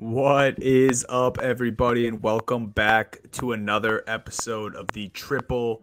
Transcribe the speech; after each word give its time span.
What 0.00 0.62
is 0.62 1.04
up, 1.08 1.40
everybody, 1.40 2.06
and 2.06 2.22
welcome 2.22 2.68
back 2.68 3.18
to 3.32 3.50
another 3.50 4.04
episode 4.06 4.76
of 4.76 4.86
the 4.92 5.08
Triple 5.08 5.82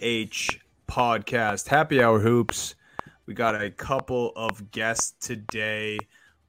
H 0.00 0.60
podcast. 0.86 1.66
Happy 1.66 2.00
Hour 2.00 2.20
Hoops. 2.20 2.76
We 3.26 3.34
got 3.34 3.60
a 3.60 3.72
couple 3.72 4.32
of 4.36 4.70
guests 4.70 5.12
today 5.26 5.98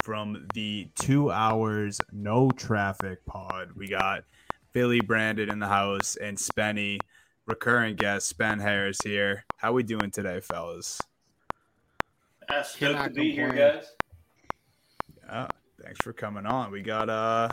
from 0.03 0.45
the 0.53 0.89
two 0.93 1.31
hours 1.31 1.99
no 2.11 2.51
traffic 2.51 3.25
pod. 3.25 3.71
We 3.75 3.87
got 3.87 4.23
Billy 4.71 5.01
Brandon 5.01 5.49
in 5.49 5.57
the 5.57 5.67
house 5.67 6.15
and 6.15 6.37
Spenny, 6.37 6.99
recurring 7.47 7.95
guest 7.95 8.37
Ben 8.37 8.59
Harris 8.59 8.99
here. 9.03 9.45
How 9.57 9.73
we 9.73 9.81
doing 9.81 10.11
today, 10.11 10.41
fellas? 10.41 11.01
Uh, 12.47 12.61
stoked 12.61 13.03
to 13.03 13.09
be 13.09 13.31
here, 13.31 13.51
guys. 13.51 13.93
Yeah, 15.25 15.47
thanks 15.83 15.99
for 16.01 16.13
coming 16.13 16.45
on. 16.45 16.71
We 16.71 16.81
got 16.81 17.09
uh 17.09 17.49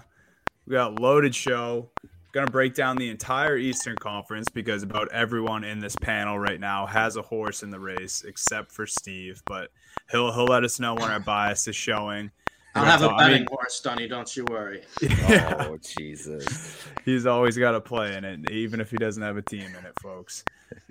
we 0.67 0.73
got 0.73 1.01
loaded 1.01 1.35
show. 1.35 1.91
Gonna 2.33 2.51
break 2.51 2.75
down 2.75 2.97
the 2.97 3.09
entire 3.09 3.57
Eastern 3.57 3.97
Conference 3.97 4.49
because 4.49 4.83
about 4.83 5.11
everyone 5.11 5.65
in 5.65 5.79
this 5.79 5.97
panel 5.97 6.39
right 6.39 6.61
now 6.61 6.85
has 6.85 7.17
a 7.17 7.23
horse 7.23 7.63
in 7.63 7.71
the 7.71 7.81
race 7.81 8.25
except 8.27 8.73
for 8.73 8.87
Steve, 8.87 9.43
but 9.47 9.71
he'll 10.11 10.33
he'll 10.33 10.45
let 10.45 10.65
us 10.65 10.79
know 10.79 10.95
when 10.95 11.11
our 11.11 11.21
bias 11.21 11.67
is 11.67 11.77
showing. 11.77 12.31
I'll 12.77 12.85
have 12.85 13.03
a 13.03 13.09
betting 13.17 13.35
I 13.35 13.39
mean, 13.39 13.47
horse, 13.51 13.81
Dunny. 13.81 14.09
Don't 14.09 14.37
you 14.37 14.45
worry. 14.45 14.83
Yeah. 15.03 15.67
Oh 15.69 15.79
Jesus! 15.79 16.85
He's 17.05 17.27
always 17.27 17.57
got 17.57 17.75
a 17.75 17.81
play 17.81 18.17
in 18.17 18.25
it, 18.25 18.51
even 18.51 18.81
if 18.81 18.91
he 18.91 18.97
doesn't 18.97 19.23
have 19.23 19.37
a 19.37 19.43
team 19.43 19.63
in 19.63 19.85
it, 19.85 19.93
folks. 20.01 20.45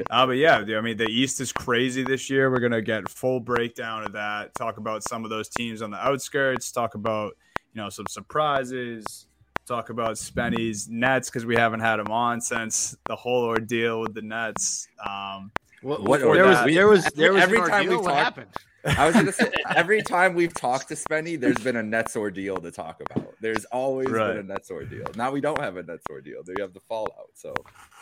uh, 0.10 0.26
but 0.26 0.34
yeah, 0.34 0.58
I 0.58 0.82
mean, 0.82 0.98
the 0.98 1.08
East 1.08 1.40
is 1.42 1.52
crazy 1.52 2.04
this 2.04 2.30
year. 2.30 2.50
We're 2.50 2.60
gonna 2.60 2.82
get 2.82 3.08
full 3.10 3.40
breakdown 3.40 4.04
of 4.04 4.14
that. 4.14 4.54
Talk 4.56 4.78
about 4.78 5.04
some 5.04 5.24
of 5.24 5.30
those 5.30 5.48
teams 5.48 5.82
on 5.82 5.92
the 5.92 5.98
outskirts. 5.98 6.72
Talk 6.72 6.96
about 6.96 7.38
you 7.74 7.82
know 7.82 7.90
some 7.90 8.06
surprises. 8.10 9.28
Talk 9.66 9.90
about 9.90 10.18
Spenny's 10.18 10.88
Nets 10.90 11.30
because 11.30 11.46
we 11.46 11.56
haven't 11.56 11.80
had 11.80 12.00
him 12.00 12.12
on 12.12 12.40
since 12.42 12.96
the 13.06 13.16
whole 13.16 13.44
ordeal 13.44 14.02
with 14.02 14.14
the 14.14 14.22
Nets. 14.22 14.88
Um, 15.08 15.52
what, 15.82 16.04
what 16.04 16.20
there, 16.22 16.46
was, 16.46 16.66
there 16.66 16.88
was 16.88 17.06
there 17.14 17.34
was 17.34 17.44
every 17.44 17.60
time 17.60 17.88
we 17.88 17.96
talked. 17.96 18.40
I 18.86 19.06
was 19.06 19.16
gonna 19.16 19.32
say 19.32 19.52
every 19.76 20.02
time 20.02 20.36
we've 20.36 20.54
talked 20.54 20.90
to 20.90 20.96
Spenny, 20.96 21.40
there's 21.40 21.58
been 21.58 21.76
a 21.76 21.84
Nets 21.84 22.16
ordeal 22.16 22.58
to 22.58 22.72
talk 22.72 23.02
about. 23.02 23.34
There's 23.42 23.66
always 23.66 24.10
right. 24.10 24.28
been 24.28 24.38
a 24.38 24.44
Nets 24.44 24.70
ordeal. 24.70 25.08
Now 25.16 25.32
we 25.32 25.42
don't 25.42 25.60
have 25.60 25.78
a 25.78 25.84
Nets 25.84 26.06
ordeal. 26.10 26.44
We 26.46 26.62
have 26.62 26.74
the 26.74 26.80
fallout, 26.82 27.30
so 27.34 27.54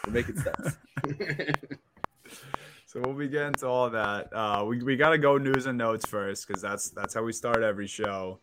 we're 0.06 0.14
making 0.14 0.38
sense. 0.38 0.78
so 2.86 3.00
we'll 3.02 3.14
be 3.14 3.30
getting 3.30 3.54
to 3.56 3.68
all 3.68 3.90
that. 3.90 4.28
Uh, 4.34 4.66
we 4.68 4.84
we 4.84 4.98
gotta 4.98 5.18
go 5.18 5.38
news 5.38 5.66
and 5.66 5.78
notes 5.78 6.06
first 6.06 6.48
because 6.48 6.62
that's 6.62 6.90
that's 6.90 7.14
how 7.14 7.24
we 7.24 7.32
start 7.32 7.64
every 7.64 7.88
show. 7.88 8.40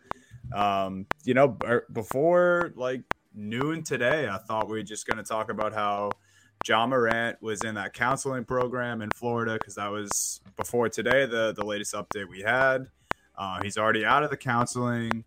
Um, 0.54 1.06
you 1.24 1.34
know, 1.34 1.58
before 1.92 2.72
like 2.74 3.02
noon 3.34 3.82
today, 3.82 4.28
I 4.28 4.38
thought 4.38 4.68
we 4.68 4.78
were 4.78 4.82
just 4.82 5.06
gonna 5.06 5.22
talk 5.22 5.50
about 5.50 5.74
how 5.74 6.12
Ja 6.66 6.86
Morant 6.86 7.40
was 7.40 7.62
in 7.62 7.74
that 7.76 7.94
counseling 7.94 8.44
program 8.44 9.00
in 9.00 9.10
Florida 9.10 9.54
because 9.54 9.76
that 9.76 9.90
was 9.90 10.40
before 10.56 10.88
today, 10.88 11.24
the, 11.24 11.52
the 11.52 11.64
latest 11.64 11.94
update 11.94 12.28
we 12.28 12.42
had. 12.42 12.86
Uh, 13.36 13.62
he's 13.62 13.78
already 13.78 14.04
out 14.04 14.22
of 14.22 14.30
the 14.30 14.36
counseling. 14.36 15.24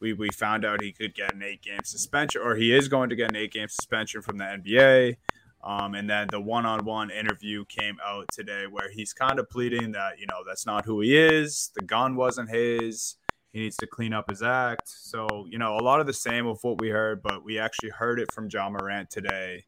We, 0.00 0.12
we 0.12 0.28
found 0.30 0.64
out 0.64 0.80
he 0.80 0.92
could 0.92 1.14
get 1.14 1.34
an 1.34 1.42
eight 1.42 1.62
game 1.62 1.80
suspension, 1.82 2.40
or 2.42 2.54
he 2.54 2.72
is 2.72 2.86
going 2.86 3.10
to 3.10 3.16
get 3.16 3.30
an 3.30 3.36
eight 3.36 3.52
game 3.52 3.68
suspension 3.68 4.22
from 4.22 4.38
the 4.38 4.44
NBA. 4.44 5.16
Um, 5.64 5.94
and 5.94 6.08
then 6.08 6.28
the 6.30 6.40
one 6.40 6.64
on 6.64 6.84
one 6.84 7.10
interview 7.10 7.64
came 7.64 7.96
out 8.04 8.26
today 8.32 8.66
where 8.70 8.90
he's 8.90 9.12
kind 9.12 9.40
of 9.40 9.50
pleading 9.50 9.90
that, 9.92 10.20
you 10.20 10.26
know, 10.26 10.44
that's 10.46 10.64
not 10.64 10.84
who 10.84 11.00
he 11.00 11.16
is. 11.16 11.72
The 11.74 11.82
gun 11.82 12.14
wasn't 12.14 12.50
his. 12.50 13.16
He 13.52 13.58
needs 13.58 13.76
to 13.78 13.88
clean 13.88 14.12
up 14.12 14.30
his 14.30 14.42
act. 14.42 14.82
So, 14.86 15.46
you 15.50 15.58
know, 15.58 15.76
a 15.76 15.82
lot 15.82 15.98
of 15.98 16.06
the 16.06 16.12
same 16.12 16.46
of 16.46 16.62
what 16.62 16.80
we 16.80 16.90
heard, 16.90 17.22
but 17.22 17.44
we 17.44 17.58
actually 17.58 17.90
heard 17.90 18.20
it 18.20 18.30
from 18.30 18.48
Ja 18.52 18.70
Morant 18.70 19.10
today 19.10 19.64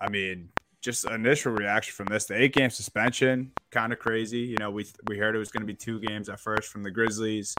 I 0.00 0.08
mean, 0.08 0.50
just 0.82 1.04
initial 1.04 1.52
reaction 1.52 1.92
from 1.92 2.06
this: 2.06 2.26
the 2.26 2.40
eight 2.40 2.52
game 2.52 2.70
suspension, 2.70 3.52
kind 3.70 3.92
of 3.92 3.98
crazy. 3.98 4.40
You 4.40 4.56
know, 4.58 4.70
we 4.70 4.86
we 5.06 5.18
heard 5.18 5.34
it 5.34 5.38
was 5.38 5.50
going 5.50 5.62
to 5.62 5.66
be 5.66 5.74
two 5.74 6.00
games 6.00 6.28
at 6.28 6.40
first 6.40 6.70
from 6.70 6.82
the 6.82 6.90
Grizzlies, 6.90 7.54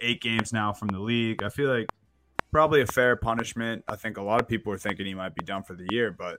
eight 0.00 0.20
games 0.20 0.52
now 0.52 0.72
from 0.72 0.88
the 0.88 1.00
league. 1.00 1.42
I 1.42 1.48
feel 1.48 1.70
like 1.70 1.88
probably 2.50 2.80
a 2.80 2.86
fair 2.86 3.16
punishment. 3.16 3.84
I 3.88 3.96
think 3.96 4.16
a 4.16 4.22
lot 4.22 4.40
of 4.40 4.48
people 4.48 4.72
are 4.72 4.78
thinking 4.78 5.06
he 5.06 5.14
might 5.14 5.34
be 5.34 5.44
done 5.44 5.62
for 5.62 5.74
the 5.74 5.86
year, 5.90 6.10
but 6.10 6.36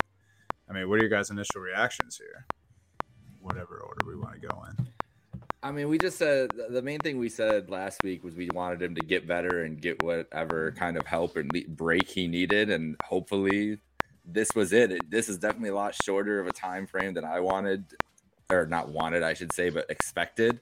I 0.70 0.74
mean, 0.74 0.88
what 0.88 0.96
are 0.96 1.02
your 1.02 1.10
guys' 1.10 1.30
initial 1.30 1.62
reactions 1.62 2.18
here? 2.18 2.46
Whatever 3.40 3.80
order 3.80 4.06
we 4.06 4.16
want 4.16 4.40
to 4.40 4.48
go 4.48 4.64
in. 4.70 4.88
I 5.62 5.72
mean, 5.72 5.90
we 5.90 5.98
just 5.98 6.18
said 6.18 6.52
the 6.70 6.82
main 6.82 7.00
thing 7.00 7.18
we 7.18 7.28
said 7.28 7.70
last 7.70 8.02
week 8.04 8.24
was 8.24 8.36
we 8.36 8.50
wanted 8.54 8.82
him 8.82 8.96
to 8.96 9.02
get 9.02 9.28
better 9.28 9.64
and 9.64 9.82
get 9.82 10.02
whatever 10.02 10.72
kind 10.72 10.96
of 10.96 11.06
help 11.06 11.36
and 11.36 11.52
break 11.70 12.08
he 12.08 12.28
needed, 12.28 12.70
and 12.70 12.96
hopefully 13.04 13.78
this 14.34 14.56
was 14.56 14.74
it. 14.74 15.10
This 15.10 15.30
is 15.30 15.38
definitely 15.38 15.70
a 15.70 15.76
lot 15.76 15.96
shorter 15.96 16.40
of 16.40 16.48
a 16.48 16.52
time 16.52 16.88
frame 16.88 17.14
than 17.14 17.26
I 17.26 17.40
wanted, 17.40 17.86
or 18.50 18.66
not 18.66 18.90
wanted, 18.90 19.24
I 19.24 19.34
should 19.34 19.54
say, 19.54 19.70
but 19.70 19.90
expected. 19.90 20.62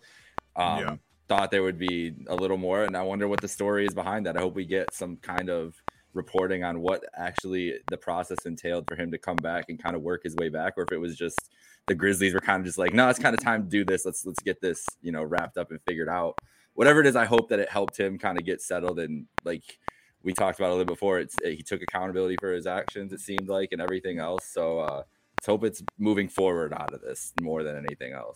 Um, 0.55 0.79
yeah. 0.79 0.95
Thought 1.27 1.51
there 1.51 1.63
would 1.63 1.77
be 1.77 2.13
a 2.27 2.35
little 2.35 2.57
more, 2.57 2.83
and 2.83 2.95
I 2.95 3.03
wonder 3.03 3.27
what 3.27 3.41
the 3.41 3.47
story 3.49 3.85
is 3.85 3.93
behind 3.93 4.25
that. 4.25 4.37
I 4.37 4.39
hope 4.39 4.55
we 4.55 4.65
get 4.65 4.93
some 4.93 5.17
kind 5.17 5.49
of 5.49 5.75
reporting 6.13 6.63
on 6.63 6.79
what 6.81 7.03
actually 7.15 7.75
the 7.89 7.97
process 7.97 8.45
entailed 8.45 8.85
for 8.87 8.95
him 8.95 9.11
to 9.11 9.17
come 9.17 9.35
back 9.35 9.65
and 9.69 9.81
kind 9.81 9.95
of 9.95 10.01
work 10.01 10.23
his 10.23 10.35
way 10.35 10.49
back, 10.49 10.73
or 10.77 10.83
if 10.83 10.91
it 10.91 10.97
was 10.97 11.17
just 11.17 11.51
the 11.87 11.95
Grizzlies 11.95 12.33
were 12.33 12.39
kind 12.39 12.59
of 12.59 12.65
just 12.65 12.77
like, 12.77 12.93
no, 12.93 13.09
it's 13.09 13.19
kind 13.19 13.33
of 13.33 13.43
time 13.43 13.63
to 13.63 13.69
do 13.69 13.83
this. 13.83 14.05
Let's 14.05 14.25
let's 14.25 14.41
get 14.41 14.61
this, 14.61 14.85
you 15.01 15.11
know, 15.11 15.23
wrapped 15.23 15.57
up 15.57 15.71
and 15.71 15.79
figured 15.87 16.09
out. 16.09 16.37
Whatever 16.73 17.01
it 17.01 17.07
is, 17.07 17.15
I 17.15 17.25
hope 17.25 17.49
that 17.49 17.59
it 17.59 17.69
helped 17.69 17.97
him 17.97 18.17
kind 18.17 18.37
of 18.37 18.45
get 18.45 18.61
settled 18.61 18.99
and 18.99 19.25
like 19.43 19.79
we 20.27 20.33
talked 20.33 20.59
about 20.59 20.71
a 20.71 20.75
little 20.75 20.93
before. 20.93 21.19
It's 21.19 21.37
he 21.41 21.63
took 21.63 21.81
accountability 21.81 22.35
for 22.37 22.51
his 22.51 22.67
actions. 22.67 23.13
It 23.13 23.21
seemed 23.21 23.47
like 23.47 23.71
and 23.71 23.81
everything 23.81 24.19
else. 24.19 24.45
So 24.45 24.79
uh, 24.79 25.03
let's 25.37 25.47
hope 25.47 25.63
it's 25.63 25.81
moving 25.97 26.27
forward 26.27 26.73
out 26.73 26.93
of 26.93 26.99
this 26.99 27.31
more 27.41 27.63
than 27.63 27.77
anything 27.77 28.11
else. 28.11 28.35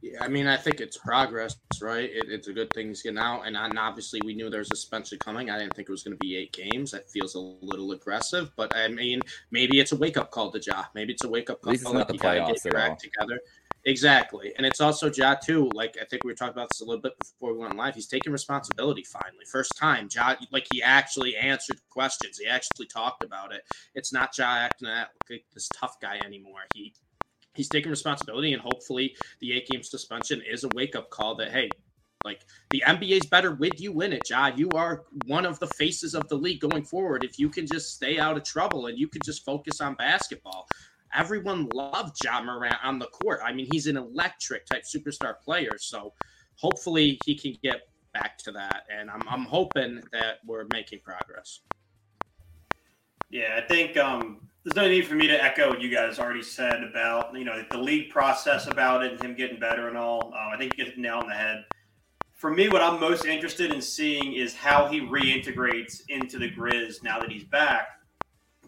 Yeah, 0.00 0.24
I 0.24 0.28
mean, 0.28 0.46
I 0.46 0.56
think 0.56 0.80
it's 0.80 0.96
progress, 0.96 1.56
right? 1.82 2.08
It, 2.08 2.30
it's 2.30 2.48
a 2.48 2.54
good 2.54 2.72
thing 2.72 2.88
he's 2.88 3.02
getting 3.02 3.18
out, 3.18 3.42
and, 3.42 3.54
and 3.54 3.78
obviously 3.78 4.22
we 4.24 4.34
knew 4.34 4.48
there 4.48 4.60
was 4.60 4.70
a 4.72 4.76
suspension 4.76 5.18
coming. 5.18 5.50
I 5.50 5.58
didn't 5.58 5.76
think 5.76 5.90
it 5.90 5.92
was 5.92 6.02
going 6.02 6.16
to 6.16 6.18
be 6.18 6.38
eight 6.38 6.54
games. 6.54 6.92
That 6.92 7.10
feels 7.10 7.34
a 7.34 7.40
little 7.40 7.92
aggressive, 7.92 8.50
but 8.56 8.74
I 8.74 8.88
mean, 8.88 9.20
maybe 9.50 9.78
it's 9.78 9.92
a 9.92 9.96
wake 9.96 10.16
up 10.16 10.30
call 10.30 10.50
to 10.52 10.58
Ja. 10.58 10.84
Maybe 10.94 11.12
it's 11.12 11.24
a 11.24 11.28
wake 11.28 11.50
up 11.50 11.60
call. 11.60 11.72
At 11.72 11.72
least 11.72 11.84
it's 11.84 11.92
not 11.92 12.08
the 12.08 12.14
playoffs 12.14 12.64
get 12.64 12.72
your 12.72 12.96
together. 12.96 13.40
Exactly. 13.86 14.52
And 14.56 14.66
it's 14.66 14.80
also 14.80 15.10
Ja 15.10 15.34
too. 15.34 15.70
Like 15.74 15.96
I 16.00 16.04
think 16.04 16.22
we 16.24 16.30
were 16.30 16.34
talking 16.34 16.52
about 16.52 16.68
this 16.70 16.82
a 16.82 16.84
little 16.84 17.00
bit 17.00 17.18
before 17.18 17.54
we 17.54 17.60
went 17.60 17.76
live. 17.76 17.94
He's 17.94 18.06
taking 18.06 18.32
responsibility 18.32 19.04
finally. 19.04 19.44
First 19.50 19.76
time. 19.76 20.08
Ja 20.14 20.34
like 20.52 20.66
he 20.70 20.82
actually 20.82 21.36
answered 21.36 21.80
questions. 21.88 22.38
He 22.38 22.46
actually 22.46 22.86
talked 22.86 23.24
about 23.24 23.54
it. 23.54 23.62
It's 23.94 24.12
not 24.12 24.36
Ja 24.36 24.44
acting 24.44 24.88
like 24.88 25.44
this 25.54 25.68
tough 25.74 25.98
guy 26.00 26.20
anymore. 26.24 26.60
He 26.74 26.92
he's 27.54 27.68
taking 27.68 27.90
responsibility 27.90 28.52
and 28.52 28.62
hopefully 28.62 29.16
the 29.40 29.52
eight 29.52 29.66
game 29.68 29.82
suspension 29.82 30.42
is 30.48 30.64
a 30.64 30.68
wake 30.74 30.94
up 30.94 31.08
call 31.08 31.34
that 31.36 31.50
hey, 31.50 31.70
like 32.24 32.44
the 32.70 32.82
NBA's 32.86 33.26
better 33.26 33.54
with 33.54 33.80
you 33.80 34.02
in 34.02 34.12
it, 34.12 34.28
Ja. 34.28 34.48
You 34.54 34.68
are 34.74 35.04
one 35.26 35.46
of 35.46 35.58
the 35.58 35.66
faces 35.68 36.14
of 36.14 36.28
the 36.28 36.36
league 36.36 36.60
going 36.60 36.84
forward. 36.84 37.24
If 37.24 37.38
you 37.38 37.48
can 37.48 37.66
just 37.66 37.94
stay 37.94 38.18
out 38.18 38.36
of 38.36 38.44
trouble 38.44 38.88
and 38.88 38.98
you 38.98 39.08
can 39.08 39.22
just 39.24 39.42
focus 39.42 39.80
on 39.80 39.94
basketball, 39.94 40.68
everyone 41.14 41.68
loved 41.74 42.16
Ja 42.22 42.42
Morant 42.42 42.76
on 42.82 42.98
the 42.98 43.06
court. 43.06 43.40
I 43.44 43.52
mean, 43.52 43.68
he's 43.70 43.86
an 43.86 43.96
electric 43.96 44.66
type 44.66 44.84
superstar 44.84 45.38
player. 45.40 45.72
So 45.78 46.12
hopefully 46.56 47.18
he 47.24 47.34
can 47.34 47.56
get 47.62 47.82
back 48.12 48.38
to 48.38 48.52
that. 48.52 48.84
And 48.94 49.10
I'm, 49.10 49.22
I'm 49.28 49.44
hoping 49.44 50.02
that 50.12 50.38
we're 50.46 50.66
making 50.72 51.00
progress. 51.04 51.60
Yeah, 53.30 53.60
I 53.62 53.66
think 53.66 53.96
um, 53.96 54.48
there's 54.64 54.76
no 54.76 54.88
need 54.88 55.06
for 55.06 55.14
me 55.14 55.28
to 55.28 55.42
echo 55.42 55.68
what 55.68 55.80
you 55.80 55.88
guys 55.88 56.18
already 56.18 56.42
said 56.42 56.82
about, 56.82 57.36
you 57.36 57.44
know, 57.44 57.64
the 57.70 57.78
league 57.78 58.10
process 58.10 58.66
about 58.66 59.04
it 59.04 59.12
and 59.12 59.22
him 59.22 59.34
getting 59.34 59.60
better 59.60 59.88
and 59.88 59.96
all. 59.96 60.28
Um, 60.28 60.50
I 60.52 60.56
think 60.58 60.76
you 60.76 60.84
get 60.84 60.92
it 60.92 60.98
nail 60.98 61.18
on 61.18 61.28
the 61.28 61.34
head. 61.34 61.64
For 62.34 62.50
me, 62.50 62.68
what 62.68 62.82
I'm 62.82 62.98
most 62.98 63.26
interested 63.26 63.70
in 63.70 63.82
seeing 63.82 64.32
is 64.32 64.54
how 64.54 64.86
he 64.88 65.00
reintegrates 65.00 66.00
into 66.08 66.38
the 66.38 66.50
Grizz 66.50 67.02
now 67.02 67.20
that 67.20 67.30
he's 67.30 67.44
back 67.44 67.99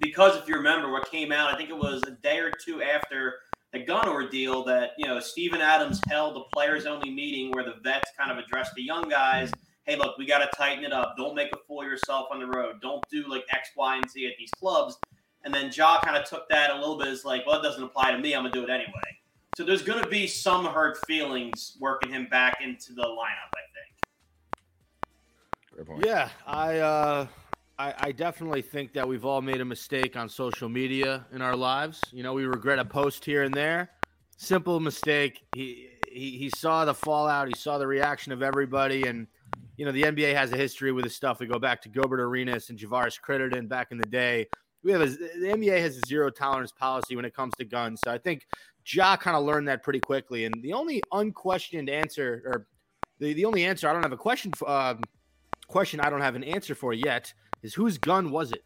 because 0.02 0.37
if 0.37 0.49
you 0.49 0.56
remember 0.56 0.90
what 0.90 1.10
came 1.10 1.32
out, 1.32 1.54
I 1.54 1.56
think 1.56 1.70
it 1.70 1.76
was 1.76 2.02
a 2.06 2.10
day 2.10 2.38
or 2.40 2.50
two 2.50 2.82
after 2.82 3.37
the 3.72 3.78
gun 3.78 4.06
ordeal 4.08 4.64
that 4.64 4.90
you 4.99 5.06
know 5.06 5.20
Steven 5.20 5.60
Adams 5.60 6.00
held 6.08 6.37
a 6.37 6.40
players 6.54 6.84
only 6.84 7.10
meeting 7.10 7.52
where 7.52 7.64
the 7.64 7.76
vets 7.82 8.10
kind 8.19 8.31
of 8.31 8.37
addressed 8.37 8.75
the 8.75 8.82
young 8.82 9.08
guys. 9.08 9.50
Hey, 9.84 9.96
look, 9.96 10.19
we 10.19 10.26
got 10.26 10.38
to 10.38 10.50
tighten 10.56 10.84
it 10.84 10.93
up. 10.93 11.14
Don't 11.16 11.34
make 11.34 11.52
a 11.52 11.56
fool 11.66 11.81
of 11.81 11.87
yourself 11.87 12.28
on 12.31 12.38
the 12.38 12.46
road. 12.46 12.81
Don't 12.82 13.02
do 13.10 13.28
like 13.28 13.44
X, 13.50 13.70
Y, 13.76 13.96
and 13.96 14.08
Z 14.10 14.26
at 14.26 14.34
these 14.38 14.50
clubs. 14.52 14.96
And 15.44 15.52
then 15.52 15.72
Ja 15.75 16.00
kind 16.00 16.16
of 16.16 16.25
took 16.25 16.49
that 16.50 16.70
a 16.70 16.75
little 16.75 16.96
bit 16.96 17.08
as 17.08 17.25
like, 17.25 17.44
well, 17.46 17.58
it 17.58 17.62
doesn't 17.64 17.82
apply 17.82 18.12
to 18.12 18.19
me. 18.19 18.34
I'm 18.34 18.43
gonna 18.43 18.52
do 18.52 18.62
it 18.62 18.70
anyway. 18.70 18.93
So 19.56 19.64
there's 19.64 19.82
gonna 19.82 20.08
be 20.08 20.26
some 20.26 20.66
hurt 20.66 20.99
feelings 21.06 21.76
working 21.81 22.12
him 22.12 22.26
back 22.31 22.58
into 22.62 22.93
the 22.93 23.02
lineup. 23.02 23.50
I 23.54 23.62
think. 25.84 26.04
Yeah, 26.04 26.28
I. 26.46 26.78
uh 26.78 27.26
I, 27.78 27.94
I, 27.98 28.12
definitely 28.12 28.62
think 28.62 28.92
that 28.92 29.08
we've 29.08 29.24
all 29.24 29.40
made 29.40 29.60
a 29.60 29.64
mistake 29.64 30.16
on 30.16 30.28
social 30.28 30.69
media 30.69 31.26
in 31.32 31.42
our 31.42 31.56
lives. 31.56 32.00
You 32.12 32.22
know, 32.22 32.32
we 32.32 32.44
regret 32.44 32.78
a 32.78 32.84
post 32.84 33.24
here 33.24 33.42
and 33.42 33.54
there. 33.54 33.90
Simple 34.36 34.80
mistake. 34.80 35.42
He 35.54 35.88
he, 36.12 36.36
he 36.36 36.50
saw 36.50 36.84
the 36.84 36.94
fallout. 36.94 37.48
He 37.48 37.54
saw 37.56 37.78
the 37.78 37.86
reaction 37.86 38.32
of 38.32 38.42
everybody, 38.42 39.04
and 39.04 39.26
you 39.76 39.86
know, 39.86 39.92
the 39.92 40.02
NBA 40.02 40.34
has 40.34 40.52
a 40.52 40.56
history 40.56 40.92
with 40.92 41.04
this 41.04 41.16
stuff. 41.16 41.40
We 41.40 41.46
go 41.46 41.58
back 41.58 41.80
to 41.82 41.88
Gilbert 41.88 42.20
Arenas 42.20 42.70
and 42.70 42.78
Javaris 42.78 43.19
Crittenton 43.20 43.69
back 43.69 43.90
in 43.90 43.98
the 43.98 44.06
day. 44.06 44.46
We 44.84 44.92
have 44.92 45.00
a, 45.00 45.06
the 45.06 45.52
NBA 45.54 45.80
has 45.80 45.96
a 45.96 46.06
zero 46.06 46.28
tolerance 46.28 46.72
policy 46.72 47.16
when 47.16 47.25
it 47.25 47.34
comes 47.34 47.54
to 47.58 47.64
guns. 47.64 48.00
So 48.04 48.12
I 48.12 48.18
think 48.18 48.46
Ja 48.86 49.16
kind 49.16 49.36
of 49.36 49.44
learned 49.44 49.68
that 49.68 49.82
pretty 49.82 50.00
quickly. 50.00 50.44
And 50.44 50.54
the 50.62 50.72
only 50.72 51.02
unquestioned 51.12 51.88
answer, 51.88 52.42
or 52.44 52.66
the, 53.18 53.32
the 53.32 53.44
only 53.44 53.64
answer 53.64 53.88
I 53.88 53.92
don't 53.92 54.02
have 54.02 54.12
a 54.12 54.16
question 54.16 54.52
for, 54.52 54.68
um, 54.68 55.00
question 55.68 56.00
I 56.00 56.10
don't 56.10 56.20
have 56.20 56.34
an 56.34 56.44
answer 56.44 56.75
for 56.75 56.92
yet 56.92 57.32
is 57.62 57.75
whose 57.75 57.99
gun 57.99 58.31
was 58.31 58.53
it? 58.53 58.64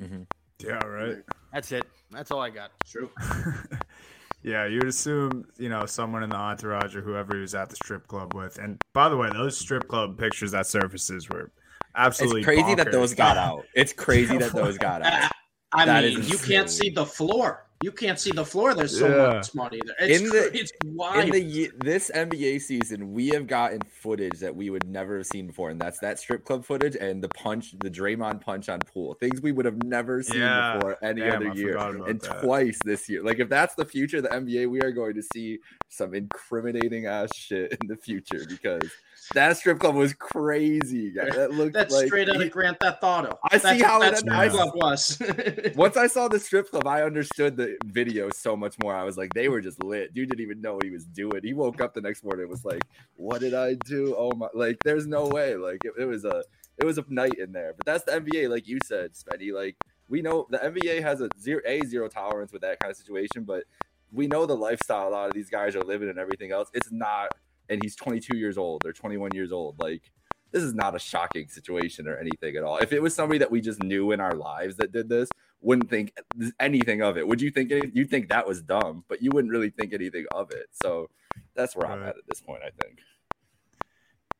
Mm-hmm. 0.00 0.22
Yeah, 0.64 0.84
right. 0.86 1.16
That's 1.52 1.72
it. 1.72 1.84
That's 2.10 2.30
all 2.30 2.40
I 2.40 2.50
got. 2.50 2.70
True. 2.86 3.10
yeah, 4.42 4.66
you'd 4.66 4.84
assume, 4.84 5.46
you 5.58 5.68
know, 5.68 5.86
someone 5.86 6.22
in 6.22 6.30
the 6.30 6.36
entourage 6.36 6.94
or 6.96 7.02
whoever 7.02 7.34
he 7.34 7.40
was 7.40 7.54
at 7.54 7.68
the 7.70 7.76
strip 7.76 8.06
club 8.06 8.34
with. 8.34 8.58
And 8.58 8.80
by 8.92 9.08
the 9.08 9.16
way, 9.16 9.30
those 9.30 9.56
strip 9.56 9.88
club 9.88 10.18
pictures 10.18 10.50
that 10.52 10.66
surfaces 10.66 11.28
were 11.28 11.50
absolutely 11.96 12.40
It's 12.40 12.46
crazy 12.46 12.62
bonkers. 12.62 12.76
that 12.76 12.92
those 12.92 13.14
got 13.14 13.36
out. 13.36 13.64
It's 13.74 13.92
crazy 13.92 14.36
that 14.38 14.52
those 14.54 14.78
got 14.78 15.02
out. 15.02 15.30
I 15.72 15.86
That 15.86 16.04
mean, 16.04 16.22
you 16.24 16.38
can't 16.38 16.68
see 16.68 16.90
the 16.90 17.06
floor. 17.06 17.66
You 17.82 17.92
can't 17.92 18.18
see 18.18 18.30
the 18.30 18.44
floor. 18.44 18.74
There's 18.74 18.98
so 18.98 19.08
Yeah. 19.08 19.32
much 19.36 19.54
money 19.54 19.80
there. 19.86 19.96
It's, 20.06 20.20
In 20.20 20.26
in 20.26 20.32
the- 20.32 20.50
the, 20.50 20.60
it's 20.60 20.72
In 20.82 21.30
the 21.30 21.70
this 21.78 22.10
NBA 22.14 22.58
season, 22.60 23.14
we 23.14 23.28
have 23.28 23.46
gotten 23.46 23.84
footage 23.84 24.38
that 24.40 24.54
we 24.54 24.68
would 24.68 24.86
never 24.86 25.16
have 25.16 25.26
seen 25.26 25.46
before, 25.46 25.70
and 25.70 25.80
that's 25.80 25.98
that 26.00 26.18
strip 26.18 26.44
club 26.44 26.62
footage 26.66 26.94
and 26.94 27.24
the 27.24 27.30
punch, 27.30 27.72
the 27.80 27.90
Draymond 27.90 28.42
punch 28.42 28.68
on 28.68 28.80
Poole, 28.80 29.14
things 29.14 29.40
we 29.40 29.52
would 29.52 29.64
have 29.64 29.78
never 29.82 30.22
seen 30.22 30.40
Yeah. 30.40 30.74
before 30.74 30.98
any 31.02 31.22
Damn, 31.22 31.36
other 31.36 31.50
I 31.50 31.54
year, 31.54 31.78
and 31.78 32.20
that. 32.20 32.42
twice 32.42 32.78
this 32.84 33.08
year. 33.08 33.22
Like 33.22 33.38
if 33.38 33.48
that's 33.48 33.74
the 33.76 33.86
future 33.86 34.18
of 34.18 34.24
the 34.24 34.34
NBA, 34.34 34.66
we 34.68 34.82
are 34.82 34.92
going 34.92 35.14
to 35.14 35.22
see 35.22 35.58
some 35.88 36.14
incriminating 36.14 37.06
ass 37.06 37.34
shit 37.34 37.78
in 37.80 37.86
the 37.86 37.96
future 37.96 38.42
because 38.46 38.90
that 39.34 39.56
strip 39.56 39.78
club 39.78 39.94
was 39.94 40.14
crazy. 40.14 41.10
guys. 41.10 41.34
That 41.34 41.52
looked 41.52 41.74
That's 41.74 41.92
like 41.92 42.06
straight 42.06 42.28
out 42.28 42.40
of 42.40 42.50
Grand 42.50 42.78
Theft 42.80 43.02
Auto. 43.02 43.38
I 43.50 43.58
see 43.58 43.80
how 43.80 43.98
it 43.98 44.10
that's 44.10 44.22
ended 44.22 44.52
what 44.52 44.72
club 44.72 44.74
was. 44.74 45.22
Once 45.76 45.96
I 45.96 46.06
saw 46.06 46.28
the 46.28 46.38
strip 46.38 46.70
club, 46.70 46.86
I 46.86 47.02
understood 47.02 47.56
the 47.56 47.76
video 47.84 48.30
so 48.30 48.56
much 48.56 48.76
more. 48.82 48.94
I 48.94 49.04
was 49.04 49.16
like, 49.16 49.32
they 49.34 49.48
were 49.48 49.60
just 49.60 49.82
lit. 49.82 50.14
Dude 50.14 50.28
didn't 50.28 50.42
even 50.42 50.60
know 50.60 50.74
what 50.74 50.84
he 50.84 50.90
was 50.90 51.04
doing. 51.04 51.40
He 51.42 51.52
woke 51.52 51.80
up 51.80 51.94
the 51.94 52.00
next 52.00 52.24
morning 52.24 52.42
and 52.42 52.50
was 52.50 52.64
like, 52.64 52.82
"What 53.16 53.40
did 53.40 53.54
I 53.54 53.74
do? 53.74 54.14
Oh 54.16 54.32
my!" 54.32 54.48
Like, 54.54 54.78
there's 54.84 55.06
no 55.06 55.26
way. 55.26 55.56
Like, 55.56 55.84
it, 55.84 55.92
it 55.98 56.04
was 56.04 56.24
a, 56.24 56.42
it 56.78 56.84
was 56.84 56.98
a 56.98 57.04
night 57.08 57.34
in 57.34 57.52
there. 57.52 57.74
But 57.76 57.86
that's 57.86 58.04
the 58.04 58.12
NBA, 58.12 58.48
like 58.50 58.66
you 58.66 58.78
said, 58.84 59.12
Spenny. 59.12 59.52
Like, 59.52 59.76
we 60.08 60.22
know 60.22 60.46
the 60.50 60.58
NBA 60.58 61.02
has 61.02 61.20
a 61.20 61.28
zero, 61.40 61.60
a 61.64 61.82
zero 61.82 62.08
tolerance 62.08 62.52
with 62.52 62.62
that 62.62 62.80
kind 62.80 62.90
of 62.90 62.96
situation, 62.96 63.44
but 63.44 63.64
we 64.12 64.26
know 64.26 64.44
the 64.44 64.56
lifestyle 64.56 65.08
a 65.08 65.10
lot 65.10 65.28
of 65.28 65.34
these 65.34 65.48
guys 65.48 65.76
are 65.76 65.84
living 65.84 66.08
and 66.08 66.18
everything 66.18 66.50
else. 66.50 66.68
It's 66.74 66.90
not, 66.90 67.28
and 67.70 67.80
he's 67.82 67.96
22 67.96 68.36
years 68.36 68.58
old 68.58 68.84
or 68.84 68.92
21 68.92 69.30
years 69.32 69.52
old. 69.52 69.78
Like, 69.78 70.10
this 70.52 70.62
is 70.62 70.74
not 70.74 70.96
a 70.96 70.98
shocking 70.98 71.48
situation 71.48 72.08
or 72.08 72.18
anything 72.18 72.56
at 72.56 72.64
all. 72.64 72.78
If 72.78 72.92
it 72.92 73.00
was 73.00 73.14
somebody 73.14 73.38
that 73.38 73.50
we 73.50 73.60
just 73.60 73.82
knew 73.82 74.12
in 74.12 74.20
our 74.20 74.34
lives 74.34 74.76
that 74.76 74.92
did 74.92 75.08
this, 75.08 75.28
wouldn't 75.60 75.88
think 75.88 76.12
anything 76.58 77.02
of 77.02 77.16
it. 77.16 77.26
Would 77.26 77.40
you 77.40 77.50
think 77.50 77.70
you'd 77.70 78.10
think 78.10 78.28
that 78.28 78.46
was 78.46 78.60
dumb, 78.60 79.04
but 79.08 79.22
you 79.22 79.30
wouldn't 79.32 79.52
really 79.52 79.70
think 79.70 79.92
anything 79.92 80.26
of 80.32 80.50
it. 80.50 80.66
So 80.72 81.08
that's 81.54 81.76
where 81.76 81.86
I'm 81.86 82.02
at 82.02 82.16
at 82.16 82.26
this 82.28 82.40
point, 82.40 82.62
I 82.64 82.70
think. 82.82 82.98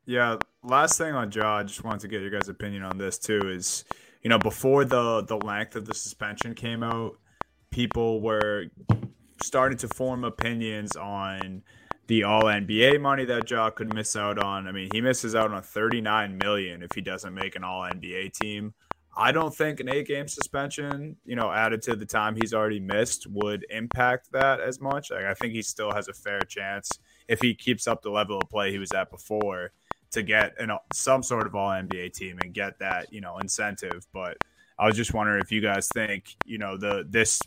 Yeah, 0.06 0.38
last 0.64 0.98
thing 0.98 1.14
on 1.14 1.30
Ja, 1.30 1.58
I 1.58 1.62
just 1.62 1.84
wanted 1.84 2.00
to 2.00 2.08
get 2.08 2.22
your 2.22 2.30
guys' 2.30 2.48
opinion 2.48 2.82
on 2.82 2.98
this 2.98 3.18
too. 3.18 3.48
Is 3.48 3.84
you 4.22 4.30
know 4.30 4.38
before 4.38 4.84
the 4.84 5.22
the 5.22 5.36
length 5.36 5.76
of 5.76 5.84
the 5.84 5.94
suspension 5.94 6.54
came 6.54 6.82
out, 6.82 7.18
people 7.70 8.20
were 8.20 8.66
starting 9.42 9.78
to 9.78 9.88
form 9.88 10.24
opinions 10.24 10.96
on 10.96 11.62
the 12.10 12.24
All 12.24 12.42
NBA 12.42 13.00
money 13.00 13.24
that 13.26 13.48
Ja 13.48 13.70
could 13.70 13.94
miss 13.94 14.16
out 14.16 14.42
on. 14.42 14.66
I 14.66 14.72
mean, 14.72 14.88
he 14.92 15.00
misses 15.00 15.36
out 15.36 15.52
on 15.52 15.62
39 15.62 16.36
million 16.38 16.82
if 16.82 16.90
he 16.92 17.00
doesn't 17.00 17.32
make 17.32 17.54
an 17.54 17.62
All 17.62 17.82
NBA 17.82 18.32
team. 18.32 18.74
I 19.16 19.30
don't 19.30 19.54
think 19.54 19.78
an 19.78 19.88
eight 19.88 20.08
game 20.08 20.26
suspension, 20.26 21.16
you 21.24 21.36
know, 21.36 21.52
added 21.52 21.82
to 21.82 21.94
the 21.94 22.04
time 22.04 22.34
he's 22.34 22.52
already 22.52 22.80
missed 22.80 23.28
would 23.28 23.64
impact 23.70 24.32
that 24.32 24.60
as 24.60 24.80
much. 24.80 25.12
Like, 25.12 25.24
I 25.24 25.34
think 25.34 25.52
he 25.52 25.62
still 25.62 25.92
has 25.92 26.08
a 26.08 26.12
fair 26.12 26.40
chance 26.40 26.90
if 27.28 27.40
he 27.40 27.54
keeps 27.54 27.86
up 27.86 28.02
the 28.02 28.10
level 28.10 28.38
of 28.38 28.50
play 28.50 28.72
he 28.72 28.78
was 28.78 28.90
at 28.90 29.08
before 29.12 29.70
to 30.10 30.24
get 30.24 30.60
an, 30.60 30.72
some 30.92 31.22
sort 31.22 31.46
of 31.46 31.54
all 31.54 31.70
NBA 31.70 32.12
team 32.12 32.40
and 32.42 32.52
get 32.52 32.76
that, 32.80 33.12
you 33.12 33.20
know, 33.20 33.38
incentive. 33.38 34.04
But 34.12 34.36
I 34.80 34.86
was 34.86 34.96
just 34.96 35.14
wondering 35.14 35.42
if 35.42 35.52
you 35.52 35.60
guys 35.60 35.86
think, 35.94 36.34
you 36.44 36.58
know, 36.58 36.76
the 36.76 37.06
this 37.08 37.40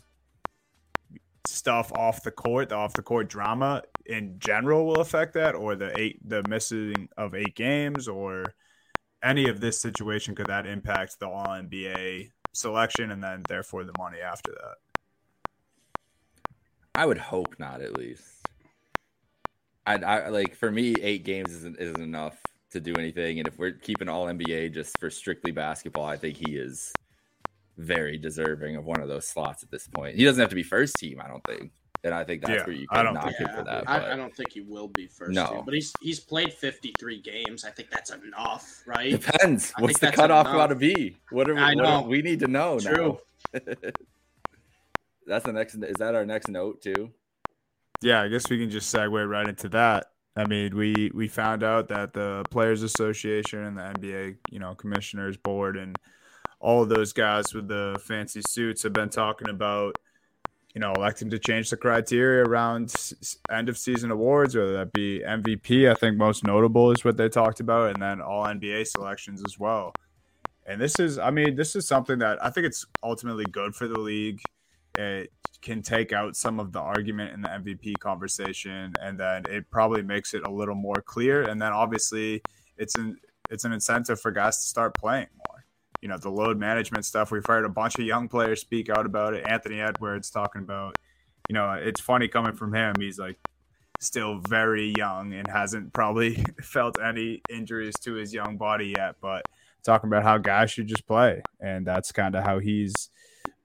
stuff 1.46 1.92
off 1.92 2.22
the 2.22 2.30
court, 2.30 2.70
the 2.70 2.76
off 2.76 2.94
the 2.94 3.02
court 3.02 3.28
drama 3.28 3.82
in 4.06 4.38
general 4.38 4.86
will 4.86 5.00
affect 5.00 5.34
that, 5.34 5.54
or 5.54 5.76
the 5.76 5.98
eight 5.98 6.18
the 6.26 6.42
missing 6.48 7.08
of 7.16 7.34
eight 7.34 7.54
games, 7.54 8.08
or 8.08 8.54
any 9.22 9.48
of 9.48 9.60
this 9.60 9.80
situation 9.80 10.34
could 10.34 10.48
that 10.48 10.66
impact 10.66 11.18
the 11.18 11.28
all 11.28 11.46
NBA 11.46 12.30
selection 12.52 13.10
and 13.10 13.22
then 13.22 13.42
therefore 13.48 13.84
the 13.84 13.92
money 13.98 14.20
after 14.20 14.52
that? 14.52 14.76
I 16.94 17.06
would 17.06 17.18
hope 17.18 17.56
not, 17.58 17.80
at 17.80 17.96
least. 17.98 18.22
I, 19.86 19.96
I 19.96 20.28
like 20.28 20.54
for 20.54 20.70
me, 20.70 20.94
eight 21.02 21.24
games 21.24 21.52
isn't 21.52 21.78
isn't 21.78 22.00
enough 22.00 22.38
to 22.70 22.80
do 22.80 22.94
anything. 22.96 23.38
And 23.38 23.48
if 23.48 23.58
we're 23.58 23.72
keeping 23.72 24.08
all 24.08 24.26
NBA 24.26 24.72
just 24.74 24.98
for 24.98 25.10
strictly 25.10 25.50
basketball, 25.50 26.04
I 26.04 26.16
think 26.16 26.36
he 26.36 26.56
is 26.56 26.92
very 27.76 28.18
deserving 28.18 28.76
of 28.76 28.84
one 28.84 29.00
of 29.00 29.08
those 29.08 29.26
slots 29.26 29.62
at 29.62 29.70
this 29.70 29.88
point. 29.88 30.16
He 30.16 30.24
doesn't 30.24 30.40
have 30.40 30.50
to 30.50 30.56
be 30.56 30.62
first 30.62 30.96
team, 30.96 31.20
I 31.20 31.28
don't 31.28 31.44
think. 31.44 31.72
And 32.04 32.12
I 32.12 32.22
think 32.22 32.42
that's 32.42 32.52
Yeah, 32.60 32.66
where 32.66 32.76
you 32.76 32.86
I 32.90 32.96
can 32.96 33.04
don't 33.06 33.14
knock 33.14 33.24
think 33.24 33.36
him 33.38 33.48
Yeah, 33.50 33.56
for 33.56 33.64
that. 33.64 33.88
I, 33.88 34.12
I 34.12 34.16
don't 34.16 34.34
think 34.36 34.52
he 34.52 34.60
will 34.60 34.88
be 34.88 35.06
first 35.06 35.32
No. 35.32 35.46
team, 35.46 35.62
but 35.64 35.72
he's 35.74 35.92
he's 36.02 36.20
played 36.20 36.52
53 36.52 37.20
games. 37.22 37.64
I 37.64 37.70
think 37.70 37.88
that's 37.90 38.10
enough, 38.10 38.82
right? 38.86 39.10
depends. 39.10 39.72
I 39.78 39.82
What's 39.82 39.98
the 39.98 40.12
cutoff 40.12 40.46
enough. 40.46 40.54
got 40.56 40.66
to 40.66 40.74
be? 40.74 41.16
What 41.30 41.48
are 41.48 41.54
we? 41.54 41.60
I 41.60 41.74
what 41.74 41.76
know. 41.82 41.84
are- 41.84 42.02
we 42.06 42.20
need 42.20 42.40
to 42.40 42.46
know 42.46 42.78
True. 42.78 43.18
now. 43.54 43.60
that's 45.26 45.44
the 45.46 45.52
next. 45.52 45.74
Is 45.76 45.96
that 45.96 46.14
our 46.14 46.26
next 46.26 46.48
note 46.48 46.82
too? 46.82 47.10
Yeah, 48.02 48.20
I 48.22 48.28
guess 48.28 48.50
we 48.50 48.58
can 48.58 48.68
just 48.70 48.94
segue 48.94 49.28
right 49.28 49.48
into 49.48 49.68
that. 49.70 50.06
I 50.36 50.46
mean, 50.46 50.76
we 50.76 51.10
we 51.14 51.28
found 51.28 51.62
out 51.62 51.88
that 51.88 52.12
the 52.12 52.44
Players 52.50 52.82
Association 52.82 53.60
and 53.64 53.78
the 53.78 53.82
NBA, 53.82 54.36
you 54.50 54.58
know, 54.58 54.74
Commissioners 54.74 55.36
Board 55.38 55.76
and 55.78 55.96
all 56.60 56.82
of 56.82 56.88
those 56.88 57.12
guys 57.14 57.54
with 57.54 57.68
the 57.68 57.98
fancy 58.04 58.42
suits 58.46 58.82
have 58.82 58.92
been 58.92 59.10
talking 59.10 59.48
about, 59.48 59.96
you 60.74 60.80
know, 60.80 60.92
electing 60.92 61.30
to 61.30 61.38
change 61.38 61.70
the 61.70 61.76
criteria 61.76 62.44
around 62.44 62.92
end 63.50 63.68
of 63.68 63.78
season 63.78 64.10
awards, 64.10 64.56
whether 64.56 64.72
that 64.72 64.92
be 64.92 65.20
MVP. 65.20 65.88
I 65.88 65.94
think 65.94 66.16
most 66.16 66.44
notable 66.44 66.90
is 66.90 67.04
what 67.04 67.16
they 67.16 67.28
talked 67.28 67.60
about, 67.60 67.92
and 67.94 68.02
then 68.02 68.20
all 68.20 68.44
NBA 68.44 68.88
selections 68.88 69.42
as 69.46 69.58
well. 69.58 69.92
And 70.66 70.80
this 70.80 70.98
is, 70.98 71.18
I 71.18 71.30
mean, 71.30 71.54
this 71.54 71.76
is 71.76 71.86
something 71.86 72.18
that 72.18 72.44
I 72.44 72.50
think 72.50 72.66
it's 72.66 72.84
ultimately 73.02 73.44
good 73.44 73.74
for 73.76 73.86
the 73.86 74.00
league. 74.00 74.40
It 74.98 75.30
can 75.62 75.80
take 75.80 76.12
out 76.12 76.36
some 76.36 76.58
of 76.58 76.72
the 76.72 76.80
argument 76.80 77.34
in 77.34 77.42
the 77.42 77.48
MVP 77.48 77.98
conversation, 78.00 78.92
and 79.00 79.18
then 79.18 79.44
it 79.48 79.70
probably 79.70 80.02
makes 80.02 80.34
it 80.34 80.44
a 80.44 80.50
little 80.50 80.74
more 80.74 81.02
clear. 81.02 81.42
And 81.42 81.62
then 81.62 81.72
obviously, 81.72 82.42
it's 82.76 82.96
an 82.96 83.16
it's 83.50 83.64
an 83.64 83.72
incentive 83.72 84.20
for 84.20 84.32
guys 84.32 84.56
to 84.56 84.62
start 84.64 84.94
playing 84.96 85.28
more. 85.36 85.43
You 86.02 86.08
know, 86.08 86.18
the 86.18 86.30
load 86.30 86.58
management 86.58 87.04
stuff. 87.04 87.30
We've 87.30 87.46
heard 87.46 87.64
a 87.64 87.68
bunch 87.68 87.98
of 87.98 88.04
young 88.04 88.28
players 88.28 88.60
speak 88.60 88.90
out 88.90 89.06
about 89.06 89.34
it. 89.34 89.44
Anthony 89.48 89.80
Edwards 89.80 90.30
talking 90.30 90.62
about, 90.62 90.96
you 91.48 91.54
know, 91.54 91.72
it's 91.72 92.00
funny 92.00 92.28
coming 92.28 92.54
from 92.54 92.74
him. 92.74 92.94
He's 92.98 93.18
like 93.18 93.38
still 94.00 94.40
very 94.48 94.92
young 94.96 95.32
and 95.32 95.48
hasn't 95.48 95.92
probably 95.92 96.44
felt 96.62 97.00
any 97.00 97.42
injuries 97.50 97.94
to 98.02 98.14
his 98.14 98.32
young 98.34 98.56
body 98.56 98.94
yet, 98.96 99.16
but 99.20 99.42
talking 99.84 100.08
about 100.08 100.22
how 100.22 100.38
guys 100.38 100.70
should 100.70 100.86
just 100.86 101.06
play, 101.06 101.42
and 101.60 101.86
that's 101.86 102.12
kind 102.12 102.34
of 102.34 102.44
how 102.44 102.58
he's 102.58 103.10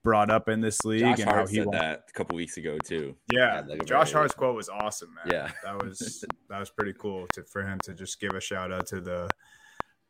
brought 0.04 0.30
up 0.30 0.48
in 0.48 0.62
this 0.62 0.84
league 0.86 1.02
Josh 1.02 1.20
and 1.20 1.30
how 1.30 1.36
Hart 1.36 1.50
he 1.50 1.58
said 1.58 1.66
wants 1.66 1.82
that 1.82 2.04
a 2.08 2.14
couple 2.14 2.36
weeks 2.36 2.58
ago 2.58 2.78
too. 2.84 3.16
yeah, 3.32 3.62
like, 3.68 3.86
Josh 3.86 4.14
Hart's 4.14 4.34
quote 4.34 4.56
was 4.56 4.70
awesome, 4.70 5.14
man. 5.14 5.34
Yeah. 5.34 5.52
that 5.64 5.84
was 5.84 6.24
that 6.50 6.60
was 6.60 6.70
pretty 6.70 6.94
cool 6.98 7.28
to, 7.34 7.44
for 7.44 7.64
him 7.64 7.80
to 7.84 7.94
just 7.94 8.20
give 8.20 8.32
a 8.32 8.42
shout 8.42 8.72
out 8.72 8.86
to 8.88 9.02
the, 9.02 9.30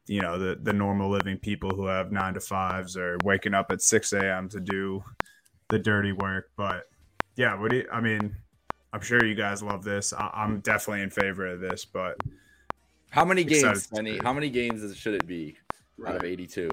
you 0.09 0.21
know, 0.21 0.39
the 0.39 0.57
the 0.61 0.73
normal 0.73 1.09
living 1.09 1.37
people 1.37 1.69
who 1.69 1.85
have 1.85 2.11
nine 2.11 2.33
to 2.33 2.39
fives 2.39 2.97
or 2.97 3.17
waking 3.23 3.53
up 3.53 3.71
at 3.71 3.79
six 3.81 4.11
a.m. 4.11 4.49
to 4.49 4.59
do 4.59 5.03
the 5.69 5.77
dirty 5.77 6.11
work. 6.11 6.49
But 6.57 6.85
yeah, 7.35 7.53
what 7.59 7.69
do 7.69 7.77
you, 7.77 7.87
I 7.93 8.01
mean? 8.01 8.35
I'm 8.91 9.01
sure 9.01 9.23
you 9.23 9.35
guys 9.35 9.61
love 9.61 9.83
this. 9.83 10.13
I, 10.13 10.31
I'm 10.33 10.61
definitely 10.61 11.03
in 11.03 11.11
favor 11.11 11.45
of 11.45 11.59
this, 11.61 11.85
but 11.85 12.17
How 13.11 13.23
many 13.23 13.43
games, 13.43 13.85
Penny? 13.85 14.19
How 14.23 14.33
many 14.33 14.49
games 14.49 14.97
should 14.97 15.13
it 15.13 15.27
be 15.27 15.57
out 16.07 16.15
of 16.15 16.23
82? 16.23 16.71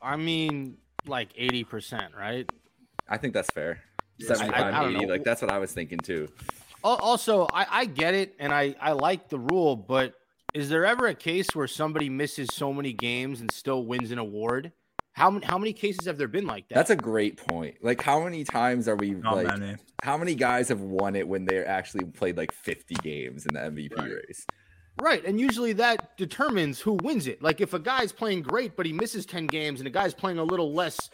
I 0.00 0.14
mean, 0.14 0.76
like 1.08 1.32
80%, 1.32 2.16
right? 2.16 2.48
I 3.08 3.16
think 3.16 3.34
that's 3.34 3.50
fair. 3.50 3.80
Yeah, 4.18 4.36
I- 4.38 4.46
I- 4.62 4.70
I 4.70 4.88
80. 4.90 4.94
know. 5.06 5.08
Like 5.12 5.24
that's 5.24 5.42
what 5.42 5.50
I 5.50 5.58
was 5.58 5.72
thinking 5.72 5.98
too. 5.98 6.28
Also, 6.84 7.48
I, 7.52 7.66
I 7.68 7.84
get 7.86 8.14
it 8.14 8.36
and 8.38 8.54
I, 8.54 8.76
I 8.80 8.92
like 8.92 9.28
the 9.28 9.40
rule, 9.40 9.74
but 9.74 10.14
is 10.54 10.68
there 10.68 10.84
ever 10.84 11.06
a 11.06 11.14
case 11.14 11.48
where 11.54 11.66
somebody 11.66 12.08
misses 12.08 12.48
so 12.52 12.72
many 12.72 12.92
games 12.92 13.40
and 13.40 13.50
still 13.50 13.84
wins 13.84 14.10
an 14.10 14.18
award? 14.18 14.72
How, 15.12 15.30
many 15.30 15.44
how 15.44 15.58
many 15.58 15.72
cases 15.72 16.06
have 16.06 16.16
there 16.16 16.28
been 16.28 16.46
like 16.46 16.68
that? 16.68 16.76
That's 16.76 16.90
a 16.90 16.96
great 16.96 17.36
point. 17.36 17.76
Like 17.82 18.00
how 18.00 18.22
many 18.22 18.44
times 18.44 18.86
are 18.86 18.94
we 18.94 19.10
not 19.10 19.34
like 19.36 19.58
many. 19.58 19.76
how 20.02 20.16
many 20.16 20.34
guys 20.36 20.68
have 20.68 20.80
won 20.80 21.16
it 21.16 21.26
when 21.26 21.44
they 21.44 21.64
actually 21.64 22.04
played 22.04 22.36
like 22.36 22.52
50 22.52 22.94
games 22.96 23.44
in 23.44 23.54
the 23.54 23.60
MVP 23.60 23.96
Right. 23.96 24.10
race? 24.28 24.46
Right. 25.00 25.24
And 25.24 25.40
usually 25.40 25.72
that 25.74 26.16
determines 26.16 26.80
who 26.80 26.98
wins 27.02 27.26
it. 27.26 27.42
Like 27.42 27.60
if 27.60 27.74
a 27.74 27.78
guy's 27.78 28.12
playing 28.12 28.42
great, 28.42 28.76
but 28.76 28.86
he 28.86 28.92
misses 28.92 29.26
10 29.26 29.46
games, 29.48 29.80
and 29.80 29.86
a 29.86 29.90
guy's 29.90 30.14
playing 30.14 30.38
a 30.38 30.44
little 30.44 30.72
less 30.72 31.10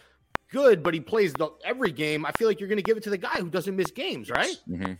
good, 0.51 0.83
but 0.83 0.95
he 0.95 1.01
plays 1.01 1.33
the, 1.35 1.49
every 1.65 1.91
game, 1.91 2.25
I 2.25 2.31
feel 2.33 2.47
like 2.49 2.61
you're 2.61 2.69
going 2.69 2.77
to 2.79 2.83
give 2.83 2.97
it 2.97 3.03
to 3.05 3.11
the 3.11 3.19
guy 3.19 3.39
who 3.41 3.49
doesn't 3.49 3.75
miss 3.75 3.91
games, 3.91 4.31
right? 4.31 4.57
Mm-hmm. 4.69 4.93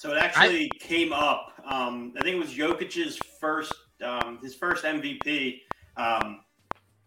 So 0.00 0.12
it 0.12 0.16
actually 0.16 0.70
I, 0.74 0.78
came 0.78 1.12
up. 1.12 1.52
Um, 1.70 2.14
I 2.16 2.22
think 2.22 2.36
it 2.36 2.38
was 2.38 2.54
Jokic's 2.54 3.18
first, 3.38 3.74
um, 4.02 4.38
his 4.42 4.54
first 4.54 4.82
MVP. 4.82 5.60
Um, 5.98 6.40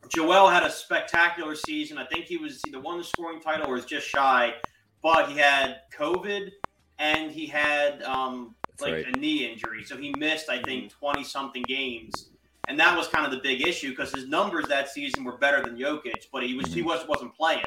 Joel 0.10 0.48
had 0.48 0.62
a 0.62 0.70
spectacular 0.70 1.56
season. 1.56 1.98
I 1.98 2.06
think 2.06 2.26
he 2.26 2.38
was 2.38 2.62
either 2.68 2.80
won 2.80 3.00
the 3.00 3.04
scoring 3.04 3.42
title 3.42 3.66
or 3.68 3.74
was 3.74 3.86
just 3.86 4.08
shy, 4.08 4.54
but 5.02 5.28
he 5.28 5.40
had 5.40 5.78
COVID 5.98 6.52
and 7.00 7.32
he 7.32 7.48
had 7.48 8.04
um, 8.04 8.54
like 8.80 8.94
right. 8.94 9.08
a 9.08 9.20
knee 9.20 9.52
injury, 9.52 9.84
so 9.84 9.98
he 9.98 10.14
missed 10.20 10.52
I 10.52 10.62
think 10.62 10.92
twenty 10.92 11.24
something 11.24 11.64
games, 11.64 12.30
and 12.68 12.80
that 12.80 12.96
was 12.96 13.08
kind 13.08 13.26
of 13.26 13.32
the 13.32 13.40
big 13.40 13.66
issue 13.68 13.90
because 13.90 14.14
his 14.14 14.28
numbers 14.28 14.68
that 14.68 14.88
season 14.88 15.24
were 15.24 15.40
better 15.40 15.64
than 15.64 15.80
Jokic, 15.80 16.28
but 16.32 16.44
he 16.44 16.54
was 16.54 16.68
mm-hmm. 16.68 16.76
he 16.76 16.82
was 16.84 17.08
wasn't 17.08 17.34
playing. 17.34 17.64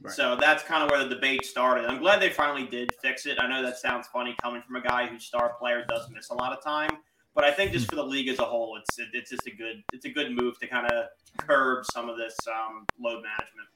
Right. 0.00 0.14
So 0.14 0.36
that's 0.36 0.62
kind 0.62 0.84
of 0.84 0.90
where 0.90 1.02
the 1.02 1.14
debate 1.14 1.44
started. 1.44 1.86
I'm 1.86 1.98
glad 1.98 2.22
they 2.22 2.30
finally 2.30 2.66
did 2.66 2.94
fix 3.02 3.26
it. 3.26 3.38
I 3.40 3.48
know 3.48 3.62
that 3.62 3.78
sounds 3.78 4.06
funny 4.06 4.36
coming 4.40 4.62
from 4.62 4.76
a 4.76 4.80
guy 4.80 5.06
whose 5.06 5.24
star 5.24 5.54
player 5.58 5.84
does 5.88 6.08
miss 6.10 6.30
a 6.30 6.34
lot 6.34 6.56
of 6.56 6.62
time, 6.62 6.98
but 7.34 7.44
I 7.44 7.50
think 7.50 7.72
just 7.72 7.86
hmm. 7.86 7.90
for 7.90 7.96
the 7.96 8.04
league 8.04 8.28
as 8.28 8.38
a 8.38 8.44
whole, 8.44 8.78
it's 8.80 8.98
it's 9.12 9.30
just 9.30 9.46
a 9.46 9.50
good 9.50 9.82
it's 9.92 10.04
a 10.04 10.10
good 10.10 10.30
move 10.32 10.58
to 10.60 10.68
kind 10.68 10.86
of 10.86 11.06
curb 11.38 11.84
some 11.92 12.08
of 12.08 12.16
this 12.16 12.36
um, 12.46 12.86
load 13.00 13.22
management. 13.22 13.68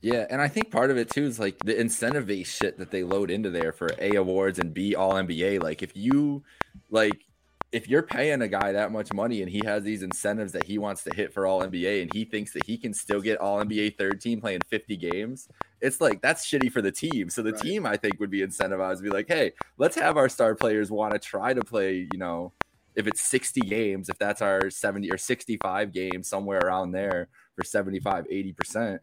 Yeah, 0.00 0.26
and 0.30 0.40
I 0.40 0.48
think 0.48 0.70
part 0.70 0.90
of 0.90 0.96
it 0.96 1.10
too 1.10 1.24
is 1.24 1.38
like 1.38 1.58
the 1.58 1.78
incentive 1.78 2.26
based 2.26 2.56
shit 2.56 2.78
that 2.78 2.90
they 2.90 3.04
load 3.04 3.30
into 3.30 3.50
there 3.50 3.72
for 3.72 3.90
A 3.98 4.16
awards 4.16 4.58
and 4.58 4.72
B 4.72 4.94
all 4.94 5.12
NBA. 5.12 5.62
Like 5.62 5.82
if 5.82 5.96
you 5.96 6.42
like 6.90 7.20
if 7.72 7.88
you're 7.88 8.02
paying 8.02 8.42
a 8.42 8.48
guy 8.48 8.72
that 8.72 8.90
much 8.90 9.12
money 9.12 9.42
and 9.42 9.50
he 9.50 9.64
has 9.64 9.84
these 9.84 10.02
incentives 10.02 10.52
that 10.52 10.64
he 10.64 10.76
wants 10.76 11.04
to 11.04 11.14
hit 11.14 11.32
for 11.32 11.46
all 11.46 11.62
NBA 11.62 12.02
and 12.02 12.10
he 12.10 12.24
thinks 12.24 12.52
that 12.52 12.64
he 12.64 12.76
can 12.76 12.92
still 12.92 13.20
get 13.20 13.38
all 13.38 13.64
NBA 13.64 13.96
third 13.96 14.20
team 14.20 14.40
playing 14.40 14.60
50 14.68 14.96
games, 14.96 15.48
it's 15.80 16.00
like 16.00 16.20
that's 16.20 16.44
shitty 16.46 16.72
for 16.72 16.82
the 16.82 16.90
team. 16.90 17.30
So 17.30 17.42
the 17.42 17.52
right. 17.52 17.62
team 17.62 17.86
I 17.86 17.96
think 17.96 18.18
would 18.18 18.30
be 18.30 18.40
incentivized 18.40 18.96
to 18.98 19.02
be 19.04 19.10
like, 19.10 19.28
hey, 19.28 19.52
let's 19.78 19.96
have 19.96 20.16
our 20.16 20.28
star 20.28 20.56
players 20.56 20.90
want 20.90 21.12
to 21.12 21.20
try 21.20 21.54
to 21.54 21.62
play, 21.62 22.08
you 22.10 22.18
know, 22.18 22.52
if 22.96 23.06
it's 23.06 23.20
60 23.20 23.60
games, 23.60 24.08
if 24.08 24.18
that's 24.18 24.42
our 24.42 24.68
70 24.68 25.10
or 25.12 25.18
65 25.18 25.92
games, 25.92 26.28
somewhere 26.28 26.66
around 26.66 26.90
there 26.90 27.28
for 27.54 27.62
75, 27.62 28.26
80%, 28.26 28.98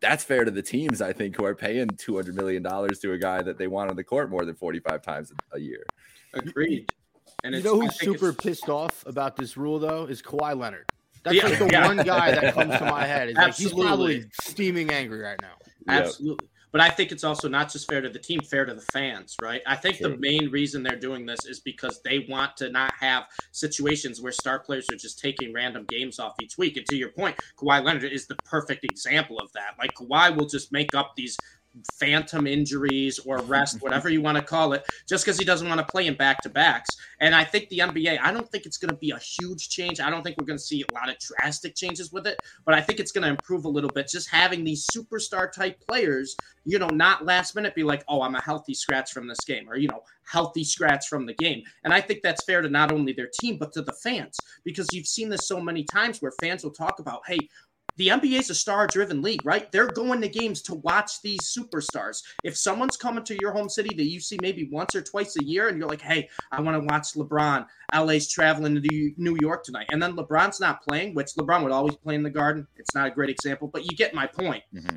that's 0.00 0.22
fair 0.22 0.44
to 0.44 0.52
the 0.52 0.62
teams, 0.62 1.02
I 1.02 1.12
think, 1.12 1.36
who 1.36 1.44
are 1.44 1.56
paying 1.56 1.88
$200 1.88 2.34
million 2.34 2.62
to 2.62 3.12
a 3.12 3.18
guy 3.18 3.42
that 3.42 3.58
they 3.58 3.66
want 3.66 3.90
on 3.90 3.96
the 3.96 4.04
court 4.04 4.30
more 4.30 4.44
than 4.44 4.54
45 4.54 5.02
times 5.02 5.32
a 5.52 5.58
year. 5.58 5.84
Agreed. 6.32 6.92
And 7.44 7.54
you 7.54 7.62
know 7.62 7.80
who's 7.80 7.98
super 7.98 8.32
pissed 8.32 8.68
off 8.68 9.04
about 9.06 9.36
this 9.36 9.56
rule, 9.56 9.78
though, 9.78 10.04
is 10.04 10.20
Kawhi 10.20 10.58
Leonard. 10.58 10.86
That's 11.22 11.36
yeah, 11.36 11.46
like 11.46 11.58
the 11.58 11.68
yeah. 11.70 11.86
one 11.86 11.96
guy 11.98 12.32
that 12.32 12.54
comes 12.54 12.76
to 12.78 12.84
my 12.84 13.06
head. 13.06 13.28
Is 13.28 13.36
like 13.36 13.54
he's 13.54 13.72
probably 13.72 14.24
steaming 14.42 14.90
angry 14.90 15.20
right 15.20 15.40
now. 15.40 15.54
Absolutely. 15.88 16.44
Yep. 16.44 16.50
But 16.70 16.82
I 16.82 16.90
think 16.90 17.12
it's 17.12 17.24
also 17.24 17.48
not 17.48 17.72
just 17.72 17.88
fair 17.88 18.00
to 18.00 18.10
the 18.10 18.18
team, 18.18 18.40
fair 18.40 18.66
to 18.66 18.74
the 18.74 18.84
fans, 18.92 19.36
right? 19.40 19.62
I 19.66 19.74
think 19.74 19.96
sure. 19.96 20.10
the 20.10 20.16
main 20.18 20.50
reason 20.50 20.82
they're 20.82 20.96
doing 20.98 21.24
this 21.24 21.46
is 21.46 21.60
because 21.60 22.00
they 22.02 22.26
want 22.28 22.56
to 22.58 22.70
not 22.70 22.92
have 23.00 23.24
situations 23.52 24.20
where 24.20 24.32
star 24.32 24.58
players 24.58 24.86
are 24.90 24.96
just 24.96 25.18
taking 25.18 25.52
random 25.52 25.86
games 25.88 26.18
off 26.18 26.34
each 26.42 26.58
week. 26.58 26.76
And 26.76 26.86
to 26.86 26.96
your 26.96 27.08
point, 27.10 27.36
Kawhi 27.56 27.82
Leonard 27.82 28.12
is 28.12 28.26
the 28.26 28.36
perfect 28.44 28.84
example 28.84 29.38
of 29.38 29.50
that. 29.52 29.76
Like 29.78 29.94
Kawhi 29.94 30.36
will 30.36 30.46
just 30.46 30.70
make 30.70 30.94
up 30.94 31.14
these 31.16 31.38
phantom 31.98 32.46
injuries 32.46 33.18
or 33.20 33.38
rest, 33.42 33.78
whatever 33.82 34.08
you 34.08 34.20
want 34.20 34.36
to 34.36 34.42
call 34.42 34.72
it, 34.72 34.84
just 35.08 35.24
because 35.24 35.38
he 35.38 35.44
doesn't 35.44 35.68
want 35.68 35.78
to 35.80 35.86
play 35.86 36.06
in 36.06 36.14
back 36.14 36.40
to 36.42 36.48
backs. 36.48 36.96
And 37.20 37.34
I 37.34 37.44
think 37.44 37.68
the 37.68 37.78
NBA, 37.78 38.18
I 38.22 38.32
don't 38.32 38.48
think 38.50 38.66
it's 38.66 38.78
going 38.78 38.90
to 38.90 38.96
be 38.96 39.10
a 39.10 39.18
huge 39.18 39.68
change. 39.68 40.00
I 40.00 40.10
don't 40.10 40.22
think 40.22 40.36
we're 40.38 40.46
going 40.46 40.58
to 40.58 40.64
see 40.64 40.84
a 40.88 40.94
lot 40.94 41.08
of 41.08 41.16
drastic 41.18 41.74
changes 41.74 42.12
with 42.12 42.26
it, 42.26 42.40
but 42.64 42.74
I 42.74 42.80
think 42.80 43.00
it's 43.00 43.12
going 43.12 43.24
to 43.24 43.30
improve 43.30 43.64
a 43.64 43.68
little 43.68 43.90
bit. 43.90 44.08
Just 44.08 44.28
having 44.30 44.64
these 44.64 44.86
superstar 44.86 45.50
type 45.50 45.80
players, 45.86 46.36
you 46.64 46.78
know, 46.78 46.88
not 46.88 47.24
last 47.24 47.54
minute 47.54 47.74
be 47.74 47.84
like, 47.84 48.04
oh, 48.08 48.22
I'm 48.22 48.34
a 48.34 48.42
healthy 48.42 48.74
scratch 48.74 49.12
from 49.12 49.26
this 49.26 49.40
game, 49.46 49.68
or, 49.68 49.76
you 49.76 49.88
know, 49.88 50.02
healthy 50.30 50.64
scratch 50.64 51.08
from 51.08 51.26
the 51.26 51.34
game. 51.34 51.62
And 51.84 51.92
I 51.92 52.00
think 52.00 52.20
that's 52.22 52.44
fair 52.44 52.60
to 52.60 52.68
not 52.68 52.92
only 52.92 53.12
their 53.12 53.30
team, 53.40 53.56
but 53.58 53.72
to 53.72 53.82
the 53.82 53.92
fans, 53.92 54.38
because 54.64 54.88
you've 54.92 55.06
seen 55.06 55.28
this 55.28 55.48
so 55.48 55.60
many 55.60 55.84
times 55.84 56.20
where 56.20 56.32
fans 56.40 56.62
will 56.62 56.70
talk 56.70 56.98
about, 56.98 57.22
hey, 57.26 57.38
the 57.98 58.08
NBA 58.08 58.38
is 58.38 58.50
a 58.50 58.54
star 58.54 58.86
driven 58.86 59.20
league, 59.20 59.44
right? 59.44 59.70
They're 59.72 59.88
going 59.88 60.20
to 60.20 60.28
games 60.28 60.62
to 60.62 60.76
watch 60.76 61.20
these 61.20 61.40
superstars. 61.40 62.22
If 62.44 62.56
someone's 62.56 62.96
coming 62.96 63.24
to 63.24 63.36
your 63.40 63.52
home 63.52 63.68
city 63.68 63.94
that 63.96 64.04
you 64.04 64.20
see 64.20 64.38
maybe 64.40 64.68
once 64.70 64.94
or 64.94 65.02
twice 65.02 65.36
a 65.36 65.44
year 65.44 65.68
and 65.68 65.76
you're 65.76 65.88
like, 65.88 66.00
hey, 66.00 66.28
I 66.52 66.60
want 66.60 66.80
to 66.80 66.86
watch 66.86 67.14
LeBron, 67.14 67.66
LA's 67.94 68.28
traveling 68.28 68.80
to 68.80 69.12
New 69.16 69.36
York 69.40 69.64
tonight, 69.64 69.88
and 69.90 70.00
then 70.00 70.14
LeBron's 70.14 70.60
not 70.60 70.82
playing, 70.82 71.14
which 71.14 71.34
LeBron 71.34 71.64
would 71.64 71.72
always 71.72 71.96
play 71.96 72.14
in 72.14 72.22
the 72.22 72.30
garden. 72.30 72.66
It's 72.76 72.94
not 72.94 73.08
a 73.08 73.10
great 73.10 73.30
example, 73.30 73.66
but 73.66 73.82
you 73.82 73.96
get 73.96 74.14
my 74.14 74.26
point. 74.26 74.62
Mm-hmm. 74.72 74.96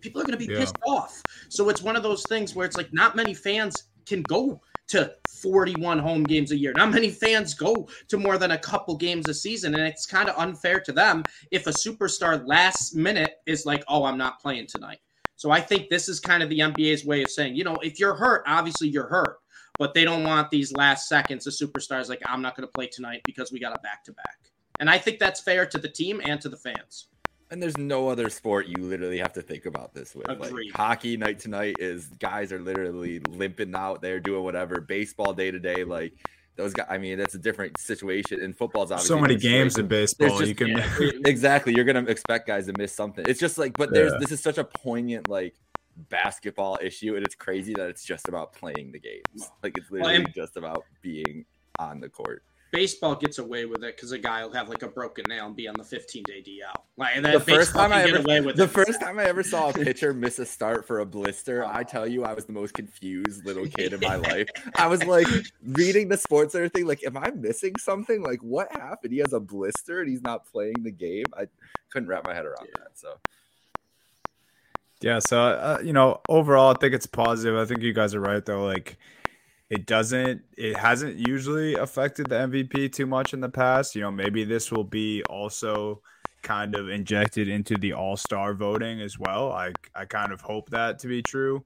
People 0.00 0.20
are 0.20 0.24
going 0.24 0.38
to 0.38 0.46
be 0.46 0.52
yeah. 0.52 0.58
pissed 0.58 0.76
off. 0.86 1.22
So 1.48 1.68
it's 1.68 1.82
one 1.82 1.94
of 1.94 2.02
those 2.02 2.24
things 2.24 2.54
where 2.54 2.66
it's 2.66 2.76
like 2.76 2.92
not 2.92 3.14
many 3.14 3.32
fans 3.32 3.84
can 4.06 4.22
go 4.22 4.60
to 4.88 5.14
41 5.28 5.98
home 5.98 6.24
games 6.24 6.52
a 6.52 6.56
year. 6.56 6.72
Not 6.76 6.92
many 6.92 7.10
fans 7.10 7.54
go 7.54 7.88
to 8.08 8.16
more 8.16 8.38
than 8.38 8.52
a 8.52 8.58
couple 8.58 8.96
games 8.96 9.28
a 9.28 9.34
season, 9.34 9.74
and 9.74 9.86
it's 9.86 10.06
kind 10.06 10.28
of 10.28 10.36
unfair 10.38 10.80
to 10.80 10.92
them 10.92 11.22
if 11.50 11.66
a 11.66 11.70
superstar 11.70 12.46
last 12.46 12.94
minute 12.94 13.36
is 13.46 13.66
like, 13.66 13.84
"Oh, 13.88 14.04
I'm 14.04 14.18
not 14.18 14.40
playing 14.40 14.66
tonight." 14.66 15.00
So 15.36 15.50
I 15.50 15.60
think 15.60 15.88
this 15.88 16.08
is 16.08 16.20
kind 16.20 16.42
of 16.42 16.48
the 16.48 16.60
NBA's 16.60 17.04
way 17.04 17.22
of 17.22 17.30
saying, 17.30 17.56
you 17.56 17.64
know, 17.64 17.76
if 17.76 17.98
you're 17.98 18.14
hurt, 18.14 18.44
obviously 18.46 18.88
you're 18.88 19.08
hurt, 19.08 19.38
but 19.78 19.94
they 19.94 20.04
don't 20.04 20.24
want 20.24 20.50
these 20.50 20.72
last 20.72 21.08
seconds 21.08 21.46
of 21.46 21.54
superstars 21.54 22.08
like, 22.08 22.22
"I'm 22.26 22.42
not 22.42 22.56
going 22.56 22.66
to 22.66 22.72
play 22.72 22.86
tonight 22.86 23.22
because 23.24 23.50
we 23.50 23.58
got 23.58 23.76
a 23.76 23.80
back 23.80 24.04
to 24.04 24.12
back." 24.12 24.38
And 24.80 24.90
I 24.90 24.98
think 24.98 25.18
that's 25.18 25.40
fair 25.40 25.66
to 25.66 25.78
the 25.78 25.88
team 25.88 26.20
and 26.24 26.40
to 26.40 26.48
the 26.48 26.56
fans. 26.56 27.08
And 27.50 27.62
there's 27.62 27.76
no 27.76 28.08
other 28.08 28.30
sport 28.30 28.66
you 28.66 28.76
literally 28.78 29.18
have 29.18 29.32
to 29.34 29.42
think 29.42 29.66
about 29.66 29.94
this 29.94 30.14
with. 30.14 30.28
Agreed. 30.28 30.72
Like 30.72 30.76
hockey 30.76 31.16
night 31.16 31.38
tonight 31.38 31.76
is 31.78 32.06
guys 32.18 32.52
are 32.52 32.60
literally 32.60 33.20
limping 33.28 33.74
out 33.74 34.00
there 34.00 34.18
doing 34.18 34.42
whatever. 34.42 34.80
Baseball 34.80 35.32
day 35.32 35.50
to 35.50 35.58
day, 35.58 35.84
like 35.84 36.14
those 36.56 36.72
guys. 36.72 36.86
I 36.88 36.98
mean, 36.98 37.18
that's 37.18 37.34
a 37.34 37.38
different 37.38 37.78
situation. 37.78 38.40
And 38.40 38.56
football's 38.56 38.90
obviously 38.90 39.16
so 39.16 39.20
many 39.20 39.36
games 39.36 39.78
in 39.78 39.86
baseball. 39.86 40.38
Just, 40.38 40.48
you 40.48 40.54
can 40.54 40.68
yeah, 40.68 40.90
exactly. 41.26 41.74
You're 41.74 41.84
gonna 41.84 42.04
expect 42.04 42.46
guys 42.46 42.66
to 42.66 42.74
miss 42.76 42.92
something. 42.92 43.24
It's 43.28 43.40
just 43.40 43.58
like, 43.58 43.76
but 43.76 43.92
there's 43.92 44.12
yeah. 44.12 44.18
this 44.18 44.32
is 44.32 44.40
such 44.40 44.58
a 44.58 44.64
poignant 44.64 45.28
like 45.28 45.54
basketball 46.08 46.78
issue, 46.82 47.16
and 47.16 47.24
it's 47.24 47.34
crazy 47.34 47.74
that 47.74 47.88
it's 47.88 48.04
just 48.04 48.28
about 48.28 48.52
playing 48.52 48.92
the 48.92 48.98
games. 48.98 49.50
Like 49.62 49.76
it's 49.76 49.90
literally 49.90 50.20
well, 50.20 50.32
just 50.34 50.56
about 50.56 50.84
being 51.02 51.44
on 51.78 52.00
the 52.00 52.08
court 52.08 52.42
baseball 52.74 53.14
gets 53.14 53.38
away 53.38 53.66
with 53.66 53.84
it 53.84 53.94
because 53.94 54.10
a 54.10 54.18
guy 54.18 54.44
will 54.44 54.52
have 54.52 54.68
like 54.68 54.82
a 54.82 54.88
broken 54.88 55.24
nail 55.28 55.46
and 55.46 55.54
be 55.54 55.68
on 55.68 55.76
the 55.78 55.84
15 55.84 56.24
day 56.24 56.42
DL. 56.42 56.74
Like 56.96 57.22
that. 57.22 57.32
The 57.44 57.52
first 57.52 57.72
time 57.72 57.92
I 57.92 58.02
ever, 58.02 58.52
the 58.52 58.68
first 58.68 59.00
time 59.00 59.18
I 59.18 59.24
ever 59.24 59.44
saw 59.44 59.70
a 59.70 59.72
pitcher 59.84 60.12
miss 60.12 60.40
a 60.40 60.46
start 60.46 60.84
for 60.84 60.98
a 60.98 61.06
blister, 61.06 61.64
I 61.64 61.84
tell 61.84 62.06
you, 62.06 62.24
I 62.24 62.34
was 62.34 62.46
the 62.46 62.52
most 62.52 62.74
confused 62.74 63.46
little 63.46 63.66
kid 63.66 63.92
in 63.92 64.00
my 64.00 64.16
life. 64.30 64.48
I 64.76 64.88
was 64.88 65.04
like 65.04 65.28
reading 65.62 66.08
the 66.08 66.16
sports 66.16 66.54
and 66.54 66.64
everything. 66.64 66.86
Like, 66.86 67.04
am 67.04 67.16
I 67.16 67.30
missing 67.30 67.74
something? 67.78 68.22
Like, 68.22 68.40
what 68.40 68.72
happened? 68.72 69.12
He 69.12 69.20
has 69.20 69.32
a 69.32 69.40
blister 69.40 70.00
and 70.00 70.10
he's 70.10 70.22
not 70.22 70.44
playing 70.46 70.82
the 70.82 70.90
game. 70.90 71.26
I 71.38 71.46
couldn't 71.90 72.08
wrap 72.08 72.26
my 72.26 72.34
head 72.34 72.44
around 72.44 72.66
yeah. 72.66 72.82
that. 72.82 72.98
So. 72.98 73.14
Yeah, 75.00 75.18
so 75.18 75.38
uh, 75.38 75.78
you 75.84 75.92
know, 75.92 76.20
overall, 76.28 76.74
I 76.74 76.78
think 76.78 76.94
it's 76.94 77.06
positive. 77.06 77.56
I 77.56 77.66
think 77.66 77.82
you 77.82 77.92
guys 77.92 78.14
are 78.14 78.20
right, 78.20 78.44
though. 78.44 78.64
Like, 78.64 78.96
it 79.70 79.86
doesn't 79.86 80.42
it 80.56 80.76
hasn't 80.76 81.16
usually 81.16 81.74
affected 81.74 82.28
the 82.28 82.36
MVP 82.36 82.92
too 82.92 83.06
much 83.06 83.32
in 83.32 83.40
the 83.40 83.48
past. 83.48 83.94
You 83.94 84.02
know, 84.02 84.10
maybe 84.10 84.44
this 84.44 84.70
will 84.70 84.84
be 84.84 85.22
also 85.24 86.02
kind 86.42 86.74
of 86.74 86.90
injected 86.90 87.48
into 87.48 87.76
the 87.76 87.94
all-star 87.94 88.54
voting 88.54 89.00
as 89.00 89.18
well. 89.18 89.52
I 89.52 89.72
I 89.94 90.04
kind 90.04 90.32
of 90.32 90.40
hope 90.40 90.70
that 90.70 90.98
to 91.00 91.08
be 91.08 91.22
true, 91.22 91.64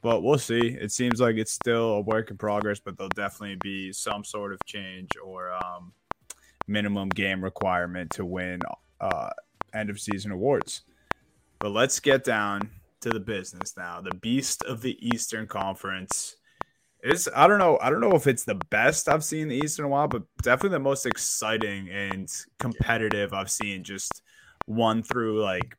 but 0.00 0.22
we'll 0.22 0.38
see. 0.38 0.60
It 0.60 0.92
seems 0.92 1.20
like 1.20 1.36
it's 1.36 1.52
still 1.52 1.94
a 1.94 2.00
work 2.00 2.30
in 2.30 2.38
progress, 2.38 2.80
but 2.80 2.96
there'll 2.96 3.08
definitely 3.10 3.58
be 3.60 3.92
some 3.92 4.24
sort 4.24 4.52
of 4.52 4.64
change 4.64 5.10
or 5.22 5.52
um, 5.52 5.92
minimum 6.68 7.08
game 7.08 7.42
requirement 7.42 8.10
to 8.12 8.24
win 8.24 8.60
uh, 9.00 9.30
end 9.74 9.90
of 9.90 10.00
season 10.00 10.30
awards. 10.30 10.82
But 11.58 11.72
let's 11.72 12.00
get 12.00 12.24
down 12.24 12.70
to 13.00 13.10
the 13.10 13.20
business 13.20 13.76
now. 13.76 14.00
The 14.00 14.14
beast 14.14 14.62
of 14.62 14.80
the 14.80 14.96
Eastern 15.06 15.46
Conference 15.46 16.36
it's 17.02 17.28
I 17.34 17.46
don't 17.46 17.58
know. 17.58 17.78
I 17.80 17.90
don't 17.90 18.00
know 18.00 18.14
if 18.14 18.26
it's 18.26 18.44
the 18.44 18.60
best 18.70 19.08
I've 19.08 19.24
seen 19.24 19.48
the 19.48 19.56
East 19.56 19.78
in 19.78 19.84
a 19.84 19.88
while, 19.88 20.08
but 20.08 20.22
definitely 20.42 20.76
the 20.76 20.80
most 20.80 21.06
exciting 21.06 21.88
and 21.88 22.30
competitive 22.58 23.32
I've 23.32 23.50
seen. 23.50 23.84
Just 23.84 24.22
one 24.66 25.02
through 25.02 25.42
like 25.42 25.76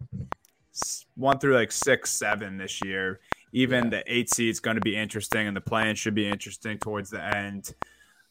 one 1.15 1.39
through 1.39 1.55
like 1.55 1.71
six, 1.71 2.09
seven 2.09 2.57
this 2.57 2.83
year. 2.83 3.19
Even 3.53 3.85
yeah. 3.85 3.89
the 3.89 4.03
eight 4.07 4.33
seed 4.33 4.49
is 4.49 4.59
going 4.59 4.75
to 4.75 4.81
be 4.81 4.95
interesting, 4.95 5.47
and 5.47 5.55
the 5.55 5.61
plan 5.61 5.95
should 5.95 6.15
be 6.15 6.27
interesting 6.27 6.77
towards 6.77 7.09
the 7.09 7.23
end. 7.23 7.73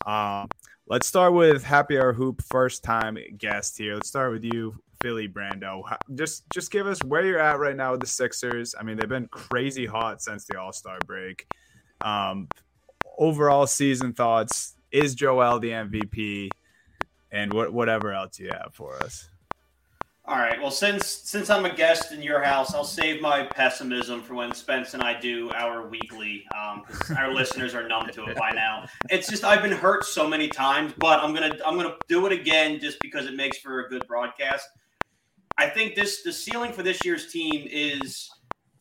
Um, 0.06 0.48
let's 0.88 1.06
start 1.06 1.34
with 1.34 1.62
Happy 1.62 1.98
Hour 1.98 2.12
Hoop, 2.12 2.42
first 2.42 2.82
time 2.82 3.18
guest 3.36 3.76
here. 3.76 3.94
Let's 3.94 4.08
start 4.08 4.32
with 4.32 4.44
you, 4.44 4.74
Philly 5.02 5.28
Brando. 5.28 5.82
Just 6.14 6.48
just 6.50 6.70
give 6.70 6.86
us 6.86 7.02
where 7.04 7.24
you're 7.24 7.38
at 7.38 7.58
right 7.58 7.76
now 7.76 7.92
with 7.92 8.00
the 8.00 8.06
Sixers. 8.06 8.74
I 8.78 8.82
mean, 8.82 8.96
they've 8.96 9.08
been 9.08 9.28
crazy 9.28 9.86
hot 9.86 10.22
since 10.22 10.46
the 10.46 10.58
All 10.58 10.72
Star 10.72 10.98
break. 11.06 11.46
Um, 12.00 12.48
overall 13.18 13.66
season 13.66 14.12
thoughts, 14.12 14.74
Is 14.90 15.14
Joel 15.14 15.58
the 15.60 15.70
MVP? 15.70 16.50
And 17.32 17.52
what 17.52 17.72
whatever 17.72 18.12
else 18.12 18.40
you 18.40 18.50
have 18.50 18.70
for 18.72 18.96
us. 18.96 19.28
All 20.30 20.36
right. 20.36 20.60
Well, 20.60 20.70
since 20.70 21.06
since 21.06 21.50
I'm 21.50 21.64
a 21.64 21.74
guest 21.74 22.12
in 22.12 22.22
your 22.22 22.40
house, 22.40 22.72
I'll 22.72 22.84
save 22.84 23.20
my 23.20 23.42
pessimism 23.42 24.22
for 24.22 24.34
when 24.34 24.54
Spence 24.54 24.94
and 24.94 25.02
I 25.02 25.18
do 25.18 25.50
our 25.50 25.88
weekly, 25.88 26.44
um, 26.56 26.84
our 27.16 27.34
listeners 27.34 27.74
are 27.74 27.88
numb 27.88 28.08
to 28.12 28.26
it 28.26 28.36
by 28.36 28.50
now. 28.50 28.86
It's 29.08 29.28
just 29.28 29.42
I've 29.42 29.60
been 29.60 29.72
hurt 29.72 30.04
so 30.04 30.28
many 30.28 30.46
times, 30.46 30.92
but 30.98 31.18
I'm 31.18 31.34
gonna 31.34 31.56
I'm 31.66 31.76
gonna 31.76 31.96
do 32.06 32.26
it 32.26 32.32
again 32.32 32.78
just 32.78 33.00
because 33.00 33.26
it 33.26 33.34
makes 33.34 33.58
for 33.58 33.80
a 33.80 33.88
good 33.88 34.06
broadcast. 34.06 34.68
I 35.58 35.68
think 35.68 35.96
this 35.96 36.22
the 36.22 36.32
ceiling 36.32 36.72
for 36.72 36.84
this 36.84 37.04
year's 37.04 37.32
team 37.32 37.66
is 37.68 38.30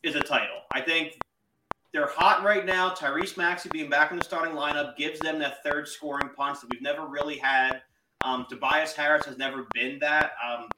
is 0.04 0.14
a 0.14 0.20
title. 0.20 0.60
I 0.72 0.82
think 0.82 1.18
they're 1.92 2.08
hot 2.08 2.44
right 2.44 2.64
now. 2.64 2.90
Tyrese 2.90 3.36
Maxey 3.36 3.68
being 3.68 3.90
back 3.90 4.12
in 4.12 4.18
the 4.18 4.24
starting 4.24 4.54
lineup 4.54 4.96
gives 4.96 5.18
them 5.20 5.38
that 5.40 5.62
third 5.64 5.88
scoring 5.88 6.30
punch 6.36 6.60
that 6.60 6.70
we've 6.70 6.82
never 6.82 7.06
really 7.06 7.38
had. 7.38 7.82
Um, 8.24 8.46
Tobias 8.48 8.94
Harris 8.94 9.24
has 9.26 9.38
never 9.38 9.66
been 9.74 9.98
that. 10.00 10.32
Um, 10.46 10.68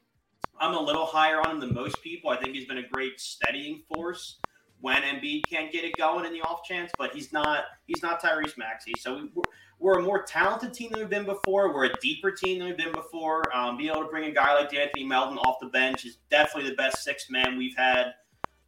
I'm 0.59 0.73
a 0.75 0.79
little 0.79 1.05
higher 1.05 1.41
on 1.41 1.51
him 1.51 1.59
than 1.59 1.73
most 1.73 2.01
people. 2.01 2.29
I 2.29 2.37
think 2.37 2.55
he's 2.55 2.65
been 2.65 2.77
a 2.77 2.87
great 2.87 3.19
steadying 3.19 3.83
force 3.93 4.39
when 4.79 5.01
Embiid 5.01 5.43
can't 5.49 5.71
get 5.71 5.83
it 5.83 5.95
going 5.97 6.25
in 6.25 6.33
the 6.33 6.41
off 6.41 6.63
chance, 6.63 6.91
but 6.97 7.13
he's 7.13 7.31
not 7.31 7.65
he's 7.85 8.01
not 8.01 8.21
Tyrese 8.21 8.57
Maxey. 8.57 8.93
So 8.99 9.29
we're, 9.33 9.43
we're, 9.79 9.99
a 9.99 10.01
more 10.01 10.23
talented 10.23 10.73
team 10.73 10.91
than 10.91 10.99
we've 10.99 11.09
been 11.09 11.25
before. 11.25 11.73
We're 11.73 11.85
a 11.85 11.99
deeper 12.01 12.31
team 12.31 12.59
than 12.59 12.67
we've 12.67 12.77
been 12.77 12.91
before. 12.91 13.43
Um, 13.55 13.77
being 13.77 13.91
able 13.91 14.03
to 14.03 14.09
bring 14.09 14.29
a 14.29 14.31
guy 14.31 14.53
like 14.53 14.73
Anthony 14.73 15.05
Melton 15.05 15.37
off 15.37 15.55
the 15.61 15.67
bench 15.67 16.05
is 16.05 16.17
definitely 16.29 16.69
the 16.69 16.75
best 16.75 17.03
six 17.03 17.29
man 17.29 17.57
we've 17.57 17.75
had. 17.75 18.13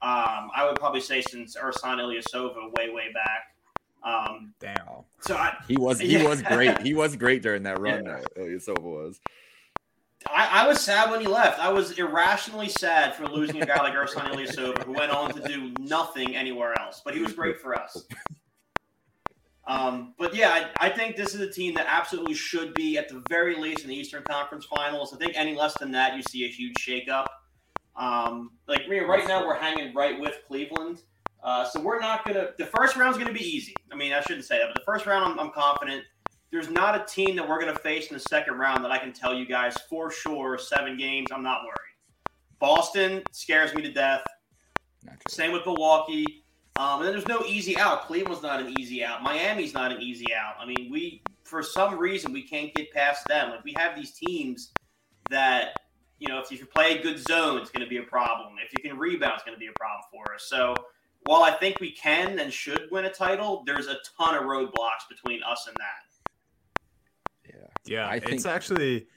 Um, 0.02 0.52
I 0.56 0.66
would 0.66 0.76
probably 0.76 1.02
say 1.02 1.22
since 1.22 1.56
Ersan 1.56 1.98
Ilyasova 2.00 2.72
way 2.78 2.90
way 2.90 3.08
back. 3.14 3.56
Um, 4.04 4.54
Damn. 4.60 5.04
So 5.22 5.36
I, 5.36 5.56
he 5.68 5.78
was 5.78 6.00
he 6.00 6.18
yeah. 6.18 6.28
was 6.28 6.42
great. 6.44 6.82
He 6.82 6.94
was 6.94 7.16
great 7.16 7.42
during 7.42 7.64
that 7.64 7.80
run. 7.80 8.06
Yeah. 8.06 8.22
Ilyasova 8.38 8.82
was. 8.82 9.20
I, 10.28 10.64
I, 10.64 10.68
was 10.68 10.82
sad 10.82 11.12
when 11.12 11.22
he 11.22 11.28
left. 11.28 11.60
I 11.60 11.72
was 11.72 11.92
irrationally 12.00 12.70
sad 12.70 13.14
for 13.14 13.28
losing 13.28 13.62
a 13.62 13.66
guy 13.66 13.78
like 13.84 13.94
Ersan 13.94 14.32
Ilyasova, 14.32 14.84
who 14.84 14.94
went 14.94 15.12
on 15.12 15.32
to 15.34 15.42
do 15.42 15.72
nothing 15.80 16.36
anywhere 16.36 16.74
else. 16.80 17.02
But 17.06 17.14
he 17.14 17.22
was 17.22 17.34
great 17.34 17.60
for 17.60 17.76
us. 17.80 18.08
Um, 19.68 20.14
but 20.20 20.36
yeah, 20.36 20.70
I, 20.80 20.88
I, 20.88 20.90
think 20.90 21.16
this 21.16 21.34
is 21.34 21.42
a 21.42 21.50
team 21.50 21.74
that 21.74 21.88
absolutely 21.90 22.36
should 22.36 22.74
be 22.76 23.00
at 23.00 23.10
the 23.10 23.24
very 23.30 23.56
least 23.56 23.82
in 23.82 23.90
the 23.90 23.96
Eastern 23.96 24.22
Conference 24.24 24.66
Finals. 24.66 25.12
I 25.12 25.18
think 25.18 25.34
any 25.36 25.56
less 25.56 25.76
than 25.80 25.92
that, 25.94 26.16
you 26.16 26.22
see 26.22 26.46
a 26.46 26.48
huge 26.48 26.76
shakeup. 26.76 27.26
Um, 27.98 28.52
like 28.68 28.82
right 28.90 29.28
now, 29.28 29.46
we're 29.46 29.60
hanging 29.60 29.94
right 29.94 30.20
with 30.20 30.40
Cleveland. 30.48 31.02
Uh, 31.44 31.64
so 31.64 31.80
we're 31.80 32.00
not 32.00 32.26
gonna. 32.26 32.50
The 32.58 32.66
first 32.66 32.96
round's 32.96 33.18
gonna 33.18 33.32
be 33.32 33.48
easy. 33.48 33.76
I 33.92 33.96
mean, 33.96 34.14
I 34.14 34.22
shouldn't 34.22 34.46
say 34.46 34.58
that, 34.58 34.68
but 34.74 34.80
the 34.80 34.86
first 34.86 35.06
round, 35.06 35.24
I'm, 35.24 35.40
I'm 35.40 35.52
confident 35.52 36.04
there's 36.56 36.70
not 36.70 36.96
a 36.96 37.06
team 37.06 37.36
that 37.36 37.48
we're 37.48 37.60
going 37.60 37.74
to 37.74 37.80
face 37.80 38.08
in 38.08 38.14
the 38.14 38.24
second 38.30 38.58
round 38.58 38.84
that 38.86 38.92
I 38.92 38.98
can 38.98 39.12
tell 39.12 39.34
you 39.34 39.46
guys 39.46 39.76
for 39.90 40.10
sure 40.10 40.58
seven 40.58 40.98
games. 40.98 41.28
I'm 41.32 41.44
not 41.44 41.64
worried. 41.64 41.76
Boston 42.60 43.24
scares 43.32 43.74
me 43.74 43.82
to 43.82 43.92
death. 43.92 44.24
Same 45.28 45.52
with 45.52 45.66
Milwaukee. 45.66 46.46
Um, 46.78 47.00
and 47.00 47.06
then 47.06 47.14
there's 47.14 47.28
no 47.28 47.44
easy 47.46 47.78
out. 47.78 48.08
Cleveland's 48.08 48.42
not 48.42 48.62
an 48.62 48.74
easy 48.80 49.04
out. 49.04 49.22
Miami's 49.22 49.74
not 49.74 49.92
an 49.92 50.02
easy 50.02 50.34
out. 50.34 50.56
I 50.60 50.66
mean, 50.66 50.90
we 50.92 51.22
for 51.44 51.62
some 51.62 51.98
reason 51.98 52.32
we 52.32 52.42
can't 52.42 52.74
get 52.74 52.92
past 52.92 53.28
them. 53.28 53.50
Like 53.50 53.64
we 53.64 53.74
have 53.78 53.96
these 53.96 54.12
teams 54.12 54.72
that 55.30 55.76
you 56.20 56.28
know, 56.28 56.40
if 56.40 56.52
you 56.52 56.66
play 56.66 56.98
a 56.98 57.02
good 57.02 57.20
zone, 57.20 57.60
it's 57.60 57.72
going 57.72 57.84
to 57.84 57.90
be 57.90 57.98
a 57.98 58.04
problem. 58.04 58.54
If 58.66 58.72
you 58.72 58.88
can 58.88 58.98
rebound, 58.98 59.34
it's 59.36 59.44
going 59.44 59.56
to 59.56 59.60
be 59.60 59.68
a 59.68 59.78
problem 59.78 60.02
for 60.12 60.34
us. 60.34 60.44
So 60.44 60.74
while 61.26 61.44
I 61.44 61.52
think 61.52 61.80
we 61.80 61.92
can 61.92 62.40
and 62.40 62.52
should 62.52 62.88
win 62.92 63.06
a 63.06 63.12
title, 63.12 63.64
there's 63.66 63.88
a 63.88 63.98
ton 64.18 64.36
of 64.36 64.44
roadblocks 64.44 65.08
between 65.10 65.42
us 65.44 65.68
and 65.68 65.76
that. 65.78 66.06
Yeah, 67.86 68.08
I 68.08 68.16
it's 68.16 68.46
actually. 68.46 69.08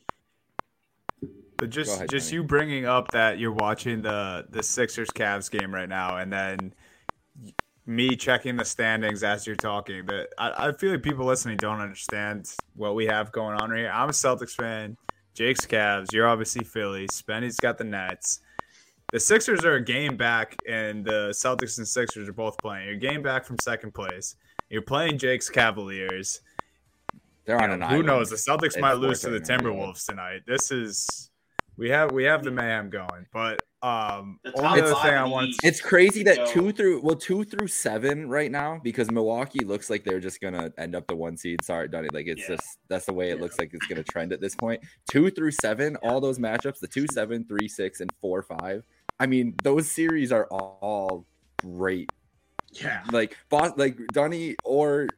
But 1.57 1.71
just 1.71 1.97
ahead, 1.97 2.11
just 2.11 2.33
you 2.33 2.45
bringing 2.45 2.87
up 2.87 3.11
that 3.13 3.39
you're 3.39 3.53
watching 3.53 4.03
the 4.03 4.47
the 4.51 4.63
Sixers 4.63 5.09
Cavs 5.09 5.51
game 5.51 5.75
right 5.75 5.89
now, 5.89 6.19
and 6.19 6.33
then 6.33 6.75
me 7.87 8.15
checking 8.15 8.57
the 8.57 8.65
standings 8.65 9.25
as 9.25 9.47
you're 9.47 9.57
talking. 9.57 10.07
That 10.07 10.29
I, 10.39 10.69
I 10.69 10.73
feel 10.73 10.93
like 10.93 11.03
people 11.03 11.25
listening 11.25 11.57
don't 11.57 11.81
understand 11.81 12.49
what 12.77 12.95
we 12.95 13.07
have 13.07 13.33
going 13.33 13.59
on 13.61 13.71
right 13.71 13.81
here. 13.81 13.91
I'm 13.93 14.11
a 14.11 14.13
Celtics 14.13 14.55
fan. 14.55 14.97
Jake's 15.39 15.65
Cavs. 15.65 16.13
You're 16.13 16.27
obviously 16.27 16.65
Philly. 16.65 17.07
Spenny's 17.13 17.61
got 17.61 17.79
the 17.79 17.85
Nets. 17.85 18.41
The 19.13 19.21
Sixers 19.21 19.65
are 19.65 19.75
a 19.75 19.85
game 19.85 20.17
back, 20.17 20.57
and 20.69 21.05
the 21.05 21.29
Celtics 21.31 21.79
and 21.79 21.87
Sixers 21.87 22.29
are 22.29 22.33
both 22.33 22.59
playing. 22.59 22.89
You're 22.89 22.97
game 22.97 23.23
back 23.23 23.45
from 23.45 23.57
second 23.63 23.95
place. 23.95 24.35
You're 24.69 24.83
playing 24.83 25.17
Jake's 25.19 25.49
Cavaliers. 25.49 26.41
They're 27.45 27.63
on 27.63 27.71
an 27.71 27.83
Who 27.83 28.03
knows? 28.03 28.31
The 28.31 28.37
Celtics 28.37 28.81
might 28.81 28.95
lose 28.95 29.21
to 29.21 29.31
the 29.31 29.39
Timberwolves 29.39 30.05
tonight. 30.07 30.41
This 30.45 30.73
is 30.73 31.31
we 31.79 31.89
have 31.91 32.11
we 32.13 32.25
have 32.25 32.43
the 32.43 32.51
mayhem 32.51 32.91
going, 32.91 33.27
but 33.33 33.63
um, 33.81 34.41
the 34.43 34.53
only 34.61 34.83
other 34.83 34.95
thing 34.95 35.15
I 35.15 35.25
want. 35.25 35.55
It's 35.63 35.81
crazy 35.81 36.25
that 36.25 36.49
two 36.49 36.73
through 36.73 37.01
well 37.03 37.15
two 37.15 37.45
through 37.45 37.69
seven 37.69 38.29
right 38.29 38.51
now 38.51 38.81
because 38.83 39.11
Milwaukee 39.13 39.65
looks 39.65 39.89
like 39.89 40.03
they're 40.03 40.19
just 40.19 40.41
gonna 40.41 40.73
end 40.77 40.97
up 40.97 41.07
the 41.07 41.15
one 41.15 41.37
seed. 41.37 41.65
Sorry, 41.65 41.89
Donnie. 41.89 42.09
Like 42.13 42.27
it's 42.27 42.43
yeah. 42.43 42.57
just 42.57 42.79
that's 42.89 43.07
the 43.07 43.13
way 43.13 43.31
it 43.31 43.37
yeah. 43.37 43.43
looks 43.43 43.59
like 43.59 43.71
it's 43.73 43.87
gonna 43.87 44.03
trend 44.03 44.33
at 44.33 44.41
this 44.41 44.57
point. 44.57 44.83
Two 45.09 45.31
through 45.31 45.53
seven, 45.53 45.97
yeah. 46.03 46.11
all 46.11 46.21
those 46.21 46.41
matchups, 46.41 46.81
the 46.81 46.89
two, 46.89 47.07
seven, 47.13 47.45
three, 47.45 47.69
six, 47.69 48.01
and 48.01 48.11
four, 48.21 48.43
five. 48.43 48.85
I 49.21 49.27
mean, 49.27 49.55
those 49.63 49.89
series 49.89 50.33
are 50.33 50.47
all 50.47 51.25
great. 51.59 52.11
Yeah, 52.73 53.05
like 53.13 53.37
boss, 53.49 53.73
like 53.77 53.97
Donnie 54.13 54.57
or 54.65 55.09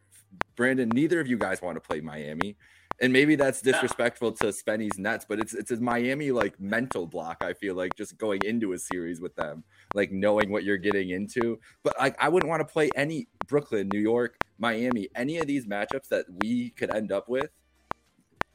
Brandon, 0.57 0.91
neither 0.91 1.21
of 1.21 1.27
you 1.27 1.39
guys 1.39 1.63
want 1.63 1.77
to 1.77 1.81
play 1.81 2.03
Miami. 2.03 2.57
And 3.03 3.13
maybe 3.13 3.35
that's 3.35 3.63
disrespectful 3.63 4.33
to 4.33 4.53
Spenny's 4.53 4.99
Nets, 4.99 5.25
but 5.27 5.41
it's 5.41 5.55
it's 5.55 5.71
a 5.71 5.81
Miami 5.81 6.33
like 6.33 6.61
mental 6.61 7.07
block. 7.07 7.39
I 7.41 7.55
feel 7.55 7.75
like 7.75 7.97
just 7.97 8.19
going 8.19 8.41
into 8.45 8.75
a 8.75 8.79
series 8.79 9.23
with 9.23 9.35
them, 9.37 9.65
like 9.95 10.13
knowing 10.13 10.51
what 10.51 10.65
you're 10.65 10.77
getting 10.77 11.11
into. 11.11 11.59
But 11.83 11.95
like 11.99 12.15
I 12.19 12.29
wouldn't 12.29 12.51
want 12.51 12.61
to 12.61 12.71
play 12.71 12.91
any 12.95 13.27
Brooklyn, 13.47 13.89
New 13.91 14.01
York, 14.01 14.37
Miami, 14.59 15.09
any 15.15 15.39
of 15.39 15.47
these 15.47 15.65
matchups 15.65 16.09
that 16.09 16.27
we 16.43 16.71
could 16.71 16.95
end 16.95 17.11
up 17.11 17.27
with. 17.27 17.49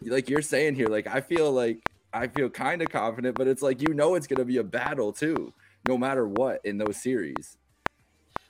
Like 0.01 0.29
you're 0.29 0.43
saying 0.43 0.75
here, 0.75 0.89
like 0.89 1.07
I 1.07 1.21
feel 1.21 1.51
like 1.51 1.79
I 2.13 2.27
feel 2.27 2.49
kind 2.49 2.83
of 2.83 2.89
confident, 2.89 3.35
but 3.35 3.47
it's 3.47 3.63
like 3.63 3.81
you 3.81 3.95
know 3.95 4.13
it's 4.13 4.27
gonna 4.27 4.45
be 4.45 4.57
a 4.57 4.63
battle 4.63 5.11
too, 5.11 5.53
no 5.87 5.97
matter 5.97 6.27
what 6.27 6.61
in 6.63 6.77
those 6.77 6.97
series. 6.97 7.57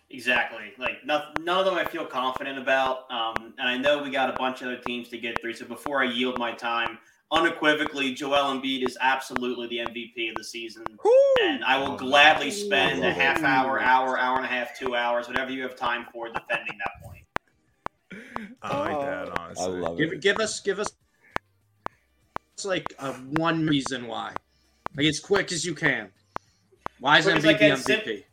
Exactly. 0.09 0.73
Like 0.77 1.05
none, 1.05 1.23
none 1.41 1.59
of 1.59 1.65
them 1.65 1.75
I 1.75 1.85
feel 1.85 2.05
confident 2.05 2.59
about. 2.59 3.11
Um, 3.11 3.53
and 3.57 3.67
I 3.67 3.77
know 3.77 4.03
we 4.03 4.11
got 4.11 4.29
a 4.29 4.37
bunch 4.37 4.61
of 4.61 4.67
other 4.67 4.77
teams 4.77 5.09
to 5.09 5.17
get 5.17 5.39
through. 5.41 5.53
So 5.53 5.65
before 5.65 6.01
I 6.01 6.05
yield 6.05 6.37
my 6.37 6.51
time, 6.51 6.99
unequivocally, 7.31 8.13
Joel 8.13 8.53
Embiid 8.53 8.85
is 8.85 8.97
absolutely 9.01 9.67
the 9.67 9.77
MVP 9.77 10.29
of 10.29 10.35
the 10.35 10.43
season. 10.43 10.83
And 11.43 11.63
I 11.63 11.77
will 11.77 11.95
gladly 11.95 12.51
spend 12.51 13.03
a 13.03 13.11
half 13.11 13.43
hour, 13.43 13.79
hour, 13.79 14.17
hour 14.17 14.37
and 14.37 14.45
a 14.45 14.49
half, 14.49 14.77
two 14.77 14.95
hours, 14.95 15.27
whatever 15.27 15.51
you 15.51 15.63
have 15.63 15.75
time 15.75 16.05
for, 16.11 16.27
defending 16.27 16.77
that 16.77 17.03
point. 17.03 17.23
I 18.61 18.79
like 18.79 18.99
that, 18.99 19.39
honestly. 19.39 19.65
I 19.65 19.67
love 19.67 19.97
give, 19.97 20.13
it. 20.13 20.21
Give 20.21 20.39
us, 20.39 20.59
give 20.59 20.79
us 20.79 20.91
like 22.63 22.93
uh, 22.99 23.13
one 23.13 23.65
reason 23.65 24.07
why. 24.07 24.33
Like 24.95 25.07
as 25.07 25.19
quick 25.19 25.51
as 25.51 25.65
you 25.65 25.75
can. 25.75 26.09
Why 26.99 27.19
is 27.19 27.25
MVP 27.25 27.43
like 27.43 27.59
the 27.59 27.65
MVP? 27.65 28.23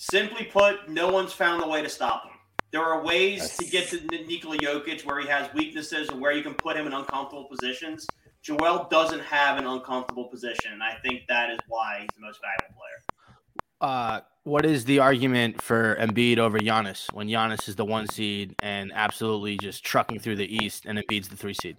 Simply 0.00 0.44
put, 0.44 0.88
no 0.88 1.08
one's 1.08 1.32
found 1.32 1.60
a 1.62 1.66
way 1.66 1.82
to 1.82 1.88
stop 1.88 2.24
him. 2.24 2.32
There 2.70 2.84
are 2.84 3.04
ways 3.04 3.40
That's... 3.40 3.56
to 3.56 3.64
get 3.66 3.88
to 3.88 4.00
Nikola 4.26 4.56
Jokic 4.56 5.04
where 5.04 5.20
he 5.20 5.26
has 5.26 5.52
weaknesses 5.54 6.08
and 6.08 6.20
where 6.20 6.30
you 6.30 6.42
can 6.42 6.54
put 6.54 6.76
him 6.76 6.86
in 6.86 6.92
uncomfortable 6.92 7.46
positions. 7.50 8.06
Joel 8.40 8.86
doesn't 8.90 9.20
have 9.20 9.58
an 9.58 9.66
uncomfortable 9.66 10.26
position, 10.28 10.72
and 10.72 10.84
I 10.84 10.94
think 11.04 11.22
that 11.28 11.50
is 11.50 11.58
why 11.66 11.98
he's 12.02 12.08
the 12.14 12.24
most 12.24 12.38
valuable 12.40 12.78
player. 12.78 13.90
Uh, 13.90 14.20
what 14.44 14.64
is 14.64 14.84
the 14.84 15.00
argument 15.00 15.60
for 15.60 15.96
Embiid 15.96 16.38
over 16.38 16.60
Giannis 16.60 17.12
when 17.12 17.26
Giannis 17.26 17.68
is 17.68 17.74
the 17.74 17.84
one 17.84 18.06
seed 18.06 18.54
and 18.62 18.92
absolutely 18.94 19.58
just 19.58 19.84
trucking 19.84 20.20
through 20.20 20.36
the 20.36 20.46
East 20.64 20.86
and 20.86 20.96
Embiid's 20.96 21.26
the 21.26 21.36
three 21.36 21.54
seed? 21.54 21.76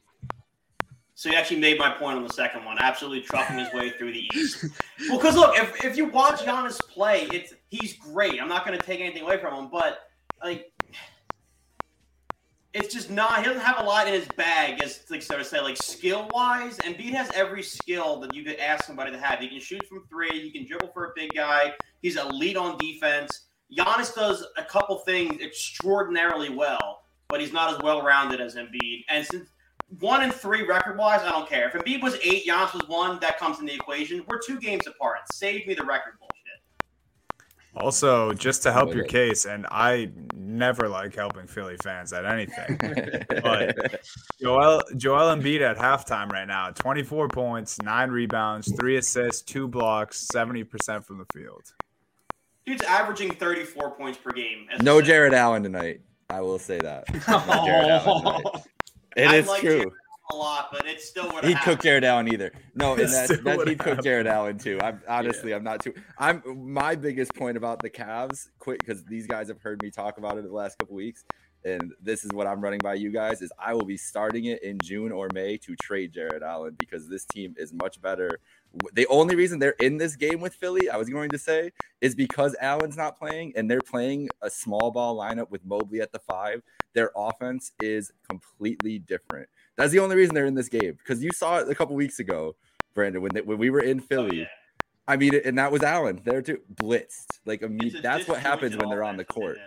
So 1.16 1.30
you 1.30 1.36
actually 1.36 1.60
made 1.60 1.80
my 1.80 1.92
point 1.92 2.18
on 2.18 2.24
the 2.24 2.34
second 2.34 2.66
one, 2.66 2.78
absolutely 2.80 3.22
trucking 3.22 3.58
his 3.58 3.74
way 3.74 3.90
through 3.92 4.14
the 4.14 4.28
East. 4.34 4.66
Well, 5.10 5.18
because 5.18 5.36
look, 5.36 5.58
if, 5.58 5.84
if 5.84 5.98
you 5.98 6.06
watch 6.06 6.42
Giannis 6.42 6.80
play, 6.80 7.28
it's 7.34 7.54
he's 7.70 7.94
great. 7.94 8.42
I'm 8.42 8.50
not 8.50 8.66
going 8.66 8.78
to 8.78 8.86
take 8.86 9.00
anything 9.00 9.24
away 9.24 9.38
from 9.38 9.54
him, 9.54 9.70
but 9.72 10.00
like, 10.44 10.72
it's 12.74 12.94
just 12.94 13.10
not. 13.10 13.40
He 13.40 13.46
doesn't 13.46 13.62
have 13.62 13.80
a 13.80 13.84
lot 13.84 14.08
in 14.08 14.14
his 14.14 14.28
bag, 14.38 14.82
as 14.82 15.04
like 15.10 15.24
so 15.24 15.38
to 15.38 15.44
say, 15.44 15.60
like 15.60 15.78
skill 15.78 16.30
wise. 16.34 16.78
And 16.80 16.96
Embiid 16.96 17.14
has 17.14 17.32
every 17.34 17.64
skill 17.64 18.20
that 18.20 18.36
you 18.36 18.44
could 18.44 18.58
ask 18.58 18.86
somebody 18.86 19.12
to 19.12 19.20
have. 19.20 19.40
He 19.40 19.48
can 19.48 19.60
shoot 19.60 19.86
from 19.88 20.06
three. 20.08 20.40
He 20.40 20.52
can 20.52 20.68
dribble 20.68 20.92
for 20.94 21.06
a 21.06 21.12
big 21.16 21.34
guy. 21.34 21.74
He's 22.02 22.18
elite 22.18 22.58
on 22.58 22.78
defense. 22.78 23.48
Giannis 23.76 24.14
does 24.14 24.46
a 24.58 24.64
couple 24.64 24.98
things 25.00 25.42
extraordinarily 25.42 26.50
well, 26.50 27.02
but 27.28 27.40
he's 27.40 27.54
not 27.54 27.74
as 27.74 27.82
well 27.82 28.04
rounded 28.04 28.40
as 28.40 28.56
Embiid. 28.56 29.04
And 29.10 29.26
since 29.26 29.50
one 30.00 30.22
and 30.22 30.34
three 30.34 30.66
record 30.66 30.98
wise, 30.98 31.22
I 31.22 31.32
don't 31.32 31.50
care. 31.50 31.68
If 31.68 31.74
Embiid 31.74 32.04
was 32.04 32.16
eight, 32.24 32.46
Giannis 32.48 32.74
was 32.74 32.88
one, 32.88 33.20
that 33.22 33.40
comes 33.40 33.60
in 33.60 33.66
the 33.66 33.74
equation. 33.74 34.24
We're 34.28 34.40
two 34.40 34.60
games 34.60 34.86
apart. 34.86 35.20
Save 35.34 35.66
me 35.66 35.74
the 35.74 35.86
record 35.86 36.14
bullshit. 36.20 36.29
Also, 37.80 38.34
just 38.34 38.62
to 38.63 38.72
help 38.74 38.94
your 38.94 39.06
case, 39.06 39.46
and 39.46 39.65
I 39.72 40.10
never 40.36 40.89
like 40.89 41.15
helping 41.15 41.48
Philly 41.48 41.78
fans 41.82 42.12
at 42.12 42.26
anything. 42.26 42.78
But 43.42 44.02
Joel 44.42 44.82
Joel 44.98 45.34
Embiid 45.36 45.62
at 45.62 45.78
halftime 45.78 46.30
right 46.30 46.48
now, 46.48 46.72
24 46.72 47.30
points, 47.30 47.82
nine 47.82 48.12
rebounds, 48.12 48.74
three 48.78 48.98
assists, 48.98 49.42
two 49.42 49.68
blocks, 49.68 50.28
70% 50.34 51.06
from 51.06 51.20
the 51.20 51.26
field. 51.34 51.62
Dude's 52.65 52.84
averaging 52.84 53.32
34 53.32 53.92
points 53.92 54.18
per 54.18 54.32
game. 54.32 54.68
no. 54.82 55.02
Jarrett 55.02 55.34
Allen 55.34 55.63
tonight. 55.63 56.02
I 56.30 56.42
will 56.42 56.60
say 56.60 56.80
that. 56.80 57.06
No 57.28 57.65
Jarrett 57.65 57.89
Allen 57.89 58.24
tonight. 58.44 58.63
It 59.18 59.28
I 59.28 59.36
is 59.38 59.48
like 59.48 59.62
true. 59.62 59.80
Jarrett 59.80 59.94
a 60.32 60.36
lot, 60.36 60.70
but 60.72 60.86
it 60.86 61.02
still 61.02 61.32
would 61.34 61.44
he 61.44 61.56
cooked 61.56 61.84
Jarrett 61.84 62.04
Allen 62.04 62.28
either. 62.32 62.52
No, 62.76 62.94
and 62.96 63.10
that, 63.10 63.44
that 63.44 63.68
he 63.68 63.76
cooked. 63.76 64.04
Jarrett 64.04 64.28
Allen 64.28 64.58
too. 64.58 64.80
I'm 64.82 65.02
honestly, 65.08 65.54
I'm 65.54 65.63
not 65.63 65.82
too. 65.82 65.94
I'm 66.18 66.44
my 66.72 66.96
biggest 66.96 67.34
point 67.36 67.58
about 67.58 67.82
the 67.82 67.89
Cavs. 67.89 68.50
Quick, 68.60 68.80
because 68.80 69.04
these 69.06 69.26
guys 69.26 69.48
have 69.48 69.60
heard 69.60 69.82
me 69.82 69.89
talk 69.89 70.18
about 70.18 70.38
it 70.38 70.44
the 70.44 70.54
last 70.54 70.78
couple 70.78 70.96
weeks, 70.96 71.26
and 71.65 71.94
this 72.02 72.24
is 72.24 72.32
what 72.32 72.46
I'm 72.46 72.62
running 72.62 72.80
by 72.80 72.94
you 72.94 73.12
guys. 73.12 73.42
Is 73.42 73.52
I 73.58 73.74
will 73.74 73.86
be 73.86 73.98
starting 73.98 74.46
it 74.46 74.62
in 74.62 74.78
June 74.84 75.12
or 75.12 75.30
May 75.34 75.58
to 75.58 75.76
trade 75.76 76.13
Jarrett 76.13 76.44
Allen 76.44 76.76
because 76.78 77.10
this 77.10 77.26
team 77.26 77.56
is 77.58 77.74
much 77.74 78.00
better. 78.02 78.39
The 78.94 79.08
only 79.08 79.36
reason 79.36 79.58
they're 79.58 79.72
in 79.80 79.98
this 79.98 80.15
game 80.15 80.42
with 80.42 80.54
Philly, 80.54 80.92
I 80.92 80.98
was 80.98 81.10
going 81.10 81.32
to 81.32 81.39
say, 81.39 81.72
is 82.02 82.13
because 82.13 82.56
Allen's 82.62 82.98
not 82.98 83.18
playing 83.18 83.54
and 83.56 83.70
they're 83.70 83.82
playing 83.82 84.30
a 84.44 84.50
small 84.50 84.92
ball 84.92 85.18
lineup 85.18 85.50
with 85.50 85.65
Mobley 85.65 86.02
at 86.02 86.12
the 86.12 86.20
five. 86.20 86.62
Their 86.94 87.10
offense 87.15 87.72
is 87.80 88.12
completely 88.28 89.00
different. 89.00 89.50
That's 89.80 89.94
the 89.94 90.00
only 90.00 90.18
reason 90.18 90.36
they're 90.36 90.46
in 90.46 90.56
this 90.56 90.68
game 90.68 90.96
because 90.98 91.24
you 91.24 91.32
saw 91.32 91.60
it 91.60 91.70
a 91.70 91.74
couple 91.74 91.96
weeks 91.96 92.20
ago, 92.20 92.58
Brandon, 92.94 93.22
when 93.22 93.32
they, 93.34 93.42
when 93.42 93.58
we 93.58 93.70
were 93.70 93.80
in 93.80 94.02
Oh, 94.02 94.04
Philly. 94.04 94.39
yeah. 94.42 94.46
I 95.08 95.15
mean, 95.15 95.34
and 95.46 95.58
that 95.58 95.72
was 95.72 95.84
Allen 95.84 96.22
there 96.26 96.42
too, 96.42 96.60
blitzed 96.76 97.39
like 97.46 97.62
immediately. 97.62 98.02
That's 98.02 98.28
what 98.28 98.39
happens 98.42 98.76
when 98.76 98.89
they're 98.89 99.06
on 99.06 99.15
the 99.15 99.24
court. 99.24 99.58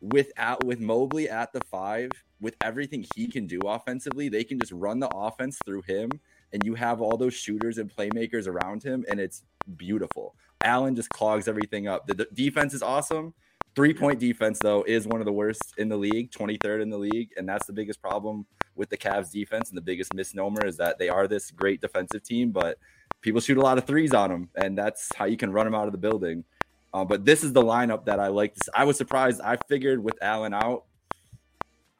Without 0.00 0.64
with 0.64 0.80
Mobley 0.80 1.28
at 1.28 1.52
the 1.52 1.60
five, 1.70 2.10
with 2.40 2.56
everything 2.62 3.04
he 3.14 3.28
can 3.28 3.46
do 3.46 3.60
offensively, 3.66 4.30
they 4.30 4.44
can 4.44 4.58
just 4.58 4.72
run 4.72 4.98
the 4.98 5.08
offense 5.08 5.58
through 5.66 5.82
him, 5.82 6.10
and 6.54 6.64
you 6.64 6.74
have 6.74 7.02
all 7.02 7.18
those 7.18 7.34
shooters 7.34 7.76
and 7.76 7.94
playmakers 7.94 8.48
around 8.48 8.82
him, 8.82 9.04
and 9.10 9.20
it's 9.20 9.42
beautiful. 9.76 10.34
Allen 10.64 10.96
just 10.96 11.10
clogs 11.10 11.48
everything 11.48 11.86
up. 11.86 12.06
The, 12.06 12.14
the 12.14 12.28
defense 12.32 12.72
is 12.72 12.82
awesome. 12.82 13.34
Three 13.76 13.92
point 13.94 14.18
defense, 14.18 14.58
though, 14.60 14.82
is 14.84 15.06
one 15.06 15.20
of 15.20 15.26
the 15.26 15.32
worst 15.32 15.74
in 15.76 15.88
the 15.90 15.96
league, 15.98 16.30
23rd 16.32 16.82
in 16.82 16.90
the 16.90 16.98
league. 16.98 17.28
And 17.36 17.48
that's 17.48 17.66
the 17.66 17.72
biggest 17.72 18.02
problem 18.02 18.46
with 18.76 18.88
the 18.88 18.96
Cavs 18.96 19.30
defense. 19.30 19.68
And 19.68 19.76
the 19.76 19.82
biggest 19.82 20.14
misnomer 20.14 20.64
is 20.64 20.76
that 20.78 20.98
they 20.98 21.08
are 21.08 21.26
this 21.26 21.50
great 21.50 21.80
defensive 21.80 22.22
team, 22.22 22.50
but 22.50 22.78
people 23.20 23.40
shoot 23.40 23.58
a 23.58 23.62
lot 23.62 23.78
of 23.78 23.84
threes 23.84 24.14
on 24.14 24.30
them. 24.30 24.48
And 24.56 24.76
that's 24.76 25.14
how 25.14 25.24
you 25.24 25.36
can 25.36 25.52
run 25.52 25.66
them 25.66 25.74
out 25.74 25.86
of 25.86 25.92
the 25.92 25.98
building. 25.98 26.44
Um, 26.92 27.06
but 27.06 27.24
this 27.24 27.44
is 27.44 27.52
the 27.52 27.62
lineup 27.62 28.04
that 28.06 28.18
I 28.18 28.28
like. 28.28 28.56
I 28.74 28.84
was 28.84 28.96
surprised. 28.96 29.40
I 29.40 29.56
figured 29.68 30.02
with 30.02 30.18
Allen 30.22 30.52
out, 30.52 30.84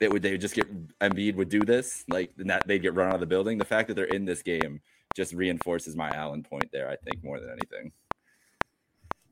it 0.00 0.11
would 0.11 0.22
they 0.22 0.33
would 0.33 0.40
just 0.40 0.54
get 0.54 0.66
Embiid 1.00 1.37
would 1.37 1.50
do 1.50 1.61
this, 1.61 2.04
like 2.09 2.33
that 2.38 2.66
they'd 2.66 2.83
get 2.83 2.94
run 2.94 3.09
out 3.09 3.14
of 3.14 3.20
the 3.20 3.26
building. 3.26 3.59
The 3.59 3.64
fact 3.64 3.88
that 3.88 3.94
they're 3.94 4.06
in 4.06 4.24
this 4.24 4.42
game 4.42 4.80
just 5.14 5.33
reinforces 5.35 5.94
my 5.94 6.11
Allen 6.11 6.42
point 6.42 6.70
there. 6.72 6.88
I 6.88 6.96
think 6.96 7.22
more 7.22 7.38
than 7.38 7.50
anything. 7.50 7.92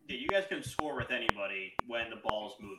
Yeah, 0.09 0.17
you 0.17 0.29
guys 0.29 0.45
can 0.49 0.63
score 0.63 0.97
with 0.97 1.11
anybody 1.11 1.73
when 1.87 2.11
the 2.11 2.17
ball's 2.17 2.55
moving. 2.61 2.77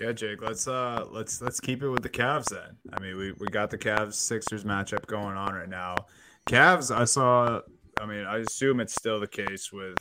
Yeah, 0.00 0.12
Jake, 0.12 0.42
let's 0.42 0.68
uh 0.68 1.06
let's 1.10 1.40
let's 1.40 1.58
keep 1.58 1.82
it 1.82 1.88
with 1.88 2.02
the 2.02 2.08
Cavs 2.08 2.50
then. 2.50 2.76
I 2.92 3.00
mean, 3.00 3.16
we, 3.16 3.32
we 3.32 3.46
got 3.46 3.70
the 3.70 3.78
Cavs 3.78 4.14
Sixers 4.14 4.62
matchup 4.62 5.06
going 5.06 5.36
on 5.36 5.54
right 5.54 5.68
now. 5.68 5.94
Cavs, 6.46 6.94
I 6.94 7.04
saw 7.04 7.60
I 7.98 8.04
mean, 8.04 8.26
I 8.26 8.38
assume 8.38 8.80
it's 8.80 8.94
still 8.94 9.18
the 9.18 9.26
case 9.26 9.72
with 9.72 9.96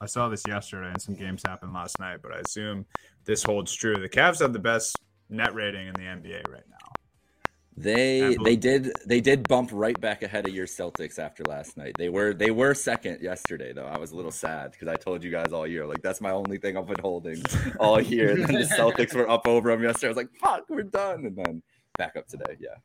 I 0.00 0.06
saw 0.06 0.28
this 0.28 0.42
yesterday 0.48 0.88
and 0.88 1.00
some 1.00 1.14
games 1.14 1.42
happened 1.46 1.74
last 1.74 1.98
night, 2.00 2.20
but 2.22 2.32
I 2.32 2.38
assume 2.38 2.86
this 3.26 3.42
holds 3.42 3.74
true. 3.74 3.96
The 3.96 4.08
Cavs 4.08 4.40
have 4.40 4.54
the 4.54 4.58
best 4.58 4.96
net 5.28 5.54
rating 5.54 5.88
in 5.88 5.94
the 5.94 6.00
NBA 6.00 6.50
right 6.50 6.64
now. 6.70 6.93
They 7.76 8.34
I 8.34 8.36
they 8.44 8.54
did 8.54 8.92
they 9.04 9.20
did 9.20 9.48
bump 9.48 9.70
right 9.72 10.00
back 10.00 10.22
ahead 10.22 10.46
of 10.46 10.54
your 10.54 10.66
Celtics 10.66 11.18
after 11.18 11.42
last 11.44 11.76
night. 11.76 11.94
They 11.98 12.08
were 12.08 12.32
they 12.32 12.52
were 12.52 12.72
second 12.72 13.20
yesterday 13.20 13.72
though. 13.72 13.86
I 13.86 13.98
was 13.98 14.12
a 14.12 14.16
little 14.16 14.30
sad 14.30 14.70
because 14.70 14.86
I 14.86 14.94
told 14.94 15.24
you 15.24 15.30
guys 15.32 15.52
all 15.52 15.66
year 15.66 15.84
like 15.84 16.00
that's 16.00 16.20
my 16.20 16.30
only 16.30 16.58
thing 16.58 16.76
I've 16.76 16.86
been 16.86 17.00
holding 17.00 17.42
all 17.80 18.00
year. 18.00 18.30
And 18.30 18.44
then 18.44 18.54
the 18.54 18.60
Celtics 18.78 19.12
were 19.12 19.28
up 19.28 19.48
over 19.48 19.70
them 19.70 19.82
yesterday. 19.82 20.06
I 20.06 20.10
was 20.10 20.16
like, 20.16 20.30
fuck, 20.40 20.64
we're 20.68 20.84
done. 20.84 21.26
And 21.26 21.36
then 21.36 21.62
back 21.98 22.14
up 22.16 22.28
today. 22.28 22.56
Yeah. 22.60 22.76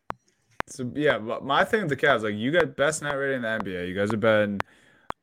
So 0.66 0.92
yeah, 0.96 1.20
but 1.20 1.46
my 1.46 1.64
thing 1.66 1.82
with 1.82 1.90
the 1.90 1.96
Cavs, 1.96 2.24
like 2.24 2.36
you 2.36 2.52
got 2.52 2.76
best 2.76 3.04
net 3.04 3.14
rating 3.14 3.38
in 3.38 3.42
the 3.44 3.48
NBA. 3.48 3.88
You 3.88 3.94
guys 3.94 4.10
have 4.10 4.20
been 4.20 4.60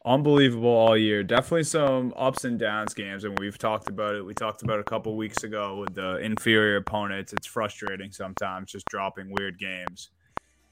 unbelievable 0.06 0.70
all 0.70 0.96
year. 0.96 1.22
Definitely 1.22 1.64
some 1.64 2.14
ups 2.16 2.44
and 2.44 2.58
downs 2.58 2.94
games, 2.94 3.24
and 3.24 3.38
we've 3.38 3.58
talked 3.58 3.88
about 3.88 4.14
it. 4.14 4.24
We 4.24 4.32
talked 4.32 4.62
about 4.62 4.78
a 4.78 4.84
couple 4.84 5.16
weeks 5.16 5.42
ago 5.42 5.76
with 5.76 5.94
the 5.94 6.18
inferior 6.18 6.76
opponents. 6.76 7.32
It's 7.32 7.46
frustrating 7.46 8.12
sometimes 8.12 8.70
just 8.70 8.86
dropping 8.86 9.30
weird 9.30 9.58
games. 9.58 10.10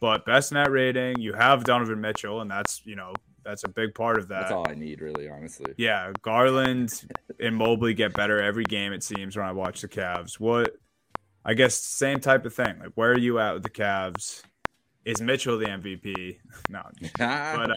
But 0.00 0.24
best 0.24 0.52
net 0.52 0.70
rating, 0.70 1.20
you 1.20 1.32
have 1.32 1.64
Donovan 1.64 2.00
Mitchell, 2.00 2.40
and 2.40 2.50
that's 2.50 2.82
you 2.84 2.96
know 2.96 3.12
that's 3.44 3.64
a 3.64 3.68
big 3.68 3.94
part 3.94 4.18
of 4.18 4.28
that. 4.28 4.42
That's 4.42 4.52
all 4.52 4.68
I 4.68 4.74
need 4.74 5.00
really, 5.00 5.28
honestly. 5.28 5.74
Yeah, 5.76 6.12
Garland 6.22 7.04
and 7.40 7.56
Mobley 7.56 7.94
get 7.94 8.14
better 8.14 8.40
every 8.40 8.64
game. 8.64 8.92
It 8.92 9.02
seems 9.02 9.36
when 9.36 9.46
I 9.46 9.52
watch 9.52 9.80
the 9.80 9.88
Cavs. 9.88 10.38
What 10.38 10.76
I 11.44 11.54
guess 11.54 11.78
same 11.78 12.20
type 12.20 12.46
of 12.46 12.54
thing. 12.54 12.78
Like 12.78 12.92
where 12.94 13.10
are 13.10 13.18
you 13.18 13.38
at 13.38 13.54
with 13.54 13.62
the 13.64 13.70
Cavs? 13.70 14.42
Is 15.04 15.20
Mitchell 15.20 15.58
the 15.58 15.66
MVP? 15.66 16.38
No, 16.70 16.82
but 17.18 17.70
uh, 17.72 17.74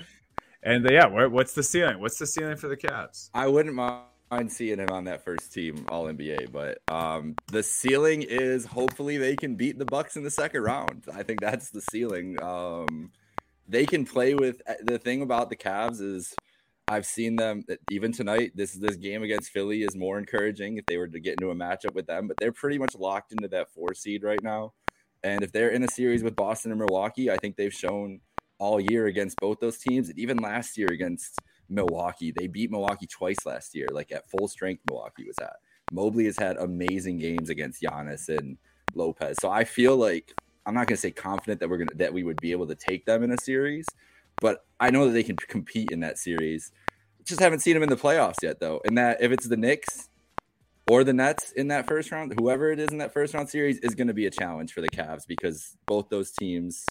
and 0.68 0.86
uh, 0.86 0.92
yeah, 0.92 1.06
what's 1.28 1.54
the 1.54 1.64
ceiling? 1.64 2.02
What's 2.02 2.20
the 2.20 2.28
ceiling 2.28 2.58
for 2.58 2.68
the 2.68 2.76
Cavs? 2.76 3.30
I 3.34 3.48
wouldn't 3.48 3.74
mind 3.74 4.52
seeing 4.52 4.80
him 4.80 4.90
on 4.92 5.06
that 5.06 5.24
first 5.24 5.54
team 5.54 5.86
All 5.88 6.06
NBA, 6.06 6.52
but 6.52 6.80
um, 6.94 7.36
the 7.48 7.64
ceiling 7.64 8.22
is 8.22 8.66
hopefully 8.66 9.18
they 9.18 9.38
can 9.38 9.56
beat 9.56 9.80
the 9.80 9.86
Bucks 9.86 10.18
in 10.18 10.24
the 10.24 10.30
second 10.30 10.64
round. 10.64 11.06
I 11.14 11.24
think 11.24 11.40
that's 11.40 11.70
the 11.70 11.80
ceiling. 11.80 12.38
Um, 12.44 13.12
they 13.66 13.86
can 13.86 14.04
play 14.04 14.34
with 14.34 14.62
uh, 14.68 14.74
the 14.84 15.00
thing 15.00 15.22
about 15.22 15.50
the 15.50 15.56
Cavs 15.56 16.02
is 16.02 16.36
I've 16.90 17.06
seen 17.06 17.38
them 17.38 17.64
even 17.90 18.12
tonight. 18.12 18.52
This 18.54 18.74
this 18.74 18.98
game 18.98 19.24
against 19.24 19.52
Philly 19.52 19.84
is 19.84 19.96
more 19.96 20.20
encouraging 20.20 20.76
if 20.76 20.86
they 20.86 20.98
were 20.98 21.08
to 21.08 21.20
get 21.22 21.34
into 21.40 21.50
a 21.50 21.56
matchup 21.56 21.94
with 21.94 22.08
them, 22.08 22.28
but 22.28 22.36
they're 22.42 22.52
pretty 22.52 22.78
much 22.78 22.94
locked 22.94 23.32
into 23.32 23.48
that 23.48 23.72
four 23.72 23.94
seed 23.94 24.22
right 24.22 24.44
now. 24.44 24.74
And 25.24 25.44
if 25.44 25.54
they're 25.54 25.70
in 25.70 25.84
a 25.84 25.90
series 25.90 26.24
with 26.24 26.36
Boston 26.36 26.72
and 26.72 26.80
Milwaukee, 26.80 27.32
I 27.32 27.38
think 27.38 27.56
they've 27.56 27.74
shown 27.74 28.20
all 28.60 28.80
year 28.80 29.08
against 29.08 29.38
both 29.38 29.60
those 29.60 29.78
teams, 29.78 30.10
and 30.10 30.18
even 30.20 30.38
last 30.38 30.78
year 30.78 30.88
against 30.92 31.40
Milwaukee. 31.70 32.32
They 32.32 32.48
beat 32.48 32.72
Milwaukee 32.72 33.08
twice 33.08 33.46
last 33.46 33.76
year, 33.76 33.88
like 33.92 34.12
at 34.12 34.30
full 34.30 34.48
strength. 34.48 34.84
Milwaukee 34.90 35.26
was 35.26 35.38
at. 35.40 35.58
Mobley 35.92 36.26
has 36.26 36.38
had 36.38 36.58
amazing 36.58 37.18
games 37.18 37.50
against 37.50 37.82
Giannis 37.82 38.30
and 38.30 38.58
Lopez. 38.94 39.38
So 39.40 39.50
I 39.50 39.64
feel 39.64 39.96
like 39.96 40.34
I'm 40.66 40.74
not 40.74 40.88
gonna 40.88 40.98
say 40.98 41.12
confident 41.12 41.60
that 41.60 41.70
we're 41.70 41.78
gonna 41.78 41.96
that 41.96 42.14
we 42.14 42.24
would 42.24 42.42
be 42.42 42.52
able 42.52 42.68
to 42.68 42.76
take 42.76 43.06
them 43.06 43.24
in 43.24 43.32
a 43.32 43.38
series, 43.40 43.86
but 44.42 44.66
I 44.80 44.90
know 44.90 45.06
that 45.06 45.12
they 45.12 45.24
can 45.24 45.36
compete 45.36 45.92
in 45.92 46.02
that 46.02 46.18
series. 46.18 46.72
Just 47.24 47.40
haven't 47.40 47.60
seen 47.60 47.74
them 47.74 47.84
in 47.84 47.90
the 47.90 47.98
playoffs 47.98 48.42
yet, 48.42 48.60
though. 48.60 48.82
And 48.86 48.98
that 48.98 49.22
if 49.22 49.32
it's 49.32 49.48
the 49.48 49.58
Knicks 49.58 50.10
or 50.90 51.04
the 51.04 51.14
Nets 51.14 51.52
in 51.52 51.68
that 51.70 51.88
first 51.88 52.12
round, 52.12 52.34
whoever 52.40 52.72
it 52.72 52.80
is 52.80 52.90
in 52.90 53.00
that 53.00 53.14
first 53.14 53.34
round 53.34 53.50
series 53.50 53.80
is 53.80 53.96
going 53.96 54.08
to 54.08 54.14
be 54.14 54.28
a 54.28 54.32
challenge 54.32 54.72
for 54.72 54.80
the 54.80 54.90
Cavs 54.90 55.28
because 55.28 55.76
both 55.86 56.08
those 56.10 56.32
teams 56.32 56.86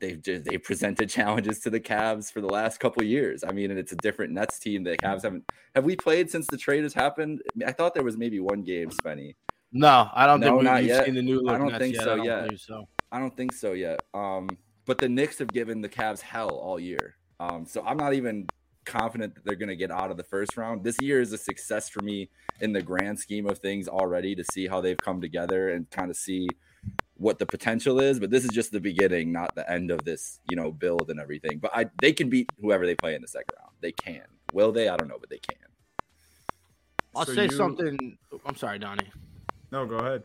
they've 0.00 0.20
just 0.22 0.44
they 0.44 0.58
presented 0.58 1.08
challenges 1.10 1.60
to 1.60 1.70
the 1.70 1.80
Cavs 1.80 2.32
for 2.32 2.40
the 2.40 2.46
last 2.48 2.78
couple 2.80 3.02
of 3.02 3.08
years. 3.08 3.44
I 3.44 3.52
mean, 3.52 3.70
and 3.70 3.78
it's 3.78 3.92
a 3.92 3.96
different 3.96 4.32
Nets 4.32 4.58
team. 4.58 4.84
The 4.84 4.96
Cavs 4.96 5.22
haven't 5.22 5.44
have 5.74 5.84
we 5.84 5.96
played 5.96 6.30
since 6.30 6.46
the 6.46 6.56
trade 6.56 6.82
has 6.84 6.94
happened? 6.94 7.42
I 7.66 7.72
thought 7.72 7.94
there 7.94 8.04
was 8.04 8.16
maybe 8.16 8.40
one 8.40 8.62
game, 8.62 8.90
Spenny. 8.90 9.34
No, 9.72 10.08
I 10.14 10.26
don't 10.26 10.40
No, 10.40 10.60
think 10.60 10.70
we've 10.76 10.86
yet. 10.86 11.04
seen 11.04 11.14
the 11.14 11.22
new 11.22 11.40
look. 11.40 11.54
I 11.54 11.58
don't 11.58 11.68
Nets 11.68 11.78
think 11.78 11.94
yet. 11.96 12.04
so 12.04 12.20
I 12.20 12.24
yet. 12.24 12.58
so. 12.58 12.88
I 13.12 13.18
don't 13.18 13.36
think 13.36 13.52
so 13.52 13.72
yet. 13.72 14.00
Um, 14.14 14.48
but 14.86 14.98
the 14.98 15.08
Knicks 15.08 15.38
have 15.38 15.48
given 15.48 15.80
the 15.82 15.88
Cavs 15.88 16.20
hell 16.20 16.50
all 16.50 16.80
year. 16.80 17.16
Um, 17.40 17.66
so 17.66 17.82
I'm 17.84 17.96
not 17.96 18.14
even 18.14 18.46
confident 18.86 19.34
that 19.34 19.44
they're 19.44 19.54
going 19.56 19.68
to 19.68 19.76
get 19.76 19.90
out 19.90 20.10
of 20.10 20.16
the 20.16 20.24
first 20.24 20.56
round. 20.56 20.82
This 20.82 20.96
year 21.00 21.20
is 21.20 21.32
a 21.32 21.38
success 21.38 21.88
for 21.90 22.00
me 22.02 22.30
in 22.60 22.72
the 22.72 22.82
grand 22.82 23.18
scheme 23.18 23.46
of 23.46 23.58
things 23.58 23.86
already 23.88 24.34
to 24.34 24.42
see 24.52 24.66
how 24.66 24.80
they've 24.80 24.96
come 24.96 25.20
together 25.20 25.70
and 25.70 25.88
kind 25.90 26.10
of 26.10 26.16
see 26.16 26.48
what 27.18 27.38
the 27.38 27.46
potential 27.46 28.00
is. 28.00 28.18
But 28.18 28.30
this 28.30 28.44
is 28.44 28.50
just 28.50 28.72
the 28.72 28.80
beginning, 28.80 29.30
not 29.32 29.54
the 29.54 29.70
end 29.70 29.90
of 29.90 30.04
this, 30.04 30.40
you 30.48 30.56
know, 30.56 30.72
build 30.72 31.10
and 31.10 31.20
everything. 31.20 31.58
But 31.58 31.72
I, 31.74 31.86
they 32.00 32.12
can 32.12 32.30
beat 32.30 32.50
whoever 32.60 32.86
they 32.86 32.94
play 32.94 33.14
in 33.14 33.22
the 33.22 33.28
second 33.28 33.54
round. 33.60 33.72
They 33.80 33.92
can. 33.92 34.22
Will 34.52 34.72
they? 34.72 34.88
I 34.88 34.96
don't 34.96 35.08
know, 35.08 35.18
but 35.20 35.28
they 35.30 35.38
can. 35.38 35.58
I'll 37.14 37.26
So 37.26 37.34
say 37.34 37.44
you- 37.44 37.50
something. 37.50 38.18
I'm 38.46 38.56
sorry, 38.56 38.78
Donnie. 38.78 39.10
No, 39.70 39.84
go 39.86 39.96
ahead. 39.96 40.22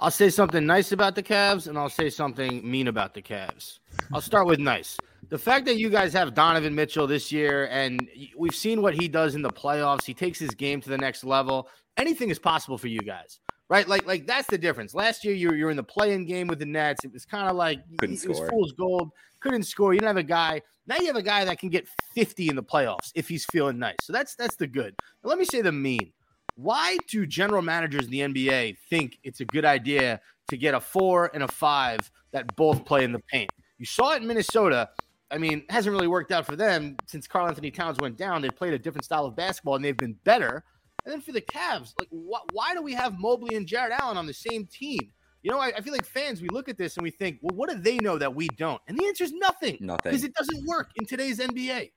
I'll 0.00 0.10
say 0.12 0.30
something 0.30 0.64
nice 0.64 0.92
about 0.92 1.16
the 1.16 1.22
Cavs 1.24 1.66
and 1.66 1.76
I'll 1.76 1.88
say 1.88 2.08
something 2.08 2.68
mean 2.68 2.86
about 2.86 3.14
the 3.14 3.22
Cavs. 3.22 3.80
I'll 4.12 4.20
start 4.20 4.46
with 4.46 4.60
nice. 4.60 4.96
The 5.28 5.38
fact 5.38 5.66
that 5.66 5.76
you 5.76 5.90
guys 5.90 6.12
have 6.12 6.34
Donovan 6.34 6.72
Mitchell 6.74 7.08
this 7.08 7.32
year 7.32 7.66
and 7.72 8.08
we've 8.36 8.54
seen 8.54 8.80
what 8.80 8.94
he 8.94 9.08
does 9.08 9.34
in 9.34 9.42
the 9.42 9.50
playoffs, 9.50 10.04
he 10.04 10.14
takes 10.14 10.38
his 10.38 10.50
game 10.50 10.80
to 10.82 10.88
the 10.88 10.96
next 10.98 11.24
level. 11.24 11.68
Anything 11.96 12.30
is 12.30 12.38
possible 12.38 12.78
for 12.78 12.86
you 12.86 13.00
guys. 13.00 13.40
Right? 13.68 13.86
Like 13.86 14.06
like 14.06 14.26
that's 14.26 14.48
the 14.48 14.58
difference. 14.58 14.94
Last 14.94 15.24
year 15.24 15.34
you 15.34 15.48
were, 15.48 15.54
you 15.54 15.64
were 15.66 15.70
in 15.70 15.76
the 15.76 15.82
play-in 15.82 16.24
game 16.24 16.46
with 16.46 16.58
the 16.58 16.66
Nets. 16.66 17.04
It 17.04 17.12
was 17.12 17.24
kind 17.24 17.48
of 17.48 17.56
like 17.56 17.80
Couldn't 17.98 18.22
it 18.22 18.28
was 18.28 18.38
score. 18.38 18.48
fool's 18.48 18.72
gold. 18.72 19.10
Couldn't 19.40 19.64
score. 19.64 19.92
You 19.92 20.00
didn't 20.00 20.08
have 20.08 20.16
a 20.16 20.22
guy. 20.22 20.62
Now 20.86 20.96
you 20.96 21.06
have 21.06 21.16
a 21.16 21.22
guy 21.22 21.44
that 21.44 21.58
can 21.58 21.68
get 21.68 21.86
50 22.14 22.48
in 22.48 22.56
the 22.56 22.62
playoffs 22.62 23.12
if 23.14 23.28
he's 23.28 23.44
feeling 23.52 23.78
nice. 23.78 23.96
So 24.02 24.12
that's 24.12 24.34
that's 24.34 24.56
the 24.56 24.66
good. 24.66 24.94
Now 25.22 25.28
let 25.30 25.38
me 25.38 25.44
say 25.44 25.60
the 25.60 25.72
mean. 25.72 26.12
Why 26.54 26.96
do 27.08 27.24
general 27.26 27.62
managers 27.62 28.06
in 28.06 28.10
the 28.10 28.20
NBA 28.20 28.78
think 28.90 29.18
it's 29.22 29.40
a 29.40 29.44
good 29.44 29.64
idea 29.64 30.20
to 30.48 30.56
get 30.56 30.74
a 30.74 30.80
four 30.80 31.30
and 31.34 31.42
a 31.44 31.48
five 31.48 32.10
that 32.32 32.56
both 32.56 32.84
play 32.84 33.04
in 33.04 33.12
the 33.12 33.20
paint? 33.30 33.50
You 33.78 33.86
saw 33.86 34.14
it 34.14 34.22
in 34.22 34.26
Minnesota. 34.26 34.88
I 35.30 35.38
mean, 35.38 35.64
hasn't 35.68 35.92
really 35.94 36.08
worked 36.08 36.32
out 36.32 36.46
for 36.46 36.56
them 36.56 36.96
since 37.06 37.28
Karl-Anthony 37.28 37.70
Towns 37.70 37.98
went 38.00 38.16
down. 38.16 38.42
They 38.42 38.48
played 38.48 38.72
a 38.72 38.78
different 38.78 39.04
style 39.04 39.26
of 39.26 39.36
basketball 39.36 39.76
and 39.76 39.84
they've 39.84 39.96
been 39.96 40.16
better. 40.24 40.64
And 41.08 41.14
then 41.14 41.20
for 41.22 41.32
the 41.32 41.40
Cavs, 41.40 41.94
like, 41.98 42.10
wh- 42.10 42.54
why 42.54 42.74
do 42.74 42.82
we 42.82 42.92
have 42.92 43.18
Mobley 43.18 43.56
and 43.56 43.66
Jarrett 43.66 43.94
Allen 43.98 44.18
on 44.18 44.26
the 44.26 44.34
same 44.34 44.66
team? 44.66 44.98
You 45.42 45.50
know, 45.50 45.58
I, 45.58 45.68
I, 45.68 45.80
feel 45.80 45.94
like 45.94 46.04
fans, 46.04 46.42
we 46.42 46.50
look 46.50 46.68
at 46.68 46.76
this 46.76 46.98
and 46.98 47.02
we 47.02 47.10
think, 47.10 47.38
well, 47.40 47.56
what 47.56 47.70
do 47.70 47.78
they 47.78 47.96
know 47.96 48.18
that 48.18 48.34
we 48.34 48.46
don't? 48.48 48.82
And 48.86 48.98
the 48.98 49.06
answer 49.06 49.24
is 49.24 49.32
nothing. 49.32 49.78
Nothing. 49.80 50.10
Because 50.10 50.22
it 50.22 50.34
doesn't 50.34 50.66
work 50.66 50.90
in 50.96 51.06
today's 51.06 51.38
NBA. 51.38 51.92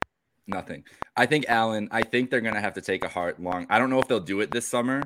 Nothing. 0.47 0.85
I 1.17 1.25
think 1.25 1.43
Allen, 1.49 1.89
I 1.91 2.03
think 2.03 2.29
they're 2.29 2.39
going 2.39 2.53
to 2.53 2.61
have 2.61 2.75
to 2.75 2.81
take 2.81 3.03
a 3.03 3.09
hard, 3.09 3.37
long, 3.37 3.67
I 3.69 3.79
don't 3.79 3.89
know 3.89 3.99
if 3.99 4.07
they'll 4.07 4.21
do 4.21 4.39
it 4.39 4.49
this 4.49 4.65
summer, 4.65 5.03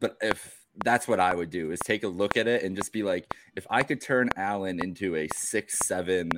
but 0.00 0.18
if 0.20 0.60
that's 0.84 1.08
what 1.08 1.18
I 1.18 1.34
would 1.34 1.48
do 1.48 1.70
is 1.70 1.80
take 1.80 2.04
a 2.04 2.08
look 2.08 2.36
at 2.36 2.46
it 2.46 2.62
and 2.62 2.76
just 2.76 2.92
be 2.92 3.02
like, 3.02 3.32
if 3.56 3.66
I 3.70 3.84
could 3.84 4.02
turn 4.02 4.28
Allen 4.36 4.84
into 4.84 5.16
a 5.16 5.28
six, 5.34 5.78
seven, 5.86 6.28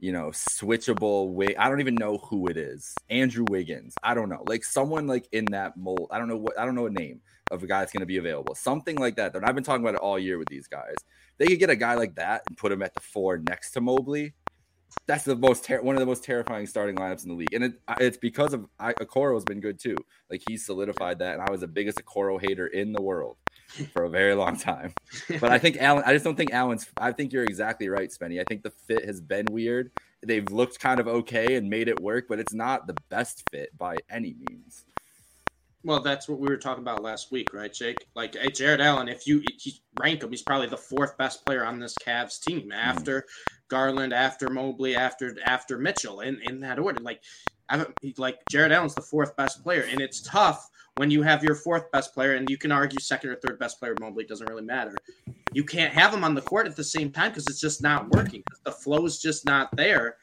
you 0.00 0.12
know, 0.12 0.28
switchable 0.28 1.32
way. 1.32 1.56
I 1.56 1.68
don't 1.68 1.80
even 1.80 1.94
know 1.94 2.18
who 2.18 2.48
it 2.48 2.56
is. 2.56 2.94
Andrew 3.08 3.44
Wiggins. 3.48 3.94
I 4.02 4.14
don't 4.14 4.28
know. 4.28 4.42
Like 4.46 4.64
someone 4.64 5.06
like 5.06 5.26
in 5.32 5.46
that 5.46 5.76
mold. 5.76 6.08
I 6.10 6.18
don't 6.18 6.28
know 6.28 6.36
what 6.36 6.58
I 6.58 6.64
don't 6.64 6.74
know 6.74 6.86
a 6.86 6.90
name 6.90 7.20
of 7.50 7.62
a 7.62 7.66
guy 7.66 7.80
that's 7.80 7.92
going 7.92 8.00
to 8.00 8.06
be 8.06 8.18
available. 8.18 8.54
Something 8.54 8.96
like 8.96 9.16
that. 9.16 9.34
And 9.34 9.44
I've 9.44 9.54
been 9.54 9.64
talking 9.64 9.82
about 9.82 9.94
it 9.94 10.00
all 10.00 10.18
year 10.18 10.38
with 10.38 10.48
these 10.48 10.66
guys. 10.66 10.96
They 11.38 11.46
could 11.46 11.58
get 11.58 11.70
a 11.70 11.76
guy 11.76 11.94
like 11.94 12.16
that 12.16 12.42
and 12.48 12.56
put 12.56 12.72
him 12.72 12.82
at 12.82 12.94
the 12.94 13.00
four 13.00 13.38
next 13.38 13.70
to 13.72 13.80
Mobley. 13.80 14.34
That's 15.06 15.24
the 15.24 15.36
most 15.36 15.64
ter- 15.64 15.82
one 15.82 15.94
of 15.94 16.00
the 16.00 16.06
most 16.06 16.24
terrifying 16.24 16.66
starting 16.66 16.96
lineups 16.96 17.24
in 17.24 17.30
the 17.30 17.34
league, 17.34 17.52
and 17.52 17.64
it, 17.64 17.74
it's 18.00 18.16
because 18.16 18.54
of 18.54 18.66
I, 18.78 18.92
Okoro 18.94 19.34
has 19.34 19.44
been 19.44 19.60
good 19.60 19.78
too. 19.78 19.96
Like 20.30 20.42
he 20.48 20.56
solidified 20.56 21.18
that, 21.18 21.34
and 21.34 21.42
I 21.42 21.50
was 21.50 21.60
the 21.60 21.68
biggest 21.68 21.98
Okoro 21.98 22.40
hater 22.40 22.66
in 22.66 22.92
the 22.92 23.02
world 23.02 23.36
for 23.92 24.04
a 24.04 24.10
very 24.10 24.34
long 24.34 24.56
time. 24.56 24.92
But 25.40 25.50
I 25.50 25.58
think 25.58 25.76
Allen, 25.78 26.04
I 26.06 26.12
just 26.12 26.24
don't 26.24 26.36
think 26.36 26.52
Allen's. 26.52 26.88
I 26.96 27.12
think 27.12 27.32
you're 27.32 27.44
exactly 27.44 27.88
right, 27.88 28.10
Spenny. 28.10 28.40
I 28.40 28.44
think 28.44 28.62
the 28.62 28.70
fit 28.70 29.04
has 29.04 29.20
been 29.20 29.46
weird. 29.50 29.90
They've 30.24 30.48
looked 30.50 30.80
kind 30.80 31.00
of 31.00 31.06
okay 31.06 31.56
and 31.56 31.68
made 31.68 31.88
it 31.88 32.00
work, 32.00 32.26
but 32.28 32.38
it's 32.38 32.54
not 32.54 32.86
the 32.86 32.96
best 33.08 33.44
fit 33.50 33.76
by 33.76 33.96
any 34.10 34.34
means. 34.48 34.84
Well, 35.84 36.00
that's 36.00 36.28
what 36.28 36.40
we 36.40 36.48
were 36.48 36.56
talking 36.56 36.82
about 36.82 37.02
last 37.02 37.30
week, 37.30 37.54
right, 37.54 37.72
Jake? 37.72 38.06
Like 38.14 38.34
hey, 38.34 38.50
Jarrett 38.50 38.80
Allen, 38.80 39.08
if 39.08 39.26
you 39.26 39.42
rank 40.00 40.22
him, 40.22 40.30
he's 40.30 40.42
probably 40.42 40.68
the 40.68 40.76
fourth 40.76 41.16
best 41.16 41.46
player 41.46 41.64
on 41.64 41.78
this 41.78 41.94
Cavs 42.04 42.40
team 42.40 42.62
mm-hmm. 42.62 42.72
after. 42.72 43.24
Garland, 43.68 44.12
after 44.12 44.48
Mobley, 44.48 44.94
after 44.94 45.36
after 45.44 45.78
Mitchell, 45.78 46.20
in 46.20 46.40
in 46.42 46.60
that 46.60 46.78
order. 46.78 47.00
Like, 47.00 47.22
I 47.68 47.84
like 48.16 48.38
Jarrett 48.50 48.72
Allen's 48.72 48.94
the 48.94 49.00
fourth 49.00 49.36
best 49.36 49.62
player, 49.62 49.82
and 49.82 50.00
it's 50.00 50.20
tough 50.20 50.70
when 50.96 51.10
you 51.10 51.22
have 51.22 51.44
your 51.44 51.54
fourth 51.54 51.90
best 51.92 52.14
player, 52.14 52.34
and 52.34 52.48
you 52.48 52.56
can 52.56 52.72
argue 52.72 52.98
second 53.00 53.30
or 53.30 53.36
third 53.36 53.58
best 53.58 53.78
player 53.78 53.94
Mobley 54.00 54.24
doesn't 54.24 54.46
really 54.48 54.62
matter. 54.62 54.96
You 55.52 55.64
can't 55.64 55.92
have 55.92 56.12
them 56.12 56.24
on 56.24 56.34
the 56.34 56.42
court 56.42 56.66
at 56.66 56.76
the 56.76 56.84
same 56.84 57.10
time 57.10 57.30
because 57.30 57.46
it's 57.48 57.60
just 57.60 57.82
not 57.82 58.08
working. 58.10 58.42
The 58.64 58.72
flow 58.72 59.04
is 59.06 59.20
just 59.20 59.44
not 59.44 59.74
there. 59.76 60.16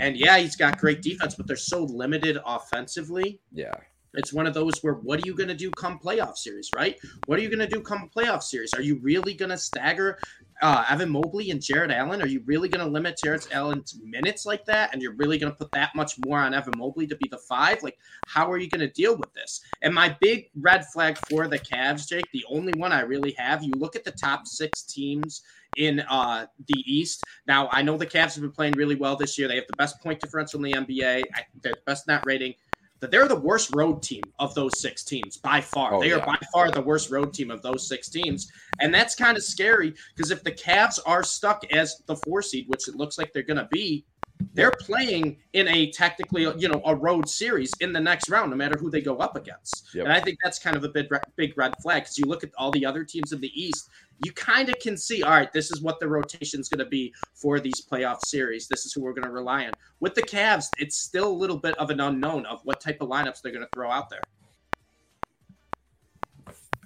And 0.00 0.16
yeah, 0.16 0.38
he's 0.38 0.56
got 0.56 0.78
great 0.78 1.02
defense, 1.02 1.34
but 1.34 1.46
they're 1.46 1.56
so 1.56 1.84
limited 1.84 2.38
offensively. 2.44 3.40
Yeah 3.52 3.74
it's 4.14 4.32
one 4.32 4.46
of 4.46 4.54
those 4.54 4.82
where 4.82 4.94
what 4.94 5.22
are 5.22 5.26
you 5.26 5.34
going 5.34 5.48
to 5.48 5.54
do 5.54 5.70
come 5.70 5.98
playoff 5.98 6.36
series, 6.36 6.70
right? 6.74 6.98
What 7.26 7.38
are 7.38 7.42
you 7.42 7.48
going 7.48 7.66
to 7.66 7.66
do 7.66 7.80
come 7.80 8.10
playoff 8.14 8.42
series? 8.42 8.74
Are 8.74 8.82
you 8.82 8.98
really 9.00 9.34
going 9.34 9.50
to 9.50 9.58
stagger 9.58 10.18
uh, 10.62 10.84
Evan 10.88 11.10
Mobley 11.10 11.50
and 11.50 11.60
Jarrett 11.60 11.90
Allen? 11.90 12.22
Are 12.22 12.26
you 12.26 12.40
really 12.46 12.68
going 12.68 12.84
to 12.84 12.90
limit 12.90 13.18
Jarrett 13.22 13.48
Allen's 13.52 13.98
minutes 14.02 14.46
like 14.46 14.64
that? 14.66 14.92
And 14.92 15.02
you're 15.02 15.16
really 15.16 15.36
going 15.36 15.52
to 15.52 15.58
put 15.58 15.72
that 15.72 15.94
much 15.94 16.14
more 16.24 16.38
on 16.38 16.54
Evan 16.54 16.74
Mobley 16.78 17.06
to 17.08 17.16
be 17.16 17.28
the 17.28 17.38
five? 17.38 17.82
Like, 17.82 17.98
how 18.26 18.50
are 18.50 18.58
you 18.58 18.68
going 18.68 18.80
to 18.80 18.92
deal 18.92 19.16
with 19.16 19.32
this? 19.34 19.60
And 19.82 19.92
my 19.92 20.16
big 20.20 20.50
red 20.54 20.86
flag 20.86 21.18
for 21.28 21.48
the 21.48 21.58
Cavs, 21.58 22.08
Jake, 22.08 22.30
the 22.32 22.44
only 22.48 22.72
one 22.76 22.92
I 22.92 23.00
really 23.00 23.32
have, 23.32 23.64
you 23.64 23.72
look 23.76 23.96
at 23.96 24.04
the 24.04 24.12
top 24.12 24.46
six 24.46 24.84
teams 24.84 25.42
in 25.76 26.00
uh, 26.00 26.46
the 26.68 26.84
East. 26.86 27.24
Now, 27.48 27.68
I 27.72 27.82
know 27.82 27.96
the 27.96 28.06
Cavs 28.06 28.34
have 28.34 28.42
been 28.42 28.52
playing 28.52 28.74
really 28.74 28.94
well 28.94 29.16
this 29.16 29.36
year. 29.36 29.48
They 29.48 29.56
have 29.56 29.66
the 29.68 29.76
best 29.76 30.00
point 30.00 30.20
differential 30.20 30.64
in 30.64 30.70
the 30.70 30.78
NBA, 30.78 31.24
I, 31.34 31.44
they're 31.62 31.72
the 31.72 31.80
best 31.86 32.06
net 32.06 32.22
rating 32.24 32.54
that 33.02 33.10
they're 33.10 33.26
the 33.26 33.36
worst 33.36 33.74
road 33.74 34.00
team 34.00 34.22
of 34.38 34.54
those 34.54 34.80
six 34.80 35.02
teams 35.02 35.36
by 35.36 35.60
far. 35.60 35.94
Oh, 35.94 36.00
they 36.00 36.10
yeah. 36.10 36.18
are 36.18 36.26
by 36.26 36.38
far 36.52 36.70
the 36.70 36.80
worst 36.80 37.10
road 37.10 37.34
team 37.34 37.50
of 37.50 37.60
those 37.60 37.86
six 37.86 38.08
teams. 38.08 38.50
And 38.80 38.94
that's 38.94 39.16
kind 39.16 39.36
of 39.36 39.42
scary 39.42 39.92
because 40.14 40.30
if 40.30 40.44
the 40.44 40.52
Cavs 40.52 41.00
are 41.04 41.24
stuck 41.24 41.64
as 41.72 42.00
the 42.06 42.14
four 42.16 42.42
seed, 42.42 42.68
which 42.68 42.86
it 42.86 42.94
looks 42.94 43.18
like 43.18 43.32
they're 43.32 43.42
going 43.42 43.58
to 43.58 43.68
be, 43.72 44.06
they're 44.54 44.72
playing 44.80 45.38
in 45.52 45.68
a 45.68 45.90
technically, 45.90 46.42
you 46.58 46.68
know, 46.68 46.82
a 46.84 46.94
road 46.94 47.28
series 47.28 47.72
in 47.80 47.92
the 47.92 48.00
next 48.00 48.28
round, 48.28 48.50
no 48.50 48.56
matter 48.56 48.78
who 48.78 48.90
they 48.90 49.00
go 49.00 49.16
up 49.16 49.36
against. 49.36 49.94
Yep. 49.94 50.04
And 50.04 50.12
I 50.12 50.20
think 50.20 50.38
that's 50.42 50.58
kind 50.58 50.76
of 50.76 50.84
a 50.84 50.88
big, 50.88 51.08
big 51.36 51.56
red 51.56 51.74
flag 51.82 52.02
because 52.02 52.18
you 52.18 52.26
look 52.26 52.44
at 52.44 52.50
all 52.56 52.70
the 52.70 52.84
other 52.84 53.04
teams 53.04 53.32
in 53.32 53.40
the 53.40 53.50
East, 53.54 53.88
you 54.24 54.32
kind 54.32 54.68
of 54.68 54.78
can 54.78 54.96
see, 54.96 55.22
all 55.22 55.30
right, 55.30 55.52
this 55.52 55.70
is 55.70 55.80
what 55.80 55.98
the 56.00 56.08
rotation 56.08 56.60
is 56.60 56.68
going 56.68 56.84
to 56.84 56.90
be 56.90 57.12
for 57.34 57.60
these 57.60 57.84
playoff 57.84 58.20
series. 58.24 58.68
This 58.68 58.86
is 58.86 58.92
who 58.92 59.02
we're 59.02 59.12
going 59.12 59.26
to 59.26 59.32
rely 59.32 59.66
on. 59.66 59.72
With 60.00 60.14
the 60.14 60.22
Cavs, 60.22 60.66
it's 60.78 60.96
still 60.96 61.28
a 61.28 61.36
little 61.36 61.58
bit 61.58 61.76
of 61.78 61.90
an 61.90 62.00
unknown 62.00 62.46
of 62.46 62.60
what 62.64 62.80
type 62.80 62.98
of 63.00 63.08
lineups 63.08 63.42
they're 63.42 63.52
going 63.52 63.64
to 63.64 63.70
throw 63.74 63.90
out 63.90 64.10
there. 64.10 64.22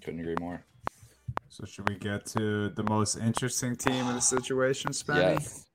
Couldn't 0.02 0.20
agree 0.20 0.36
more. 0.40 0.64
So 1.48 1.64
should 1.64 1.88
we 1.88 1.96
get 1.96 2.26
to 2.26 2.68
the 2.70 2.84
most 2.84 3.16
interesting 3.16 3.76
team 3.76 4.06
in 4.06 4.14
the 4.14 4.20
situation, 4.20 4.90
Spenny? 4.90 5.34
Yes. 5.34 5.66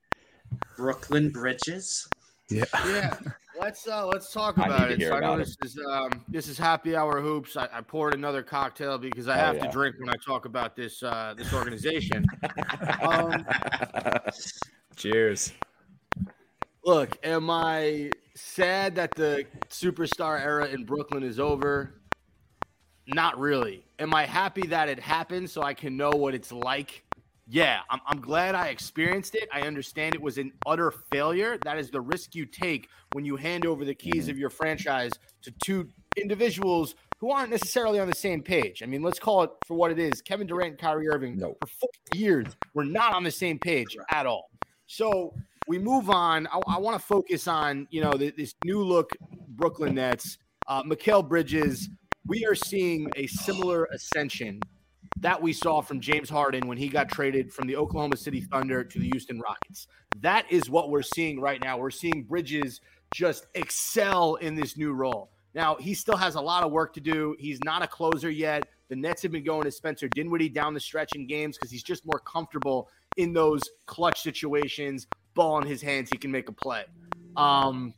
Brooklyn 0.76 1.30
Bridges. 1.30 2.08
Yeah. 2.50 2.66
Yeah. 2.86 3.18
Let's 3.60 3.88
uh 3.88 4.08
let's 4.08 4.32
talk 4.32 4.58
about 4.58 4.92
it. 4.92 5.02
So 5.02 5.14
I 5.14 5.20
know 5.20 5.38
this 5.38 5.56
is 5.64 5.78
um 5.88 6.10
this 6.28 6.48
is 6.48 6.58
happy 6.58 6.96
hour 6.96 7.22
hoops. 7.22 7.56
I, 7.56 7.68
I 7.72 7.82
poured 7.82 8.14
another 8.14 8.42
cocktail 8.42 8.98
because 8.98 9.28
I 9.28 9.36
oh, 9.36 9.40
have 9.40 9.56
yeah. 9.58 9.66
to 9.66 9.72
drink 9.72 9.98
when 10.00 10.10
I 10.10 10.16
talk 10.26 10.46
about 10.46 10.76
this 10.76 11.04
uh 11.04 11.34
this 11.38 11.54
organization. 11.54 12.26
um, 13.02 13.46
Cheers. 14.96 15.54
Look, 16.84 17.20
am 17.24 17.50
I 17.50 18.12
sad 18.36 18.96
that 18.96 19.14
the 19.14 19.46
superstar 19.70 20.42
era 20.42 20.66
in 20.68 20.84
Brooklyn 20.84 21.22
is 21.22 21.40
over? 21.40 22.02
Not 23.08 23.40
really. 23.40 23.86
Am 24.00 24.14
I 24.14 24.26
happy 24.26 24.66
that 24.68 24.90
it 24.90 25.00
happened 25.00 25.50
so 25.50 25.62
I 25.62 25.74
can 25.74 25.96
know 25.96 26.10
what 26.12 26.34
it's 26.34 26.52
like 26.52 27.04
yeah, 27.47 27.80
I'm, 27.89 27.99
I'm 28.08 28.21
glad 28.21 28.56
I 28.56 28.67
experienced 28.67 29.36
it. 29.36 29.49
I 29.54 29.62
understand 29.62 30.15
it 30.15 30.21
was 30.21 30.38
an 30.38 30.54
utter 30.65 30.91
failure. 31.12 31.58
That 31.63 31.77
is 31.77 31.89
the 31.89 32.01
risk 32.01 32.36
you 32.36 32.45
take 32.45 32.88
when 33.13 33.25
you 33.25 33.36
hand 33.36 33.65
over 33.65 33.84
the 33.84 33.95
keys 33.95 34.23
mm-hmm. 34.23 34.32
of 34.32 34.38
your 34.38 34.49
franchise 34.49 35.12
to 35.43 35.51
two 35.63 35.89
individuals 36.17 36.95
who 37.19 37.32
aren't 37.32 37.51
necessarily 37.51 37.99
on 37.99 38.08
the 38.08 38.15
same 38.15 38.41
page. 38.41 38.82
I 38.82 38.86
mean, 38.86 39.04
let's 39.04 39.19
call 39.19 39.43
it 39.43 39.51
for 39.67 39.75
what 39.75 39.91
it 39.91 39.99
is. 39.99 40.21
Kevin 40.21 40.47
Durant 40.47 40.71
and 40.71 40.80
Kyrie 40.80 41.08
Irving 41.10 41.38
no. 41.38 41.56
for 41.62 41.67
four 41.67 41.89
years 42.13 42.47
were 42.73 42.86
not 42.86 43.13
on 43.13 43.23
the 43.23 43.32
same 43.32 43.60
page 43.60 43.95
at 44.10 44.25
all. 44.25 44.49
So 44.88 45.34
we 45.67 45.77
move 45.77 46.10
on. 46.10 46.47
I, 46.47 46.60
I 46.67 46.80
want 46.80 46.99
to 46.99 47.06
focus 47.06 47.47
on 47.47 47.88
you 47.91 48.01
know 48.01 48.13
this 48.13 48.56
new 48.65 48.84
look 48.84 49.12
Brooklyn 49.49 49.95
Nets. 49.95 50.38
Uh, 50.67 50.84
Mikal 50.84 51.27
Bridges. 51.27 51.89
We 52.27 52.45
are 52.45 52.56
seeing 52.56 53.10
a 53.15 53.27
similar 53.27 53.86
ascension 53.86 54.62
that 55.21 55.41
we 55.41 55.53
saw 55.53 55.81
from 55.81 55.99
James 55.99 56.29
Harden 56.29 56.67
when 56.67 56.77
he 56.77 56.89
got 56.89 57.07
traded 57.07 57.53
from 57.53 57.67
the 57.67 57.75
Oklahoma 57.75 58.17
City 58.17 58.41
Thunder 58.41 58.84
to 58.84 58.99
the 58.99 59.10
Houston 59.12 59.39
Rockets. 59.39 59.88
That 60.19 60.51
is 60.51 60.69
what 60.69 60.89
we're 60.89 61.03
seeing 61.03 61.39
right 61.39 61.62
now. 61.63 61.77
We're 61.77 61.91
seeing 61.91 62.23
Bridges 62.23 62.81
just 63.13 63.45
excel 63.53 64.36
in 64.36 64.55
this 64.55 64.77
new 64.77 64.93
role. 64.93 65.31
Now, 65.53 65.75
he 65.75 65.93
still 65.93 66.17
has 66.17 66.36
a 66.36 66.41
lot 66.41 66.63
of 66.63 66.71
work 66.71 66.93
to 66.93 67.01
do. 67.01 67.36
He's 67.38 67.60
not 67.63 67.84
a 67.84 67.88
closer 67.88 68.29
yet. 68.29 68.67
The 68.89 68.95
Nets 68.95 69.21
have 69.21 69.31
been 69.31 69.43
going 69.43 69.63
to 69.63 69.71
Spencer 69.71 70.07
Dinwiddie 70.07 70.49
down 70.49 70.73
the 70.73 70.79
stretch 70.79 71.15
in 71.15 71.27
games 71.27 71.55
because 71.57 71.69
he's 71.69 71.84
just 71.84 72.05
more 72.05 72.19
comfortable 72.19 72.89
in 73.17 73.31
those 73.31 73.62
clutch 73.86 74.21
situations. 74.21 75.07
Ball 75.36 75.60
in 75.60 75.67
his 75.67 75.81
hands, 75.81 76.10
he 76.12 76.17
can 76.17 76.31
make 76.31 76.49
a 76.49 76.51
play. 76.51 76.86
Um, 77.38 77.93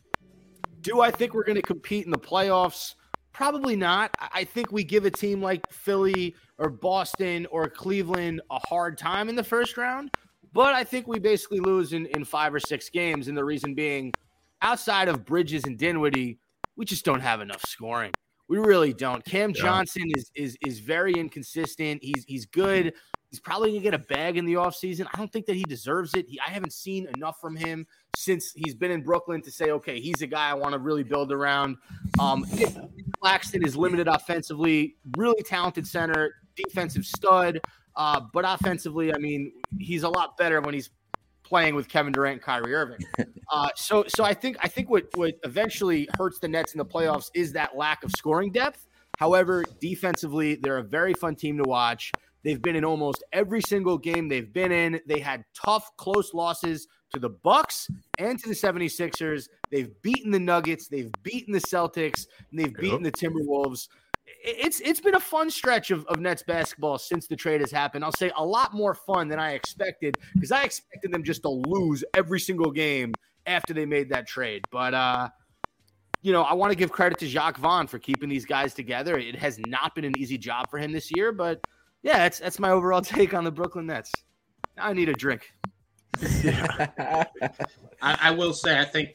do 0.82 1.00
I 1.00 1.10
think 1.10 1.34
we're 1.34 1.46
going 1.46 1.56
to 1.56 1.62
compete 1.62 2.06
in 2.06 2.12
the 2.12 2.18
playoffs? 2.18 2.96
Probably 3.34 3.76
not. 3.76 4.16
I 4.20 4.44
think 4.44 4.72
we 4.72 4.84
give 4.84 5.06
a 5.06 5.12
team 5.12 5.42
like 5.42 5.62
Philly 5.72 6.36
or 6.60 6.70
Boston 6.70 7.48
or 7.48 7.68
Cleveland 7.68 8.42
a 8.52 8.60
hard 8.60 8.98
time 8.98 9.28
in 9.28 9.36
the 9.36 9.44
first 9.44 9.76
round, 9.76 10.12
but 10.54 10.76
I 10.76 10.84
think 10.84 11.08
we 11.08 11.18
basically 11.18 11.60
lose 11.60 11.94
in, 11.94 12.06
in 12.08 12.26
five 12.26 12.54
or 12.54 12.60
six 12.60 12.90
games. 12.90 13.28
And 13.28 13.36
the 13.36 13.44
reason 13.44 13.74
being, 13.74 14.14
outside 14.62 15.08
of 15.08 15.26
Bridges 15.26 15.64
and 15.66 15.80
Dinwiddie, 15.80 16.38
we 16.76 16.86
just 16.86 17.04
don't 17.06 17.22
have 17.22 17.42
enough 17.42 17.64
scoring. 17.68 18.12
We 18.48 18.60
really 18.60 18.94
don't. 18.94 19.26
Cam 19.26 19.52
Johnson 19.54 20.04
is 20.16 20.30
is 20.36 20.58
is 20.64 20.80
very 20.80 21.14
inconsistent. 21.14 22.04
He's 22.04 22.26
he's 22.28 22.46
good. 22.46 22.94
He's 23.32 23.40
probably 23.40 23.72
gonna 23.72 23.82
get 23.82 23.94
a 23.96 24.00
bag 24.00 24.38
in 24.38 24.46
the 24.46 24.54
offseason. 24.56 25.08
I 25.12 25.18
don't 25.18 25.32
think 25.32 25.48
that 25.48 25.56
he 25.56 25.64
deserves 25.64 26.14
it. 26.14 26.28
He, 26.28 26.40
I 26.40 26.52
haven't 26.52 26.74
seen 26.74 27.08
enough 27.16 27.40
from 27.40 27.56
him 27.56 27.88
since 28.16 28.54
he's 28.56 28.76
been 28.76 28.92
in 28.92 29.02
Brooklyn 29.02 29.42
to 29.42 29.52
say, 29.52 29.72
okay, 29.72 30.00
he's 30.00 30.22
a 30.22 30.28
guy 30.28 30.50
I 30.50 30.54
want 30.54 30.74
to 30.74 30.80
really 30.80 31.04
build 31.04 31.32
around. 31.32 31.78
Um, 32.20 32.46
Claxton 33.22 33.66
is 33.66 33.76
limited 33.76 34.08
offensively, 34.08 34.96
really 35.18 35.42
talented 35.44 35.88
center, 35.88 36.36
defensive 36.56 37.06
stud, 37.06 37.60
uh, 37.96 38.22
but 38.34 38.46
offensively, 38.48 39.14
I 39.14 39.18
mean, 39.18 39.52
he's 39.80 40.04
a 40.04 40.10
lot 40.10 40.38
better 40.38 40.62
when 40.62 40.74
he's 40.74 40.90
playing 41.44 41.76
with 41.76 41.88
Kevin 41.88 42.12
Durant 42.12 42.34
and 42.34 42.42
Kyrie 42.42 42.74
Irving. 42.74 43.00
Uh, 43.52 43.70
so, 43.76 44.04
so 44.08 44.24
I 44.24 44.34
think 44.34 44.58
I 44.64 44.68
think 44.68 44.90
what 44.90 45.06
what 45.14 45.36
eventually 45.44 46.08
hurts 46.18 46.40
the 46.40 46.48
Nets 46.48 46.74
in 46.74 46.80
the 46.80 46.86
playoffs 46.86 47.30
is 47.36 47.54
that 47.54 47.76
lack 47.76 48.04
of 48.04 48.10
scoring 48.18 48.52
depth. 48.52 48.88
However, 49.20 49.64
defensively, 49.80 50.56
they're 50.56 50.80
a 50.80 50.84
very 50.84 51.14
fun 51.14 51.36
team 51.36 51.58
to 51.58 51.64
watch. 51.64 52.12
They've 52.44 52.62
been 52.62 52.76
in 52.76 52.84
almost 52.84 53.24
every 53.32 53.62
single 53.62 53.98
game 53.98 54.28
they've 54.28 54.52
been 54.52 54.72
in. 54.72 55.00
They 55.08 55.20
had 55.20 55.46
tough, 55.56 55.96
close 55.98 56.34
losses 56.34 56.88
to 57.14 57.20
the 57.20 57.30
Bucks 57.30 57.88
and 58.18 58.38
to 58.40 58.50
the 58.50 58.56
76ers. 58.56 59.48
They've 59.72 59.90
beaten 60.02 60.32
the 60.32 60.40
Nuggets, 60.40 60.88
they've 60.88 61.12
beaten 61.24 61.54
the 61.54 61.62
Celtics, 61.62 62.28
and 62.52 62.60
they've 62.60 62.74
beaten 62.74 63.04
the 63.04 63.12
Timberwolves. 63.12 63.88
It's 64.46 64.80
it's 64.80 65.02
been 65.02 65.16
a 65.16 65.20
fun 65.20 65.50
stretch 65.50 65.92
of, 65.92 66.06
of 66.08 66.20
Nets 66.20 66.44
basketball 66.44 66.98
since 66.98 67.28
the 67.28 67.36
trade 67.36 67.62
has 67.62 67.72
happened. 67.72 68.04
I'll 68.06 68.12
say 68.14 68.32
a 68.38 68.46
lot 68.46 68.74
more 68.74 68.94
fun 68.94 69.28
than 69.28 69.40
I 69.40 69.52
expected 69.52 70.18
because 70.34 70.52
I 70.52 70.64
expected 70.64 71.12
them 71.12 71.24
just 71.24 71.44
to 71.44 71.50
lose 71.50 72.04
every 72.14 72.40
single 72.40 72.72
game 72.72 73.14
after 73.46 73.74
they 73.74 73.86
made 73.86 74.10
that 74.10 74.26
trade. 74.26 74.64
But 74.72 74.94
uh, 74.94 75.30
you 76.22 76.32
know, 76.32 76.44
I 76.44 76.54
want 76.54 76.72
to 76.72 76.78
give 76.78 76.92
credit 76.92 77.20
to 77.20 77.28
Jacque 77.28 77.58
Vaughn 77.58 77.86
for 77.86 78.00
keeping 78.00 78.30
these 78.30 78.46
guys 78.46 78.74
together. 78.74 79.18
It 79.18 79.36
has 79.36 79.60
not 79.68 79.94
been 79.94 80.06
an 80.06 80.18
easy 80.18 80.38
job 80.38 80.70
for 80.70 80.80
him 80.80 80.94
this 80.94 81.14
year, 81.14 81.34
but 81.34 81.62
yeah, 82.04 82.20
that's 82.20 82.40
that's 82.40 82.60
my 82.60 82.70
overall 82.70 83.02
take 83.02 83.34
on 83.34 83.44
the 83.44 83.52
Brooklyn 83.52 83.88
Nets. 83.88 84.12
I 84.78 84.94
need 84.94 85.10
a 85.10 85.14
drink. 85.14 85.52
I, 86.22 87.26
I 88.02 88.32
will 88.32 88.54
say, 88.54 88.80
I 88.80 88.86
think 88.86 89.12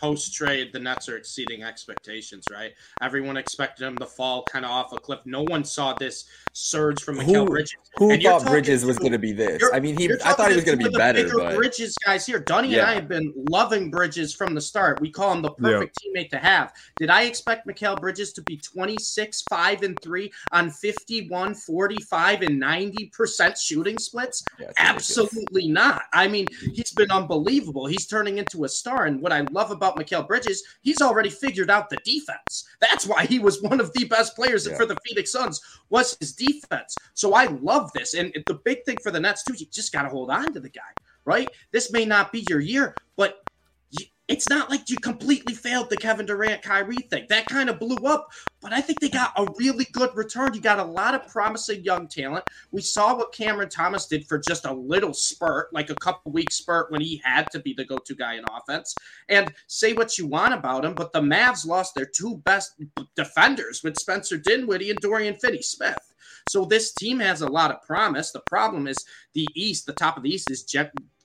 post 0.00 0.34
trade, 0.34 0.72
the 0.72 0.78
Nets 0.78 1.08
are 1.08 1.16
exceeding 1.16 1.62
expectations, 1.62 2.44
right? 2.50 2.72
Everyone 3.02 3.36
expected 3.36 3.84
them 3.84 3.96
to 3.98 4.06
fall 4.06 4.44
kind 4.44 4.64
of 4.64 4.70
off 4.70 4.92
a 4.92 4.98
cliff. 4.98 5.20
No 5.24 5.42
one 5.44 5.64
saw 5.64 5.94
this 5.94 6.26
surge 6.52 7.02
from 7.02 7.16
Mikal 7.16 7.24
Who- 7.34 7.46
Bridges. 7.46 7.76
Who 7.96 8.10
And 8.10 8.22
thought 8.22 8.40
talking 8.40 8.52
Bridges 8.52 8.84
was 8.84 8.98
going 8.98 9.12
to 9.12 9.18
be 9.18 9.32
this? 9.32 9.62
I 9.72 9.80
mean, 9.80 9.96
he. 9.96 10.10
I 10.24 10.34
thought 10.34 10.50
he 10.50 10.56
was 10.56 10.64
going 10.64 10.78
to 10.78 10.84
be 10.84 10.90
the 10.90 10.98
better, 10.98 11.24
bigger 11.24 11.38
but 11.38 11.56
Bridges 11.56 11.96
guys 12.04 12.26
here, 12.26 12.38
Dunny 12.38 12.74
and 12.74 12.82
I 12.82 12.92
have 12.94 13.08
been 13.08 13.32
loving 13.48 13.90
Bridges 13.90 14.34
from 14.34 14.54
the 14.54 14.60
start. 14.60 15.00
We 15.00 15.10
call 15.10 15.32
him 15.32 15.40
the 15.40 15.50
perfect 15.52 15.98
teammate 16.02 16.28
to 16.30 16.38
have. 16.38 16.74
Did 16.98 17.08
I 17.08 17.22
expect 17.22 17.66
Mikal 17.66 17.98
Bridges 17.98 18.34
to 18.34 18.42
be 18.42 18.58
26, 18.58 19.44
5, 19.48 19.82
and 19.82 19.98
3 20.02 20.30
on 20.52 20.70
51, 20.70 21.54
45, 21.54 22.42
and 22.42 22.62
90% 22.62 23.56
shooting 23.58 23.98
splits? 23.98 24.44
yeah, 24.58 24.66
it's 24.68 24.78
ridiculous. 24.80 25.10
Absolutely 25.18 25.68
not. 25.68 26.02
I 26.12 26.28
mean, 26.28 26.46
he's 26.74 26.92
been 26.92 27.10
unbelievable. 27.10 27.86
He's 27.86 28.06
turning 28.06 28.38
into 28.38 28.64
a 28.64 28.68
star. 28.68 29.06
And 29.06 29.22
what 29.22 29.32
I 29.32 29.40
love 29.52 29.70
about 29.70 29.85
Mikal 29.94 30.26
Bridges, 30.26 30.62
he's 30.82 31.00
already 31.00 31.30
figured 31.30 31.70
out 31.70 31.90
the 31.90 31.98
defense. 32.04 32.66
That's 32.80 33.06
why 33.06 33.26
he 33.26 33.38
was 33.38 33.62
one 33.62 33.80
of 33.80 33.92
the 33.92 34.04
best 34.04 34.34
players 34.34 34.66
Yeah. 34.66 34.76
for 34.76 34.86
the 34.86 34.96
Phoenix 35.06 35.32
Suns 35.32 35.60
was 35.90 36.16
his 36.18 36.32
defense. 36.32 36.96
So 37.14 37.34
I 37.34 37.46
love 37.46 37.92
this. 37.92 38.14
And 38.14 38.32
the 38.46 38.54
big 38.64 38.84
thing 38.84 38.96
for 39.02 39.10
the 39.10 39.20
Nets 39.20 39.44
too, 39.44 39.54
you 39.54 39.66
just 39.66 39.92
got 39.92 40.02
to 40.02 40.08
hold 40.08 40.30
on 40.30 40.52
to 40.52 40.60
the 40.60 40.68
guy, 40.68 40.80
right? 41.24 41.48
This 41.72 41.92
may 41.92 42.04
not 42.04 42.32
be 42.32 42.44
your 42.48 42.60
year, 42.60 42.94
but 43.16 43.42
it's 44.28 44.48
not 44.48 44.70
like 44.70 44.90
you 44.90 44.96
completely 44.96 45.54
failed 45.54 45.88
the 45.88 45.96
Kevin 45.96 46.26
Durant 46.26 46.62
Kyrie 46.62 46.96
thing. 46.96 47.26
That 47.28 47.46
kind 47.46 47.70
of 47.70 47.78
blew 47.78 47.96
up, 48.06 48.28
but 48.60 48.72
I 48.72 48.80
think 48.80 48.98
they 48.98 49.08
got 49.08 49.32
a 49.36 49.46
really 49.56 49.86
good 49.92 50.10
return. 50.16 50.52
You 50.52 50.60
got 50.60 50.80
a 50.80 50.84
lot 50.84 51.14
of 51.14 51.28
promising 51.28 51.84
young 51.84 52.08
talent. 52.08 52.44
We 52.72 52.80
saw 52.80 53.16
what 53.16 53.32
Cameron 53.32 53.68
Thomas 53.68 54.06
did 54.06 54.26
for 54.26 54.38
just 54.38 54.64
a 54.64 54.72
little 54.72 55.14
spurt, 55.14 55.72
like 55.72 55.90
a 55.90 55.94
couple 55.96 56.32
week 56.32 56.50
spurt 56.50 56.90
when 56.90 57.00
he 57.00 57.22
had 57.24 57.50
to 57.52 57.60
be 57.60 57.72
the 57.72 57.84
go 57.84 57.98
to 57.98 58.14
guy 58.16 58.34
in 58.34 58.44
offense. 58.50 58.94
And 59.28 59.52
say 59.68 59.92
what 59.92 60.18
you 60.18 60.26
want 60.26 60.54
about 60.54 60.84
him, 60.84 60.94
but 60.94 61.12
the 61.12 61.20
Mavs 61.20 61.64
lost 61.64 61.94
their 61.94 62.06
two 62.06 62.38
best 62.38 62.74
defenders 63.14 63.82
with 63.84 63.96
Spencer 63.96 64.38
Dinwiddie 64.38 64.90
and 64.90 64.98
Dorian 64.98 65.36
Finney 65.36 65.62
Smith. 65.62 66.12
So 66.48 66.64
this 66.64 66.92
team 66.92 67.18
has 67.20 67.42
a 67.42 67.48
lot 67.48 67.72
of 67.72 67.82
promise. 67.82 68.30
The 68.30 68.40
problem 68.40 68.86
is 68.86 69.04
the 69.34 69.48
East, 69.54 69.86
the 69.86 69.92
top 69.92 70.16
of 70.16 70.22
the 70.22 70.30
East, 70.30 70.50
is 70.50 70.62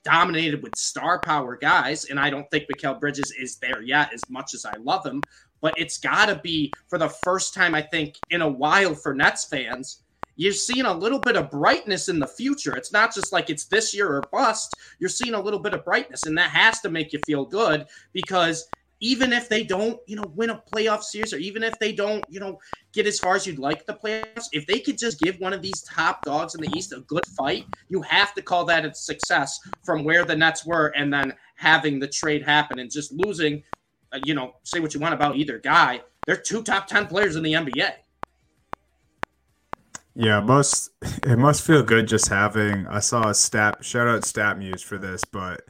dominated 0.04 0.62
with 0.62 0.76
star 0.76 1.20
power 1.20 1.56
guys, 1.56 2.06
and 2.06 2.18
I 2.18 2.30
don't 2.30 2.50
think 2.50 2.66
Mikal 2.68 2.98
Bridges 2.98 3.32
is 3.32 3.56
there 3.56 3.82
yet. 3.82 4.12
As 4.12 4.22
much 4.28 4.54
as 4.54 4.64
I 4.64 4.74
love 4.78 5.04
him, 5.06 5.22
but 5.60 5.74
it's 5.78 5.98
got 5.98 6.26
to 6.26 6.36
be 6.36 6.72
for 6.88 6.98
the 6.98 7.08
first 7.08 7.54
time 7.54 7.74
I 7.74 7.82
think 7.82 8.16
in 8.30 8.42
a 8.42 8.48
while 8.48 8.94
for 8.94 9.14
Nets 9.14 9.44
fans. 9.44 10.02
You're 10.36 10.52
seeing 10.52 10.86
a 10.86 10.92
little 10.92 11.18
bit 11.18 11.36
of 11.36 11.50
brightness 11.50 12.08
in 12.08 12.18
the 12.18 12.26
future. 12.26 12.74
It's 12.74 12.90
not 12.90 13.14
just 13.14 13.32
like 13.32 13.50
it's 13.50 13.66
this 13.66 13.94
year 13.94 14.08
or 14.08 14.22
bust. 14.32 14.74
You're 14.98 15.10
seeing 15.10 15.34
a 15.34 15.40
little 15.40 15.60
bit 15.60 15.74
of 15.74 15.84
brightness, 15.84 16.24
and 16.24 16.36
that 16.38 16.50
has 16.50 16.80
to 16.80 16.88
make 16.88 17.12
you 17.12 17.20
feel 17.26 17.44
good 17.44 17.86
because 18.12 18.66
even 19.02 19.32
if 19.32 19.48
they 19.48 19.64
don't, 19.64 19.98
you 20.06 20.14
know, 20.14 20.32
win 20.36 20.50
a 20.50 20.62
playoff 20.72 21.02
series, 21.02 21.34
or 21.34 21.38
even 21.38 21.64
if 21.64 21.76
they 21.80 21.92
don't, 21.92 22.24
you 22.30 22.38
know, 22.38 22.56
get 22.92 23.04
as 23.04 23.18
far 23.18 23.34
as 23.34 23.44
you'd 23.44 23.58
like 23.58 23.84
the 23.84 23.92
playoffs, 23.92 24.44
if 24.52 24.64
they 24.68 24.78
could 24.78 24.96
just 24.96 25.18
give 25.18 25.38
one 25.40 25.52
of 25.52 25.60
these 25.60 25.82
top 25.82 26.24
dogs 26.24 26.54
in 26.54 26.60
the 26.60 26.70
East 26.74 26.92
a 26.92 27.00
good 27.00 27.26
fight, 27.36 27.66
you 27.88 28.00
have 28.02 28.32
to 28.32 28.40
call 28.40 28.64
that 28.64 28.84
a 28.84 28.94
success 28.94 29.58
from 29.82 30.04
where 30.04 30.24
the 30.24 30.36
Nets 30.36 30.64
were 30.64 30.92
and 30.96 31.12
then 31.12 31.34
having 31.56 31.98
the 31.98 32.06
trade 32.06 32.44
happen 32.44 32.78
and 32.78 32.92
just 32.92 33.12
losing, 33.12 33.64
uh, 34.12 34.20
you 34.24 34.34
know, 34.34 34.54
say 34.62 34.78
what 34.78 34.94
you 34.94 35.00
want 35.00 35.14
about 35.14 35.34
either 35.36 35.58
guy. 35.58 36.00
They're 36.24 36.36
two 36.36 36.62
top 36.62 36.86
10 36.86 37.08
players 37.08 37.34
in 37.34 37.42
the 37.42 37.54
NBA. 37.54 37.90
Yeah, 40.14 40.38
it 40.38 40.44
must 40.44 40.90
it 41.02 41.38
must 41.38 41.66
feel 41.66 41.82
good 41.82 42.06
just 42.06 42.28
having. 42.28 42.86
I 42.86 43.00
saw 43.00 43.28
a 43.28 43.34
stat. 43.34 43.84
Shout 43.84 44.06
out 44.06 44.22
StatMuse 44.22 44.84
for 44.84 44.96
this, 44.96 45.24
but 45.24 45.62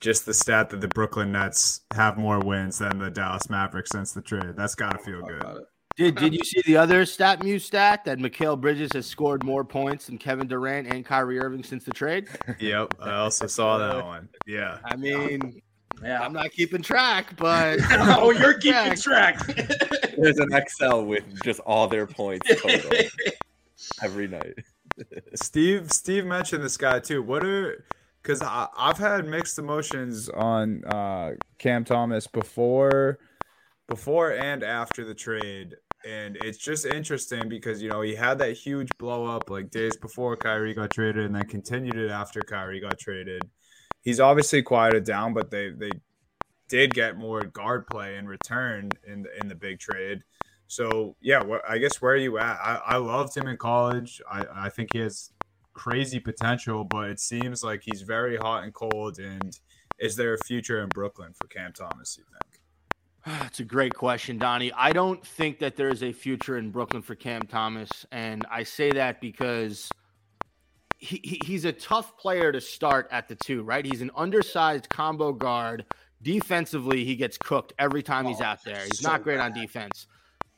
just 0.00 0.26
the 0.26 0.34
stat 0.34 0.70
that 0.70 0.80
the 0.80 0.88
Brooklyn 0.88 1.32
Nets 1.32 1.82
have 1.92 2.16
more 2.16 2.40
wins 2.40 2.78
than 2.78 2.98
the 2.98 3.10
Dallas 3.10 3.48
Mavericks 3.50 3.90
since 3.90 4.12
the 4.12 4.22
trade. 4.22 4.56
That's 4.56 4.74
got 4.74 4.92
to 4.92 4.98
feel 4.98 5.22
good. 5.22 5.64
Did 5.96 6.14
Did 6.14 6.32
you 6.32 6.44
see 6.44 6.62
the 6.64 6.78
other 6.78 7.04
StatMuse 7.04 7.62
stat 7.62 8.04
that 8.06 8.18
Mikal 8.18 8.58
Bridges 8.58 8.90
has 8.94 9.06
scored 9.06 9.44
more 9.44 9.64
points 9.64 10.06
than 10.06 10.16
Kevin 10.16 10.46
Durant 10.46 10.88
and 10.88 11.04
Kyrie 11.04 11.38
Irving 11.38 11.62
since 11.62 11.84
the 11.84 11.92
trade? 11.92 12.28
Yep, 12.58 12.94
I 13.00 13.16
also 13.16 13.46
saw 13.46 13.78
that 13.78 13.96
uh, 13.96 14.02
one. 14.02 14.28
Yeah, 14.46 14.78
I 14.84 14.96
mean, 14.96 15.60
Yeah. 16.02 16.20
I'm 16.20 16.32
not 16.32 16.52
keeping 16.52 16.82
track, 16.82 17.36
but 17.36 17.80
oh, 17.90 18.30
you're 18.30 18.58
keeping 18.58 18.94
track. 18.96 19.38
there's 20.16 20.38
an 20.38 20.52
Excel 20.52 21.04
with 21.04 21.24
just 21.42 21.60
all 21.60 21.86
their 21.86 22.06
points 22.06 22.48
total 22.60 22.90
every 24.02 24.28
night. 24.28 24.54
Steve. 25.34 25.90
Steve 25.92 26.24
mentioned 26.24 26.62
this 26.62 26.76
guy 26.76 27.00
too. 27.00 27.22
What 27.22 27.44
are 27.44 27.84
because 28.22 28.42
I've 28.42 28.98
had 28.98 29.26
mixed 29.26 29.58
emotions 29.58 30.28
on 30.28 30.84
uh, 30.84 31.32
Cam 31.58 31.84
Thomas 31.84 32.26
before, 32.26 33.18
before 33.88 34.32
and 34.32 34.62
after 34.62 35.04
the 35.04 35.14
trade, 35.14 35.76
and 36.06 36.36
it's 36.42 36.58
just 36.58 36.86
interesting 36.86 37.48
because 37.48 37.82
you 37.82 37.88
know 37.88 38.00
he 38.02 38.14
had 38.14 38.38
that 38.38 38.52
huge 38.52 38.90
blow 38.98 39.26
up 39.26 39.50
like 39.50 39.70
days 39.70 39.96
before 39.96 40.36
Kyrie 40.36 40.74
got 40.74 40.90
traded, 40.90 41.24
and 41.24 41.34
then 41.34 41.44
continued 41.46 41.96
it 41.96 42.10
after 42.10 42.40
Kyrie 42.40 42.80
got 42.80 42.98
traded. 42.98 43.42
He's 44.02 44.20
obviously 44.20 44.62
quieted 44.62 45.04
down, 45.04 45.34
but 45.34 45.50
they 45.50 45.70
they 45.70 45.90
did 46.68 46.94
get 46.94 47.18
more 47.18 47.42
guard 47.42 47.86
play 47.86 48.16
in 48.16 48.26
return 48.26 48.90
in 49.06 49.22
the, 49.22 49.40
in 49.40 49.48
the 49.48 49.54
big 49.54 49.78
trade. 49.78 50.22
So 50.68 51.16
yeah, 51.20 51.42
I 51.68 51.78
guess 51.78 52.00
where 52.00 52.12
are 52.12 52.16
you 52.16 52.38
at? 52.38 52.58
I, 52.62 52.80
I 52.86 52.96
loved 52.96 53.36
him 53.36 53.48
in 53.48 53.56
college. 53.56 54.22
I, 54.30 54.44
I 54.54 54.68
think 54.68 54.90
he 54.92 55.00
has 55.00 55.32
crazy 55.72 56.20
potential, 56.20 56.84
but 56.84 57.10
it 57.10 57.20
seems 57.20 57.62
like 57.62 57.82
he's 57.84 58.02
very 58.02 58.36
hot 58.36 58.64
and 58.64 58.74
cold. 58.74 59.18
And 59.18 59.56
is 59.98 60.16
there 60.16 60.34
a 60.34 60.38
future 60.38 60.82
in 60.82 60.88
Brooklyn 60.88 61.32
for 61.32 61.46
Cam 61.48 61.72
Thomas? 61.72 62.16
You 62.18 62.24
think? 62.24 62.60
That's 63.42 63.60
a 63.60 63.64
great 63.64 63.94
question, 63.94 64.38
Donnie. 64.38 64.72
I 64.72 64.92
don't 64.92 65.24
think 65.26 65.58
that 65.60 65.76
there 65.76 65.88
is 65.88 66.02
a 66.02 66.12
future 66.12 66.56
in 66.58 66.70
Brooklyn 66.70 67.02
for 67.02 67.14
Cam 67.14 67.42
Thomas, 67.42 67.90
and 68.10 68.46
I 68.50 68.62
say 68.62 68.90
that 68.92 69.20
because 69.20 69.88
he, 70.98 71.20
he- 71.22 71.40
he's 71.44 71.64
a 71.64 71.72
tough 71.72 72.16
player 72.18 72.50
to 72.52 72.60
start 72.60 73.08
at 73.10 73.28
the 73.28 73.34
two, 73.34 73.62
right? 73.62 73.84
He's 73.84 74.00
an 74.02 74.10
undersized 74.16 74.88
combo 74.88 75.32
guard. 75.32 75.84
Defensively, 76.22 77.04
he 77.04 77.16
gets 77.16 77.38
cooked 77.38 77.72
every 77.78 78.02
time 78.02 78.26
he's 78.26 78.40
Oh, 78.42 78.44
out 78.44 78.58
there. 78.64 78.84
He's 78.84 79.00
so 79.00 79.08
not 79.10 79.22
great 79.22 79.40
on 79.40 79.52
defense. 79.54 80.06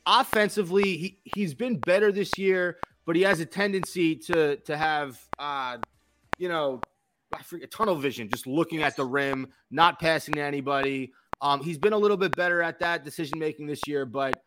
Offensively, 0.06 0.96
he, 0.96 1.18
he's 1.22 1.54
been 1.54 1.78
better 1.78 2.10
this 2.10 2.36
year, 2.36 2.78
but 3.06 3.16
he 3.16 3.22
has 3.22 3.40
a 3.40 3.46
tendency 3.46 4.16
to 4.16 4.56
to 4.56 4.76
have 4.76 5.18
uh, 5.38 5.78
you 6.38 6.48
know, 6.48 6.80
I 7.32 7.42
forget 7.42 7.70
tunnel 7.70 7.96
vision, 7.96 8.28
just 8.28 8.46
looking 8.46 8.82
at 8.82 8.96
the 8.96 9.04
rim, 9.04 9.48
not 9.70 10.00
passing 10.00 10.34
to 10.34 10.40
anybody. 10.40 11.12
Um, 11.40 11.62
he's 11.62 11.78
been 11.78 11.92
a 11.92 11.98
little 11.98 12.16
bit 12.16 12.34
better 12.36 12.62
at 12.62 12.78
that 12.80 13.04
decision 13.04 13.38
making 13.38 13.66
this 13.66 13.86
year, 13.86 14.04
but 14.04 14.42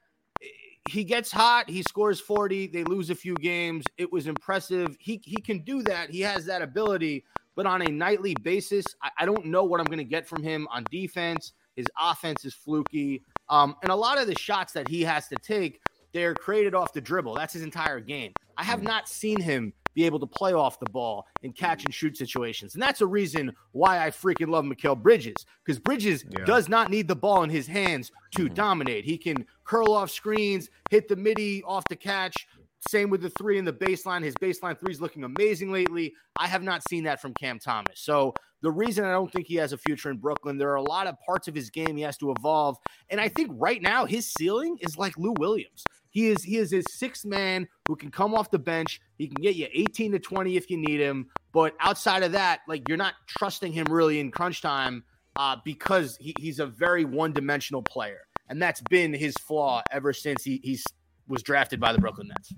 he 0.89 1.03
gets 1.03 1.31
hot. 1.31 1.69
He 1.69 1.81
scores 1.81 2.19
40. 2.19 2.67
They 2.67 2.83
lose 2.83 3.09
a 3.09 3.15
few 3.15 3.35
games. 3.35 3.85
It 3.97 4.11
was 4.11 4.27
impressive. 4.27 4.95
He, 4.99 5.19
he 5.23 5.37
can 5.37 5.59
do 5.59 5.81
that. 5.83 6.09
He 6.09 6.21
has 6.21 6.45
that 6.45 6.61
ability, 6.61 7.25
but 7.55 7.65
on 7.65 7.81
a 7.81 7.89
nightly 7.89 8.35
basis, 8.43 8.85
I, 9.01 9.09
I 9.19 9.25
don't 9.25 9.45
know 9.45 9.63
what 9.63 9.79
I'm 9.79 9.87
going 9.87 9.97
to 9.97 10.03
get 10.03 10.27
from 10.27 10.43
him 10.43 10.67
on 10.71 10.85
defense. 10.91 11.53
His 11.75 11.87
offense 11.99 12.45
is 12.45 12.53
fluky. 12.53 13.23
Um, 13.49 13.75
and 13.81 13.91
a 13.91 13.95
lot 13.95 14.17
of 14.17 14.27
the 14.27 14.37
shots 14.37 14.73
that 14.73 14.87
he 14.87 15.01
has 15.01 15.27
to 15.29 15.35
take, 15.35 15.81
they're 16.15 16.33
created 16.33 16.73
off 16.73 16.93
the 16.93 17.01
dribble. 17.01 17.35
That's 17.35 17.53
his 17.53 17.61
entire 17.61 17.99
game. 17.99 18.31
I 18.57 18.63
have 18.63 18.81
not 18.81 19.09
seen 19.09 19.39
him 19.39 19.73
be 19.93 20.05
able 20.05 20.19
to 20.19 20.25
play 20.25 20.53
off 20.53 20.79
the 20.79 20.89
ball 20.89 21.27
in 21.43 21.51
catch 21.51 21.83
and 21.83 21.93
shoot 21.93 22.15
situations. 22.15 22.73
And 22.73 22.81
that's 22.81 23.01
a 23.01 23.05
reason 23.05 23.53
why 23.73 24.05
I 24.05 24.11
freaking 24.11 24.47
love 24.47 24.63
Mikal 24.63 25.01
Bridges 25.01 25.35
because 25.63 25.77
Bridges 25.77 26.23
Yeah. 26.29 26.45
does 26.45 26.69
not 26.69 26.89
need 26.89 27.09
the 27.09 27.15
ball 27.15 27.43
in 27.43 27.49
his 27.49 27.67
hands 27.67 28.13
to 28.35 28.45
mm-hmm. 28.45 28.53
dominate. 28.53 29.03
He 29.03 29.17
can 29.17 29.45
curl 29.65 29.91
off 29.91 30.09
screens, 30.09 30.69
hit 30.89 31.09
the 31.09 31.17
midi 31.17 31.61
off 31.63 31.83
the 31.89 31.97
catch. 31.97 32.47
Same 32.87 33.09
with 33.09 33.21
the 33.21 33.31
three 33.31 33.57
in 33.57 33.65
the 33.65 33.73
baseline. 33.73 34.23
His 34.23 34.35
baseline 34.35 34.79
three 34.79 34.93
is 34.93 35.01
looking 35.01 35.23
amazing 35.25 35.71
lately. 35.71 36.13
I 36.37 36.47
have 36.47 36.63
not 36.63 36.87
seen 36.87 37.03
that 37.05 37.21
from 37.21 37.33
Cam 37.33 37.59
Thomas. 37.59 37.99
So 37.99 38.33
the 38.61 38.71
reason 38.71 39.05
I 39.05 39.11
don't 39.11 39.31
think 39.31 39.47
he 39.47 39.55
has 39.55 39.73
a 39.73 39.77
future 39.77 40.11
in 40.11 40.17
Brooklyn, 40.17 40.57
there 40.57 40.69
are 40.69 40.75
a 40.75 40.83
lot 40.83 41.07
of 41.07 41.15
parts 41.25 41.47
of 41.47 41.55
his 41.55 41.69
game 41.69 41.97
he 41.97 42.03
has 42.03 42.17
to 42.17 42.31
evolve. 42.31 42.77
And 43.09 43.19
I 43.19 43.27
think 43.27 43.51
right 43.53 43.81
now 43.81 44.05
his 44.05 44.31
ceiling 44.31 44.77
is 44.81 44.97
like 44.97 45.17
Lou 45.17 45.33
Williams. 45.39 45.83
He 46.15 46.27
is 46.27 46.43
he 46.43 46.55
is 46.55 46.71
his 46.71 46.85
sixth 46.89 47.25
man 47.25 47.67
who 47.89 47.97
can 47.97 48.09
come 48.09 48.33
off 48.33 48.49
the 48.49 48.57
bench. 48.57 49.01
He 49.17 49.27
can 49.27 49.35
get 49.43 49.55
you 49.55 49.67
18 49.73 50.13
to 50.13 50.19
20 50.19 50.55
if 50.55 50.71
you 50.71 50.77
need 50.77 51.01
him. 51.01 51.27
But 51.51 51.75
outside 51.81 52.23
of 52.23 52.31
that, 52.31 52.61
like 52.69 52.87
you're 52.87 52.97
not 52.97 53.15
trusting 53.27 53.73
him 53.73 53.87
really 53.89 54.21
in 54.21 54.31
crunch 54.31 54.61
time 54.61 55.03
uh, 55.35 55.57
because 55.65 56.15
he, 56.21 56.33
he's 56.39 56.59
a 56.59 56.67
very 56.67 57.03
one 57.03 57.33
dimensional 57.33 57.81
player, 57.81 58.21
and 58.47 58.61
that's 58.61 58.79
been 58.89 59.13
his 59.13 59.33
flaw 59.33 59.81
ever 59.91 60.13
since 60.13 60.41
he 60.41 60.61
he's 60.63 60.85
was 61.27 61.43
drafted 61.43 61.81
by 61.81 61.91
the 61.91 61.99
Brooklyn 61.99 62.29
Nets. 62.29 62.53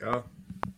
Yeah, 0.00 0.22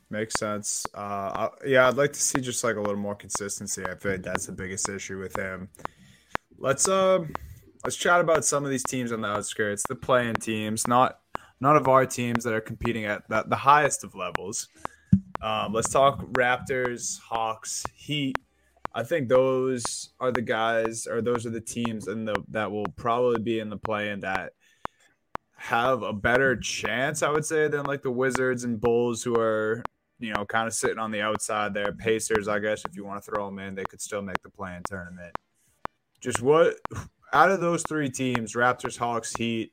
makes 0.09 0.39
sense. 0.39 0.87
Uh, 0.95 1.51
yeah, 1.67 1.89
I'd 1.89 1.99
like 1.99 2.15
to 2.15 2.23
see 2.23 2.41
just 2.41 2.65
like 2.65 2.77
a 2.77 2.81
little 2.81 2.97
more 2.97 3.15
consistency. 3.15 3.85
I 3.85 3.97
think 3.97 4.23
that's 4.23 4.47
the 4.47 4.53
biggest 4.53 4.89
issue 4.89 5.19
with 5.19 5.37
him. 5.37 5.69
Let's 6.57 6.89
uh, 6.89 7.27
let's 7.85 7.97
chat 7.97 8.21
about 8.21 8.45
some 8.45 8.65
of 8.65 8.71
these 8.71 8.83
teams 8.83 9.13
on 9.13 9.21
the 9.21 9.29
outskirts, 9.29 9.83
the 9.89 9.95
playing 9.95 10.35
teams, 10.35 10.89
not 10.89 11.21
none 11.61 11.77
of 11.77 11.87
our 11.87 12.07
teams 12.07 12.43
that 12.45 12.55
are 12.55 12.61
competing 12.61 13.05
at 13.05 13.29
the, 13.29 13.57
highest 13.57 14.05
of 14.05 14.15
levels. 14.15 14.69
Um, 15.43 15.75
let's 15.75 15.91
talk 15.91 16.25
Raptors, 16.33 17.21
Hawks, 17.21 17.85
Heat. 17.95 18.39
I 18.95 19.03
think 19.03 19.29
those 19.29 20.11
are 20.19 20.33
the 20.33 20.41
guys, 20.41 21.07
or 21.07 21.21
those 21.21 21.45
are 21.45 21.51
the 21.51 21.61
teams, 21.61 22.07
the 22.07 22.43
that 22.49 22.71
will 22.71 22.87
probably 22.97 23.43
be 23.43 23.61
in 23.61 23.69
the 23.69 23.77
play 23.77 24.11
in 24.11 24.21
that 24.21 24.53
have 25.57 26.03
a 26.03 26.13
better 26.13 26.57
chance, 26.57 27.23
I 27.23 27.31
would 27.31 27.45
say, 27.45 27.69
than 27.69 27.87
like 27.87 28.03
the 28.03 28.11
Wizards 28.11 28.65
and 28.65 28.81
Bulls, 28.81 29.23
who 29.23 29.37
are 29.37 29.83
you 30.21 30.33
know 30.33 30.45
kind 30.47 30.69
of 30.69 30.75
sitting 30.75 30.99
on 30.99 31.11
the 31.11 31.23
outside 31.23 31.75
there. 31.75 31.93
Pacers, 31.93 32.47
I 32.47 32.61
guess, 32.61 32.85
if 32.85 32.95
you 32.95 33.05
want 33.05 33.23
to 33.23 33.31
throw 33.31 33.47
them 33.47 33.59
in, 33.59 33.75
they 33.75 33.85
could 33.85 34.01
still 34.01 34.23
make 34.23 34.41
the 34.43 34.51
play 34.51 34.77
in 34.77 34.83
tournament. 34.89 35.35
Just 36.21 36.41
what 36.41 36.77
out 37.35 37.51
of 37.51 37.61
those 37.61 37.83
three 37.87 38.09
teams, 38.09 38.55
Raptors, 38.55 38.97
Hawks, 38.97 39.35
Heat. 39.37 39.73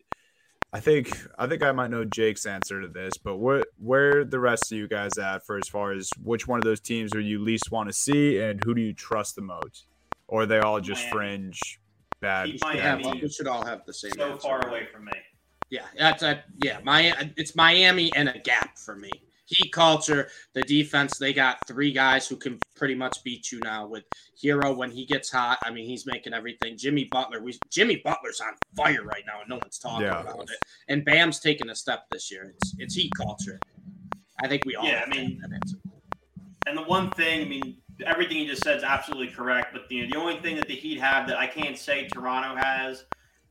I 0.74 0.80
think 0.80 1.12
I 1.38 1.48
think 1.48 1.64
I 1.64 1.72
might 1.74 1.92
know 1.92 2.06
Jake's 2.06 2.46
answer 2.46 2.82
to 2.82 2.88
this, 2.88 3.18
but 3.18 3.38
what 3.38 3.68
where 3.78 4.24
the 4.24 4.40
rest 4.40 4.72
of 4.72 4.78
you 4.78 4.88
guys 4.88 5.18
at 5.18 5.46
for 5.46 5.58
as 5.58 5.68
far 5.68 5.92
as 5.92 6.10
which 6.24 6.48
one 6.48 6.60
of 6.60 6.64
those 6.64 6.80
teams 6.80 7.14
are 7.14 7.20
you 7.20 7.40
least 7.40 7.72
want 7.72 7.90
to 7.90 7.94
see, 7.94 8.40
and 8.40 8.62
who 8.64 8.74
do 8.74 8.82
you 8.82 8.94
trust 8.94 9.36
the 9.36 9.42
most, 9.42 9.88
or 10.28 10.44
are 10.44 10.46
they 10.46 10.60
all 10.60 10.80
just 10.80 11.02
Miami. 11.02 11.12
fringe 11.12 11.80
bad? 12.22 12.46
Keep 12.48 12.62
Yeah, 12.62 12.68
Miami 12.74 13.04
well, 13.04 13.20
we 13.22 13.30
should 13.30 13.48
all 13.48 13.66
have 13.66 13.86
the 13.86 13.94
same. 13.94 14.12
so 14.12 14.32
answer. 14.32 14.48
far 14.48 14.68
away 14.68 14.88
from 14.92 15.06
me. 15.06 15.12
Yeah, 15.70 15.86
that's 15.98 16.24
a, 16.24 16.42
yeah. 16.64 16.80
My 16.84 17.14
it's 17.36 17.54
Miami 17.56 18.12
and 18.16 18.30
a 18.30 18.40
gap 18.40 18.78
for 18.78 18.96
me. 18.96 19.12
Heat 19.58 19.72
culture, 19.74 20.30
the 20.54 20.62
defense. 20.62 21.18
They 21.18 21.34
got 21.34 21.66
three 21.68 21.92
guys 21.92 22.28
who 22.28 22.38
can 22.38 22.58
pretty 22.76 22.96
much 22.96 23.22
beat 23.24 23.52
you 23.52 23.60
now. 23.64 23.86
With 23.86 24.06
Herro 24.42 24.76
when 24.76 24.92
he 24.92 25.06
gets 25.06 25.30
hot, 25.30 25.60
I 25.64 25.72
mean 25.72 25.86
he's 25.86 26.06
making 26.06 26.34
everything. 26.34 26.78
Jimmy 26.78 27.06
Butler, 27.12 27.42
we 27.42 27.58
Jimmy 27.70 27.98
Butler's 27.98 28.40
on 28.40 28.54
fire 28.78 29.04
right 29.04 29.24
now, 29.28 29.42
and 29.42 29.50
no 29.50 29.56
one's 29.58 29.78
talking 29.78 30.06
Yeah. 30.06 30.22
about 30.22 30.44
it. 30.44 30.58
And 30.88 31.04
Bam's 31.04 31.40
taking 31.40 31.70
a 31.70 31.76
step 31.76 32.06
this 32.12 32.32
year. 32.32 32.54
It's 32.56 32.76
it's 32.80 32.96
Heat 32.96 33.12
culture. 33.18 33.60
I 34.44 34.48
think 34.48 34.64
we 34.66 34.76
all. 34.76 34.86
Yeah, 34.86 35.00
have 35.02 35.10
I 35.10 35.12
mean- 35.12 35.40
that 35.42 35.52
answer. 35.54 35.78
And 36.68 36.78
the 36.78 36.84
one 36.84 37.10
thing, 37.12 37.42
I 37.42 37.46
mean, 37.50 37.78
everything 38.06 38.38
you 38.38 38.48
just 38.48 38.64
said 38.64 38.78
is 38.78 38.84
absolutely 38.84 39.28
correct. 39.34 39.74
But 39.74 39.90
the, 39.90 40.06
the 40.06 40.16
only 40.16 40.38
thing 40.42 40.56
that 40.58 40.68
the 40.68 40.76
Heat 40.76 41.00
have 41.00 41.28
that 41.28 41.38
I 41.38 41.48
can't 41.48 41.76
say 41.78 42.08
Toronto 42.08 42.56
has, 42.56 43.04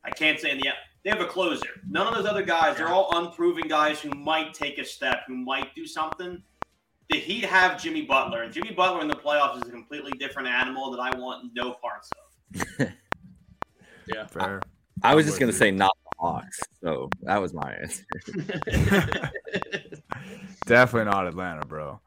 I 0.05 0.09
can't 0.11 0.39
say 0.39 0.49
in 0.51 0.57
the 0.59 0.69
they 1.03 1.09
have 1.09 1.21
a 1.21 1.25
closer. 1.25 1.81
None 1.89 2.07
of 2.07 2.15
those 2.15 2.25
other 2.25 2.43
guys, 2.43 2.77
they're 2.77 2.89
all 2.89 3.09
unproven 3.17 3.67
guys 3.67 3.99
who 3.99 4.09
might 4.11 4.53
take 4.53 4.77
a 4.77 4.85
step, 4.85 5.23
who 5.27 5.35
might 5.35 5.73
do 5.75 5.85
something. 5.85 6.41
The 7.09 7.17
Heat 7.17 7.43
have 7.45 7.81
Jimmy 7.81 8.03
Butler, 8.03 8.43
and 8.43 8.53
Jimmy 8.53 8.71
Butler 8.71 9.01
in 9.01 9.07
the 9.07 9.15
playoffs 9.15 9.61
is 9.61 9.67
a 9.67 9.71
completely 9.71 10.11
different 10.11 10.47
animal 10.47 10.91
that 10.91 10.99
I 10.99 11.15
want 11.17 11.51
no 11.53 11.73
parts 11.73 12.09
of. 12.11 12.61
yeah. 14.07 14.27
Fair. 14.27 14.61
I 15.03 15.15
was 15.15 15.25
I'm 15.25 15.29
just 15.29 15.39
gonna 15.39 15.51
say 15.51 15.71
not 15.71 15.91
the 16.03 16.11
Hawks, 16.19 16.59
so 16.81 17.09
that 17.23 17.41
was 17.41 17.53
my 17.53 17.73
answer. 17.81 18.05
Definitely 20.65 21.11
not 21.11 21.27
Atlanta, 21.27 21.65
bro. 21.65 21.99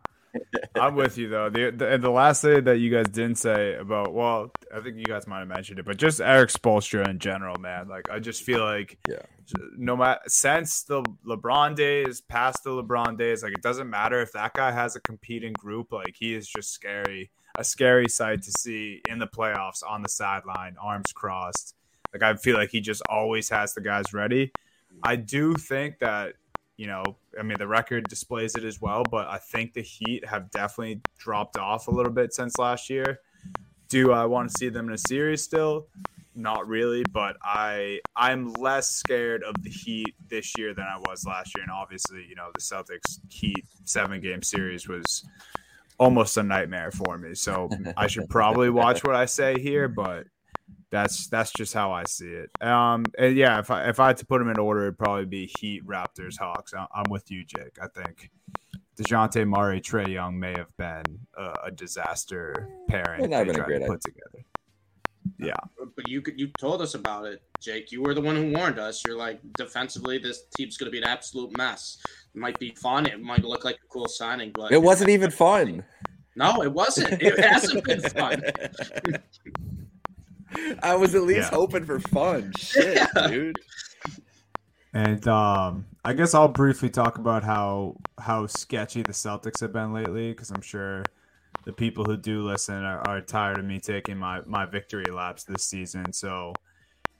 I'm 0.74 0.95
with 0.97 1.16
you 1.18 1.28
though. 1.28 1.49
The, 1.51 1.70
the 1.70 1.99
the 1.99 2.11
last 2.11 2.43
thing 2.43 2.64
that 2.64 2.78
you 2.78 2.91
guys 2.91 3.07
didn't 3.07 3.37
say 3.37 3.74
about 3.74 4.12
well, 4.12 4.51
I 4.74 4.80
think 4.80 4.97
you 4.97 5.05
guys 5.05 5.26
might 5.26 5.41
have 5.41 5.49
mentioned 5.49 5.78
it, 5.78 5.85
but 5.85 5.97
just 5.97 6.20
Erik 6.20 6.51
Spoelstra 6.51 7.09
in 7.09 7.18
general, 7.18 7.57
man. 7.61 7.89
Like 7.89 8.11
I 8.11 8.18
just 8.18 8.43
feel 8.43 8.61
like 8.64 8.99
Yeah. 9.09 9.22
no 9.76 9.97
matter 9.97 10.20
since 10.26 10.82
the 10.82 11.03
LeBron 11.26 11.76
days, 11.76 12.20
past 12.20 12.64
the 12.64 12.70
LeBron 12.70 13.16
days, 13.16 13.43
like 13.43 13.53
it 13.53 13.62
doesn't 13.62 13.89
matter 13.89 14.20
if 14.20 14.32
that 14.32 14.55
guy 14.55 14.72
has 14.72 14.97
a 14.97 15.01
competing 15.01 15.53
group. 15.53 15.93
Like 15.93 16.14
he 16.18 16.35
is 16.35 16.49
just 16.49 16.72
scary, 16.72 17.30
a 17.57 17.64
scary 17.64 18.09
sight 18.09 18.43
to 18.43 18.51
see 18.51 19.01
in 19.09 19.18
the 19.18 19.26
playoffs 19.28 19.82
on 19.89 20.03
the 20.03 20.09
sideline, 20.09 20.76
arms 20.82 21.12
crossed. 21.12 21.74
Like 22.12 22.22
I 22.22 22.35
feel 22.37 22.57
like 22.57 22.70
he 22.70 22.80
just 22.80 23.03
always 23.09 23.49
has 23.51 23.74
the 23.74 23.80
guys 23.80 24.12
ready. 24.12 24.53
I 25.03 25.16
do 25.16 25.55
think 25.55 25.99
that 25.99 26.35
you 26.76 26.86
know, 26.86 27.04
I 27.38 27.42
mean, 27.42 27.56
the 27.58 27.66
record 27.66 28.08
displays 28.08 28.54
it 28.56 28.64
as 28.64 28.80
well, 28.80 29.04
but 29.08 29.28
I 29.28 29.38
think 29.38 29.74
the 29.74 29.82
Heat 29.82 30.26
have 30.26 30.50
definitely 30.50 31.02
dropped 31.18 31.56
off 31.56 31.88
a 31.88 31.90
little 31.90 32.12
bit 32.12 32.32
since 32.34 32.58
last 32.58 32.90
year. 32.90 33.20
Do 33.88 34.12
I 34.12 34.24
want 34.24 34.50
to 34.50 34.58
see 34.58 34.68
them 34.70 34.88
in 34.88 34.94
a 34.94 34.98
series 34.98 35.42
still? 35.42 35.86
Not 36.34 36.66
really, 36.66 37.04
but 37.12 37.36
I 37.42 38.00
I'm 38.16 38.52
less 38.54 38.90
scared 38.90 39.44
of 39.44 39.54
the 39.62 39.70
Heat 39.70 40.16
this 40.28 40.58
year 40.58 40.74
than 40.74 40.84
I 40.84 40.98
was 40.98 41.24
last 41.24 41.52
year. 41.56 41.62
And 41.62 41.70
obviously, 41.70 42.26
you 42.28 42.34
know, 42.34 42.48
the 42.52 42.60
Celtics 42.60 43.20
Heat 43.30 43.64
seven 43.84 44.20
game 44.20 44.42
series 44.42 44.88
was 44.88 45.24
almost 45.98 46.36
a 46.36 46.42
nightmare 46.42 46.90
for 46.90 47.18
me. 47.18 47.34
So 47.34 47.68
I 47.96 48.08
should 48.08 48.28
probably 48.28 48.68
watch 48.68 49.04
what 49.04 49.14
I 49.14 49.26
say 49.26 49.60
here, 49.60 49.86
but 49.86 50.26
that's 50.95 51.26
that's 51.26 51.53
just 51.53 51.74
how 51.74 51.90
I 51.90 52.05
see 52.05 52.28
it. 52.30 52.51
Um, 52.62 53.05
and 53.18 53.36
yeah, 53.36 53.59
if 53.59 53.70
I 53.70 53.88
if 53.88 53.99
I 53.99 54.07
had 54.09 54.16
to 54.18 54.26
put 54.26 54.38
them 54.38 54.49
in 54.49 54.59
order, 54.59 54.82
it'd 54.82 54.97
probably 54.99 55.24
be 55.26 55.51
Heat, 55.59 55.84
Raptors, 55.84 56.38
Hawks. 56.38 56.72
I- 56.72 56.86
I'm 56.95 57.11
with 57.11 57.30
you, 57.32 57.45
Jake. 57.45 57.76
I 57.82 57.88
think 57.88 58.30
Dejounte 58.97 59.47
Murray, 59.47 59.80
Trae 59.80 60.09
Young 60.09 60.38
may 60.38 60.55
have 60.57 60.74
been 60.76 61.03
a, 61.36 61.53
a 61.64 61.70
disaster 61.72 62.68
pairing 62.88 63.22
Might 63.22 63.30
not 63.30 63.36
have 63.38 63.47
they 63.49 63.53
been 63.53 63.61
a 63.61 63.64
tried 63.64 63.72
to 63.72 63.78
great 63.80 63.88
put 63.88 64.01
together. 64.03 64.45
Yeah, 65.38 65.55
But 65.97 66.07
you 66.07 66.20
could 66.22 66.38
you 66.38 66.49
told 66.59 66.80
us 66.80 66.95
about 66.95 67.24
it, 67.24 67.42
Jake. 67.59 67.90
You 67.90 68.03
were 68.03 68.14
the 68.14 68.20
one 68.20 68.36
who 68.36 68.53
warned 68.53 68.78
us. 68.78 69.03
You're 69.05 69.16
like 69.16 69.40
defensively, 69.57 70.18
this 70.18 70.45
team's 70.57 70.76
going 70.76 70.86
to 70.86 70.92
be 70.92 70.99
an 70.99 71.09
absolute 71.09 71.57
mess. 71.57 71.99
It 72.34 72.38
might 72.38 72.59
be 72.61 72.70
fun. 72.70 73.07
It 73.07 73.20
might 73.20 73.42
look 73.42 73.64
like 73.64 73.76
a 73.82 73.86
cool 73.88 74.07
signing, 74.07 74.53
but 74.55 74.70
It 74.70 74.80
wasn't 74.82 75.11
even 75.11 75.30
fun. 75.30 75.82
No, 76.36 76.62
it 76.62 76.72
wasn't. 76.72 77.22
It 77.22 77.38
hasn't 77.38 77.84
been 77.84 78.01
fun. 78.03 78.42
I 80.82 80.94
was 80.96 81.14
at 81.14 81.22
least 81.22 81.50
Yeah. 81.52 81.57
hoping 81.59 81.84
for 81.84 82.00
fun. 82.00 82.52
Shit, 82.59 82.96
Yeah. 83.16 83.26
dude. 83.28 83.57
and 84.92 85.26
um, 85.26 85.86
I 86.05 86.12
guess 86.12 86.34
I'll 86.34 86.48
briefly 86.48 86.88
talk 86.90 87.18
about 87.18 87.42
how 87.42 87.96
how 88.18 88.46
sketchy 88.46 89.02
the 89.02 89.12
Celtics 89.12 89.61
have 89.61 89.72
been 89.72 89.92
lately, 89.92 90.30
because 90.30 90.50
I'm 90.50 90.61
sure 90.62 91.02
the 91.64 91.72
people 91.72 92.05
who 92.05 92.16
do 92.16 92.42
listen 92.42 92.74
are, 92.84 93.00
are 93.09 93.20
tired 93.20 93.59
of 93.59 93.64
me 93.64 93.80
taking 93.80 94.16
my 94.18 94.40
my 94.46 94.66
victory 94.66 95.05
laps 95.12 95.44
this 95.44 95.64
season. 95.64 96.12
So, 96.12 96.52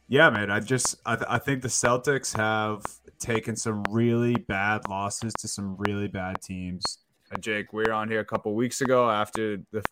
yeah, 0.09 0.31
man, 0.31 0.51
I 0.51 0.61
just 0.61 0.97
I, 1.07 1.17
th- 1.17 1.27
I 1.29 1.39
think 1.39 1.63
the 1.63 1.69
Celtics 1.69 2.37
have 2.37 2.83
taken 3.19 3.57
some 3.57 3.83
really 3.91 4.35
bad 4.37 4.89
losses 4.89 5.33
to 5.41 5.49
some 5.49 5.77
really 5.79 6.09
bad 6.09 6.41
teams. 6.43 6.99
Uh, 7.33 7.39
Jake, 7.39 7.73
we 7.73 7.85
were 7.85 7.93
on 7.93 8.09
here 8.09 8.21
a 8.21 8.25
couple 8.25 8.55
weeks 8.55 8.83
ago 8.83 9.11
after 9.11 9.57
the 9.73 9.83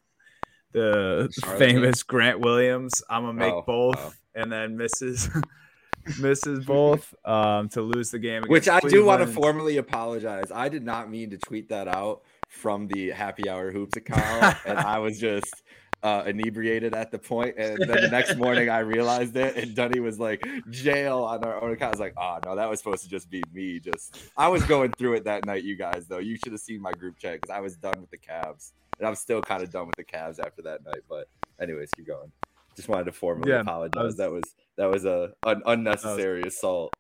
the 0.73 1.33
Charlotte 1.41 1.59
famous 1.59 2.03
Grant 2.03 2.41
Williams. 2.41 3.03
I'm 3.11 3.23
gonna 3.23 3.33
make 3.35 3.53
Oh, 3.53 3.62
both, 3.66 3.97
wow. 3.97 4.12
and 4.35 4.51
then 4.53 4.77
misses 4.77 5.29
misses 6.20 6.64
both 6.66 7.14
um, 7.25 7.68
to 7.70 7.83
lose 7.83 8.11
the 8.11 8.18
game. 8.18 8.43
Which 8.47 8.68
I 8.68 8.79
against 8.79 8.95
do 8.95 9.05
want 9.05 9.20
to 9.23 9.27
formally 9.27 9.77
apologize. 9.77 10.51
I 10.53 10.68
did 10.68 10.85
not 10.85 11.11
mean 11.11 11.31
to 11.31 11.39
tweet 11.39 11.68
that 11.68 11.89
out 11.89 12.23
from 12.49 12.87
the 12.89 13.11
Happy 13.11 13.49
Hour 13.49 13.70
Hoops 13.70 13.97
account, 13.97 14.57
and 14.66 14.79
I 14.79 14.99
was 14.99 15.18
just 15.18 15.62
uh, 16.03 16.25
inebriated 16.27 16.95
at 16.95 17.11
the 17.12 17.18
point. 17.18 17.55
And 17.57 17.79
then 17.79 18.03
the 18.03 18.09
next 18.11 18.37
morning, 18.37 18.68
I 18.68 18.81
realized 18.81 19.37
it, 19.37 19.57
and 19.57 19.75
Dunny 19.75 20.01
was 20.01 20.18
like, 20.18 20.45
"Jail" 20.68 21.20
on 21.25 21.45
our 21.45 21.62
own 21.62 21.73
account. 21.73 21.91
I 21.95 21.97
was 21.97 22.01
like, 22.01 22.14
"Oh 22.18 22.39
no, 22.45 22.57
that 22.57 22.68
was 22.68 22.81
supposed 22.81 23.05
to 23.05 23.09
just 23.09 23.31
be 23.31 23.43
me." 23.53 23.79
Just 23.79 24.18
I 24.37 24.49
was 24.49 24.64
going 24.64 24.91
through 24.93 25.14
it 25.14 25.25
that 25.25 25.47
night, 25.47 25.62
you 25.64 25.77
guys. 25.77 26.07
Though 26.09 26.18
you 26.18 26.37
should 26.37 26.53
have 26.53 26.61
seen 26.61 26.83
my 26.83 26.93
group 26.93 27.18
chat 27.18 27.41
because 27.41 27.55
I 27.55 27.61
was 27.61 27.77
done 27.77 28.01
with 28.01 28.11
the 28.11 28.18
Cavs, 28.18 28.73
and 29.03 29.09
I'm 29.09 29.16
still 29.16 29.42
kind 29.42 29.62
of 29.64 29.70
done 29.70 29.86
with 29.86 29.96
the 29.96 30.05
Cavs 30.05 30.38
after 30.38 30.62
that 30.62 30.84
night. 30.84 31.00
But 31.09 31.26
anyways, 31.61 31.90
keep 31.96 32.07
going. 32.07 32.30
Just 32.76 32.88
wanted 32.88 33.05
to 33.07 33.12
formally 33.12 33.50
Yeah, 33.50 33.61
apologize. 33.61 33.92
that 33.92 34.05
was- 34.05 34.16
that 34.16 34.30
was 34.32 34.55
that 34.78 34.90
was 34.90 35.05
a 35.05 35.32
an 35.44 35.61
unnecessary 35.66 36.42
assault. 36.42 36.94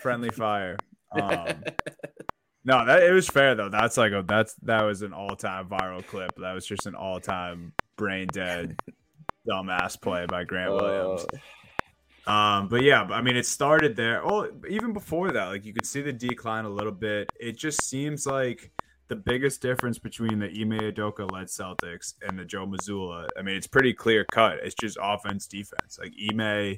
friendly 0.00 0.30
fire. 0.30 0.76
Um, 1.10 1.64
no, 2.66 2.84
that 2.84 3.02
it 3.02 3.12
was 3.12 3.26
fair 3.28 3.54
though. 3.54 3.70
That's 3.70 3.96
like 3.96 4.12
a 4.12 4.22
that's 4.28 4.54
that 4.64 4.82
was 4.82 5.00
an 5.00 5.14
all 5.14 5.34
time 5.36 5.68
viral 5.70 6.06
clip. 6.06 6.32
That 6.36 6.52
was 6.52 6.66
just 6.66 6.84
an 6.86 6.94
all 6.94 7.18
time 7.18 7.72
brain 7.96 8.26
dead 8.30 8.76
dumbass 9.48 9.98
play 9.98 10.26
by 10.26 10.44
Grant 10.44 10.72
Williams. 10.72 11.24
Uh, 12.26 12.30
Um, 12.30 12.68
but 12.68 12.82
yeah, 12.82 13.04
I 13.04 13.22
mean, 13.22 13.36
it 13.36 13.46
started 13.46 13.96
there. 13.96 14.22
Well, 14.22 14.50
even 14.68 14.92
before 14.92 15.30
that, 15.32 15.46
like 15.46 15.64
you 15.64 15.72
could 15.72 15.86
see 15.86 16.02
the 16.02 16.12
decline 16.12 16.66
a 16.66 16.70
little 16.70 16.92
bit. 16.92 17.32
It 17.40 17.56
just 17.56 17.82
seems 17.84 18.26
like 18.26 18.70
the 19.08 19.16
biggest 19.16 19.62
difference 19.62 19.98
between 19.98 20.38
the 20.38 20.46
Ime 20.46 20.92
Udoka 20.92 21.30
led 21.30 21.46
Celtics 21.46 22.14
and 22.26 22.38
the 22.38 22.44
Joe 22.44 22.66
Mazzulla, 22.66 23.26
I 23.38 23.42
mean, 23.42 23.56
it's 23.56 23.66
pretty 23.66 23.94
clear 23.94 24.24
cut. 24.30 24.58
It's 24.62 24.74
just 24.74 24.98
offense, 25.00 25.46
defense. 25.46 25.98
Like 25.98 26.12
Ime 26.30 26.76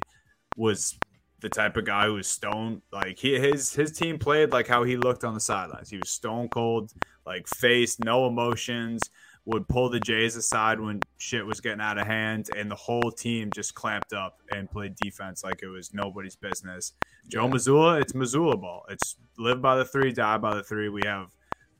was 0.55 0.97
the 1.41 1.49
type 1.49 1.75
of 1.75 1.85
guy 1.85 2.05
who 2.05 2.13
was 2.13 2.27
stone 2.27 2.81
like 2.91 3.17
he 3.17 3.37
his 3.39 3.73
his 3.73 3.91
team 3.91 4.19
played 4.19 4.51
like 4.51 4.67
how 4.67 4.83
he 4.83 4.95
looked 4.95 5.23
on 5.23 5.33
the 5.33 5.39
sidelines. 5.39 5.89
He 5.89 5.97
was 5.97 6.09
stone 6.09 6.47
cold, 6.49 6.91
like 7.25 7.47
face, 7.47 7.99
no 7.99 8.27
emotions, 8.27 9.01
would 9.45 9.67
pull 9.67 9.89
the 9.89 9.99
Jays 9.99 10.35
aside 10.35 10.79
when 10.79 11.01
shit 11.17 11.45
was 11.45 11.59
getting 11.59 11.81
out 11.81 11.97
of 11.97 12.07
hand, 12.07 12.49
and 12.55 12.69
the 12.69 12.75
whole 12.75 13.11
team 13.11 13.49
just 13.53 13.75
clamped 13.75 14.13
up 14.13 14.37
and 14.51 14.69
played 14.69 14.95
defense 14.95 15.43
like 15.43 15.63
it 15.63 15.67
was 15.67 15.93
nobody's 15.93 16.35
business. 16.35 16.93
Joe 17.27 17.47
Mazzulla, 17.47 17.99
it's 18.01 18.13
Mazzulla 18.13 18.59
ball. 18.59 18.85
It's 18.89 19.17
live 19.37 19.61
by 19.61 19.75
the 19.75 19.85
three, 19.85 20.13
die 20.13 20.37
by 20.37 20.55
the 20.55 20.63
three. 20.63 20.89
We 20.89 21.01
have 21.05 21.27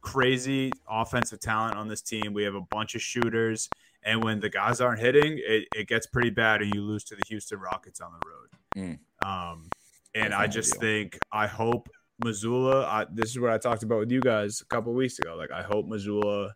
crazy 0.02 0.72
offensive 0.90 1.40
talent 1.40 1.76
on 1.76 1.88
this 1.88 2.02
team. 2.02 2.34
We 2.34 2.44
have 2.44 2.56
a 2.56 2.62
bunch 2.62 2.96
of 2.96 3.02
shooters. 3.02 3.70
And 4.04 4.24
when 4.24 4.40
the 4.40 4.50
guys 4.50 4.82
aren't 4.82 5.00
hitting, 5.00 5.40
it, 5.40 5.68
it 5.76 5.88
gets 5.88 6.08
pretty 6.08 6.32
bad 6.32 6.62
and 6.62 6.74
you 6.74 6.82
lose 6.82 7.04
to 7.06 7.16
the 7.16 7.22
Houston 7.28 7.60
Rockets 7.60 8.02
on 8.02 8.12
the 8.12 8.28
road. 8.28 8.98
Mm. 9.24 9.28
Um, 9.28 9.70
and 10.16 10.34
That's 10.34 10.42
I 10.42 10.48
just 10.48 10.78
think, 10.78 11.20
I 11.32 11.48
hope 11.48 11.88
Mazzulla, 12.24 12.86
I, 12.86 13.06
this 13.12 13.30
is 13.30 13.40
what 13.40 13.52
I 13.52 13.58
talked 13.58 13.84
about 13.84 14.00
with 14.00 14.12
you 14.12 14.22
guys 14.22 14.62
a 14.62 14.66
couple 14.66 14.94
weeks 14.94 15.20
ago. 15.20 15.36
Like, 15.36 15.52
I 15.52 15.62
hope 15.62 15.88
Mazzulla, 15.88 16.52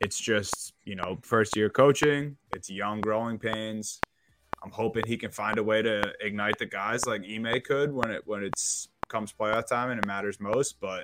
it's 0.00 0.18
just, 0.18 0.74
you 0.84 0.96
know, 0.96 1.18
first 1.22 1.56
year 1.56 1.70
coaching, 1.70 2.36
it's 2.52 2.68
young 2.68 3.00
growing 3.00 3.38
pains. 3.38 4.00
I'm 4.64 4.70
hoping 4.70 5.04
he 5.06 5.16
can 5.16 5.30
find 5.30 5.58
a 5.58 5.62
way 5.62 5.82
to 5.82 6.02
ignite 6.20 6.58
the 6.58 6.66
guys 6.66 7.06
like 7.06 7.22
Ime 7.22 7.60
could 7.64 7.92
when 7.92 8.10
it 8.10 8.22
when 8.26 8.44
it's 8.44 8.88
comes 9.08 9.32
playoff 9.32 9.66
time 9.66 9.90
and 9.90 9.98
it 9.98 10.06
matters 10.06 10.38
most. 10.38 10.80
But 10.80 11.02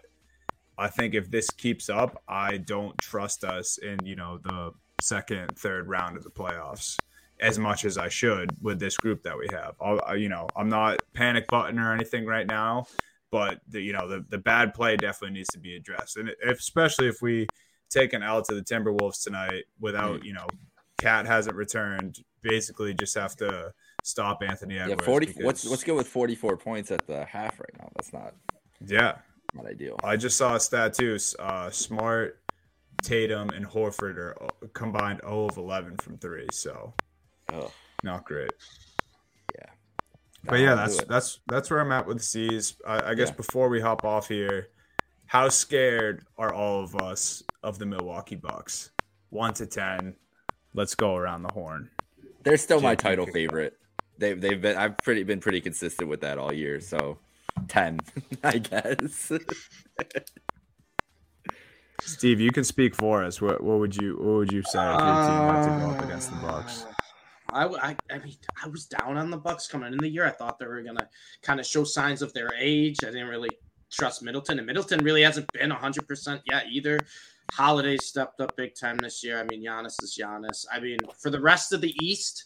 I 0.78 0.88
think 0.88 1.14
if 1.14 1.30
this 1.30 1.50
keeps 1.50 1.88
up, 1.88 2.22
I 2.28 2.58
don't 2.58 2.96
trust 2.98 3.44
us 3.44 3.78
in 3.78 3.98
you 4.04 4.16
know 4.16 4.38
the 4.38 4.72
second, 5.00 5.56
third 5.56 5.88
round 5.88 6.16
of 6.16 6.24
the 6.24 6.30
playoffs 6.30 6.96
as 7.40 7.58
much 7.58 7.84
as 7.84 7.98
I 7.98 8.08
should 8.08 8.56
with 8.60 8.80
this 8.80 8.96
group 8.96 9.22
that 9.22 9.38
we 9.38 9.46
have. 9.52 9.74
I'll, 9.80 10.00
I, 10.04 10.14
you 10.14 10.28
know, 10.28 10.48
I'm 10.56 10.68
not 10.68 11.00
panic 11.14 11.46
button 11.48 11.78
or 11.78 11.92
anything 11.92 12.26
right 12.26 12.46
now, 12.46 12.86
but 13.30 13.60
the 13.68 13.80
you 13.80 13.92
know 13.92 14.08
the 14.08 14.24
the 14.28 14.38
bad 14.38 14.74
play 14.74 14.96
definitely 14.96 15.34
needs 15.34 15.50
to 15.50 15.58
be 15.58 15.76
addressed, 15.76 16.16
and 16.16 16.30
if, 16.42 16.58
especially 16.58 17.08
if 17.08 17.20
we 17.22 17.46
take 17.90 18.12
an 18.12 18.22
L 18.22 18.42
to 18.42 18.54
the 18.54 18.62
Timberwolves 18.62 19.22
tonight 19.22 19.64
without 19.80 20.20
mm. 20.20 20.24
you 20.24 20.32
know, 20.32 20.46
KAT 20.98 21.26
hasn't 21.26 21.56
returned. 21.56 22.18
Basically, 22.40 22.94
just 22.94 23.16
have 23.16 23.34
to 23.36 23.72
stop 24.04 24.42
Anthony 24.42 24.78
Edwards. 24.78 25.00
Yeah, 25.00 25.06
forty. 25.06 25.26
because- 25.26 25.44
What's 25.44 25.64
what's 25.68 25.84
good 25.84 25.96
with 25.96 26.06
forty 26.06 26.36
four 26.36 26.56
points 26.56 26.90
at 26.90 27.06
the 27.06 27.24
half 27.24 27.58
right 27.58 27.70
now? 27.78 27.90
That's 27.96 28.12
not 28.12 28.34
yeah. 28.86 29.16
Not 29.54 29.66
ideal. 29.66 29.96
I 30.04 30.16
just 30.16 30.36
saw 30.36 30.54
a 30.54 30.60
stat 30.60 30.94
too. 30.94 31.18
Uh, 31.38 31.70
Smart, 31.70 32.38
Tatum, 33.02 33.50
and 33.50 33.66
Horford 33.66 34.16
are 34.16 34.36
uh, 34.42 34.66
combined 34.74 35.20
0 35.24 35.46
of 35.46 35.56
11 35.56 35.96
from 35.98 36.18
three, 36.18 36.46
so 36.52 36.94
Ugh. 37.52 37.70
not 38.02 38.24
great. 38.24 38.50
Yeah. 39.54 39.70
But 40.44 40.60
yeah, 40.60 40.74
that's 40.74 41.02
that's 41.04 41.40
that's 41.48 41.70
where 41.70 41.80
I'm 41.80 41.92
at 41.92 42.06
with 42.06 42.18
the 42.18 42.22
C's. 42.24 42.76
I, 42.86 43.10
I 43.10 43.14
guess 43.14 43.28
Yeah. 43.30 43.34
before 43.36 43.68
we 43.68 43.80
hop 43.80 44.04
off 44.04 44.28
here, 44.28 44.68
how 45.26 45.48
scared 45.48 46.24
are 46.36 46.52
all 46.52 46.82
of 46.82 46.94
us 46.96 47.42
of 47.62 47.78
the 47.78 47.86
Milwaukee 47.86 48.36
Bucks? 48.36 48.90
One 49.30 49.52
to 49.54 49.66
ten. 49.66 50.14
Let's 50.74 50.94
go 50.94 51.16
around 51.16 51.42
the 51.42 51.52
horn. 51.52 51.90
They're 52.44 52.56
still 52.56 52.80
my 52.80 52.94
title 52.94 53.26
favorite. 53.26 53.76
They've 54.16 54.40
they've 54.40 54.60
been 54.60 54.76
I've 54.76 54.96
pretty 54.98 55.22
been 55.24 55.40
pretty 55.40 55.60
consistent 55.60 56.08
with 56.08 56.20
that 56.20 56.38
all 56.38 56.52
year. 56.52 56.80
So 56.80 57.18
ten, 57.66 58.00
I 58.44 58.58
guess. 58.58 59.32
Steve, 62.00 62.40
you 62.40 62.52
can 62.52 62.64
speak 62.64 62.94
for 62.94 63.24
us. 63.24 63.40
What 63.40 63.62
what 63.62 63.78
would 63.80 63.96
you 63.96 64.16
what 64.18 64.36
would 64.36 64.52
you 64.52 64.62
say 64.62 64.78
if 64.78 65.00
your 65.00 65.26
team 65.26 65.40
had 65.48 65.64
to 65.64 65.84
go 65.84 65.90
up 65.90 66.04
against 66.04 66.30
the 66.30 66.36
Bucks? 66.36 66.86
I, 67.50 67.60
I, 67.60 67.60
I, 67.60 67.62
w- 67.62 67.80
I, 67.82 67.96
I 68.10 68.18
mean, 68.18 68.36
I 68.64 68.68
was 68.68 68.86
down 68.86 69.16
on 69.16 69.30
the 69.30 69.36
Bucks 69.36 69.66
coming 69.66 69.92
in 69.92 69.98
the 69.98 70.08
year. 70.08 70.24
I 70.26 70.30
thought 70.30 70.58
they 70.58 70.66
were 70.66 70.82
gonna 70.82 71.08
kind 71.42 71.58
of 71.58 71.66
show 71.66 71.84
signs 71.84 72.22
of 72.22 72.32
their 72.34 72.50
age. 72.58 72.98
I 73.02 73.06
didn't 73.06 73.28
really 73.28 73.50
trust 73.90 74.22
Middleton, 74.22 74.58
and 74.58 74.66
Middleton 74.66 75.04
really 75.04 75.22
hasn't 75.22 75.50
been 75.52 75.70
hundred 75.70 76.06
percent 76.06 76.42
yet 76.46 76.66
either. 76.70 77.00
Holiday 77.52 77.96
stepped 77.96 78.40
up 78.40 78.54
big 78.56 78.74
time 78.74 78.98
this 78.98 79.24
year. 79.24 79.40
I 79.40 79.44
mean, 79.44 79.64
Giannis 79.64 80.02
is 80.02 80.18
Giannis. 80.20 80.66
I 80.70 80.80
mean, 80.80 80.98
for 81.18 81.30
the 81.30 81.40
rest 81.40 81.72
of 81.72 81.80
the 81.80 81.94
East, 82.02 82.44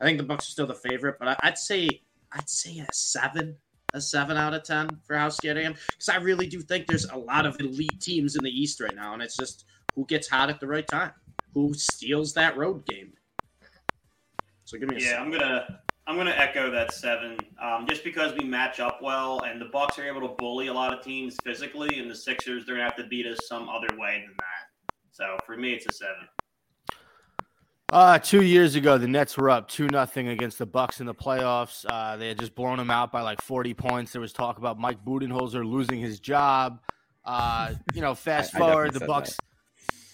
I 0.00 0.04
think 0.04 0.18
the 0.18 0.24
Bucks 0.24 0.46
are 0.48 0.52
still 0.52 0.66
the 0.66 0.74
favorite, 0.74 1.16
but 1.18 1.28
I, 1.28 1.36
I'd 1.42 1.58
say 1.58 2.02
I'd 2.32 2.48
say 2.48 2.78
a 2.78 2.86
seven, 2.92 3.56
a 3.98 4.00
seven 4.00 4.36
out 4.36 4.54
of 4.54 4.62
ten 4.62 4.88
for 5.06 5.16
how 5.16 5.28
scared 5.28 5.58
I 5.58 5.62
am, 5.62 5.74
because 5.74 6.08
I 6.08 6.16
really 6.16 6.46
do 6.46 6.60
think 6.60 6.86
there's 6.86 7.04
a 7.10 7.18
lot 7.18 7.44
of 7.44 7.60
elite 7.60 8.00
teams 8.00 8.36
in 8.36 8.44
the 8.44 8.50
East 8.50 8.80
right 8.80 8.94
now, 8.94 9.12
and 9.12 9.22
it's 9.22 9.36
just 9.36 9.66
who 9.94 10.06
gets 10.06 10.28
hot 10.28 10.48
at 10.48 10.60
the 10.60 10.66
right 10.66 10.86
time, 10.86 11.12
who 11.52 11.74
steals 11.74 12.32
that 12.34 12.56
road 12.56 12.86
game. 12.86 13.12
So 14.64 14.78
give 14.78 14.88
me 14.88 14.96
a 14.96 15.00
Yeah, 15.00 15.20
I'm 15.20 15.30
gonna 15.30 15.80
I'm 16.06 16.16
gonna 16.16 16.30
echo 16.30 16.70
that 16.70 16.92
seven. 16.92 17.36
Um, 17.62 17.86
just 17.86 18.04
because 18.04 18.32
we 18.34 18.44
match 18.44 18.80
up 18.80 19.02
well, 19.02 19.40
and 19.40 19.60
the 19.60 19.66
Bucks 19.66 19.98
are 19.98 20.06
able 20.06 20.22
to 20.22 20.34
bully 20.38 20.68
a 20.68 20.72
lot 20.72 20.96
of 20.96 21.04
teams 21.04 21.36
physically, 21.44 21.98
and 21.98 22.10
the 22.10 22.14
Sixers 22.14 22.64
they're 22.64 22.76
gonna 22.76 22.88
have 22.88 22.96
to 22.96 23.04
beat 23.04 23.26
us 23.26 23.38
some 23.46 23.68
other 23.68 23.88
way 23.98 24.24
than 24.26 24.34
that. 24.38 24.94
So 25.10 25.36
for 25.44 25.56
me, 25.56 25.72
it's 25.72 25.86
a 25.86 25.92
seven. 25.92 26.28
Uh, 27.90 28.18
two 28.18 28.42
years 28.42 28.74
ago, 28.74 28.98
the 28.98 29.08
Nets 29.08 29.38
were 29.38 29.48
up 29.48 29.66
two 29.68 29.86
nothing 29.88 30.28
against 30.28 30.58
the 30.58 30.66
Bucks 30.66 31.00
in 31.00 31.06
the 31.06 31.14
playoffs. 31.14 31.86
Uh, 31.88 32.16
they 32.18 32.28
had 32.28 32.38
just 32.38 32.54
blown 32.54 32.76
them 32.76 32.90
out 32.90 33.10
by 33.10 33.22
like 33.22 33.40
forty 33.40 33.72
points. 33.72 34.12
There 34.12 34.20
was 34.20 34.32
talk 34.32 34.58
about 34.58 34.78
Mike 34.78 35.02
Budenholzer 35.04 35.64
losing 35.64 35.98
his 35.98 36.20
job. 36.20 36.80
Uh, 37.24 37.74
you 37.94 38.02
know, 38.02 38.14
fast 38.26 38.54
I- 38.54 38.58
I 38.58 38.60
forward, 38.60 38.92
definitely 38.92 38.98
the 39.00 39.06
Bucks, 39.06 39.36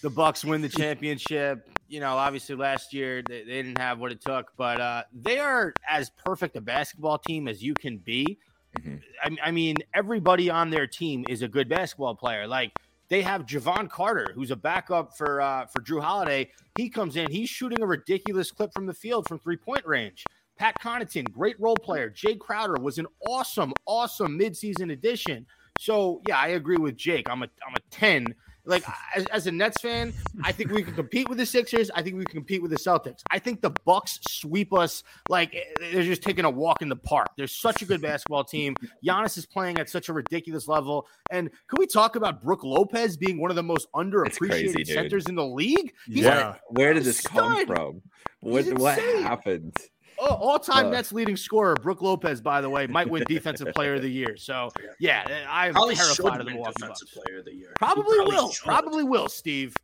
the 0.01 0.09
Bucks 0.09 0.45
win 0.45 0.61
the 0.61 0.69
championship. 0.69 1.69
You 1.89 1.99
know, 1.99 2.15
obviously 2.15 2.55
last 2.55 2.93
year 2.93 3.21
they, 3.27 3.39
they 3.43 3.61
didn't 3.61 3.77
have 3.77 3.99
what 3.99 4.11
it 4.13 4.21
took, 4.21 4.53
but 4.55 4.79
uh, 4.79 5.03
they 5.13 5.37
are 5.39 5.73
as 5.87 6.09
perfect 6.23 6.55
a 6.55 6.61
basketball 6.61 7.17
team 7.17 7.47
as 7.49 7.61
you 7.61 7.73
can 7.73 7.97
be. 7.97 8.39
Mhm. 8.79 9.01
I, 9.23 9.37
I 9.47 9.51
mean, 9.51 9.75
everybody 9.93 10.49
on 10.49 10.69
their 10.69 10.87
team 10.87 11.25
is 11.29 11.41
a 11.41 11.47
good 11.47 11.67
basketball 11.69 12.15
player. 12.15 12.47
Like 12.47 12.71
they 13.09 13.21
have 13.21 13.45
Jevon 13.45 13.89
Carter, 13.89 14.31
who's 14.33 14.51
a 14.51 14.55
backup 14.55 15.15
for 15.17 15.41
uh, 15.41 15.65
for 15.67 15.81
Jrue 15.81 16.01
Holiday. 16.01 16.49
He 16.77 16.89
comes 16.89 17.15
in, 17.15 17.29
he's 17.29 17.49
shooting 17.49 17.81
a 17.81 17.85
ridiculous 17.85 18.51
clip 18.51 18.73
from 18.73 18.85
the 18.85 18.93
field 18.93 19.27
from 19.27 19.39
three 19.39 19.57
point 19.57 19.85
range. 19.85 20.23
Pat 20.57 20.75
Connaughton, 20.81 21.31
great 21.31 21.59
role 21.59 21.75
player. 21.75 22.09
Jae 22.09 22.39
Crowder 22.39 22.79
was 22.81 22.97
an 22.97 23.07
awesome, 23.27 23.73
awesome 23.85 24.39
midseason 24.39 24.91
addition. 24.91 25.45
So 25.77 26.21
yeah, 26.27 26.39
I 26.39 26.49
agree 26.49 26.77
with 26.77 26.95
Jake. 26.95 27.29
I'm 27.29 27.43
a 27.43 27.49
I'm 27.67 27.75
a 27.75 27.79
ten. 27.91 28.33
Like 28.65 28.83
as, 29.15 29.25
as 29.27 29.47
a 29.47 29.51
Nets 29.51 29.81
fan, 29.81 30.13
I 30.43 30.51
think 30.51 30.71
we 30.71 30.83
can 30.83 30.93
compete 30.93 31.29
with 31.29 31.37
the 31.37 31.45
Sixers. 31.45 31.91
I 31.91 32.01
think 32.01 32.17
we 32.17 32.25
can 32.25 32.33
compete 32.33 32.61
with 32.61 32.71
the 32.71 32.77
Celtics. 32.77 33.21
I 33.31 33.39
think 33.39 33.61
the 33.61 33.71
Bucks 33.85 34.19
sweep 34.27 34.73
us 34.73 35.03
like 35.29 35.53
eh, 35.55 35.61
they're 35.93 36.03
just 36.03 36.21
taking 36.23 36.45
a 36.45 36.49
walk 36.49 36.81
in 36.81 36.89
the 36.89 36.95
park. 36.95 37.29
They're 37.37 37.47
such 37.47 37.81
a 37.81 37.85
good 37.85 38.01
basketball 38.01 38.43
team. 38.43 38.75
Giannis 39.05 39.37
is 39.37 39.45
playing 39.45 39.77
at 39.77 39.89
such 39.89 40.09
a 40.09 40.13
ridiculous 40.13 40.67
level. 40.67 41.07
And 41.31 41.49
can 41.51 41.77
we 41.79 41.87
talk 41.87 42.15
about 42.15 42.41
Brook 42.43 42.63
Lopez 42.63 43.17
being 43.17 43.39
one 43.39 43.49
of 43.51 43.55
the 43.55 43.63
most 43.63 43.87
underappreciated 43.93 44.73
crazy, 44.73 44.85
centers 44.85 45.27
in 45.27 45.35
the 45.35 45.45
league? 45.45 45.93
He's 46.07 46.23
Yeah. 46.23 46.49
like 46.49 46.61
Where 46.69 46.93
did 46.93 47.03
this 47.03 47.21
come 47.21 47.65
from? 47.65 48.01
What 48.39 48.65
what 48.79 48.99
happened? 48.99 49.75
All 50.17 50.59
time 50.59 50.87
Uh. 50.87 50.91
Nets 50.91 51.11
leading 51.11 51.35
scorer 51.37 51.75
Brook 51.75 52.01
Lopez, 52.01 52.41
by 52.41 52.61
the 52.61 52.69
way, 52.69 52.87
might 52.87 53.09
win 53.09 53.23
Defensive 53.27 53.73
Player 53.73 53.95
of 53.95 54.01
the 54.01 54.09
Year. 54.09 54.37
So 54.37 54.69
yeah, 54.99 55.25
I'm 55.49 55.73
Probably 55.73 55.95
should 55.95 56.15
terrified 56.17 56.39
of 56.41 56.45
the 56.47 56.51
Milwaukee 56.53 56.73
Defensive 56.79 57.07
Bucks. 57.13 57.25
Player 57.25 57.39
of 57.39 57.45
the 57.45 57.53
Year. 57.53 57.73
Probably, 57.77 58.17
He 58.19 58.25
will. 58.25 58.49
should. 58.51 58.63
Probably 58.65 59.03
will. 59.03 59.27
Steve. 59.29 59.75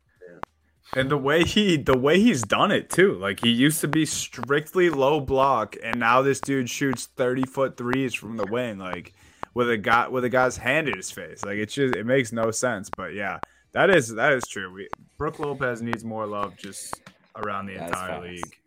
And 0.94 1.10
the 1.10 1.16
way 1.16 1.42
he 1.44 1.78
the 1.78 1.96
way 1.96 2.20
he's 2.20 2.42
done 2.42 2.70
it 2.70 2.90
too. 2.90 3.14
Like 3.14 3.40
he 3.40 3.48
used 3.50 3.80
to 3.80 3.88
be 3.88 4.04
strictly 4.04 4.90
low 4.90 5.20
block 5.20 5.74
and 5.82 5.98
now 5.98 6.20
this 6.20 6.38
dude 6.40 6.68
shoots 6.68 7.06
30 7.16 7.44
foot 7.46 7.76
threes 7.78 8.12
from 8.12 8.36
the 8.36 8.44
wing 8.46 8.76
like 8.78 9.14
with 9.54 9.70
a 9.70 9.78
guy 9.78 10.08
with 10.08 10.24
a 10.24 10.28
guy's 10.28 10.58
hand 10.58 10.88
in 10.88 10.96
his 10.96 11.10
face. 11.10 11.44
Like 11.46 11.56
it's 11.56 11.72
just 11.72 11.94
it 11.94 12.04
makes 12.04 12.30
no 12.30 12.50
sense. 12.50 12.90
But 12.94 13.14
yeah, 13.14 13.38
that 13.72 13.88
is 13.88 14.08
that 14.16 14.34
is 14.34 14.46
true. 14.46 14.70
We 14.70 14.88
Brook 15.16 15.38
Lopez 15.38 15.80
needs 15.80 16.04
more 16.04 16.26
love 16.26 16.56
just 16.58 17.00
around 17.36 17.66
the 17.66 17.76
That's 17.76 17.86
entire 17.92 18.20
league. 18.20 18.58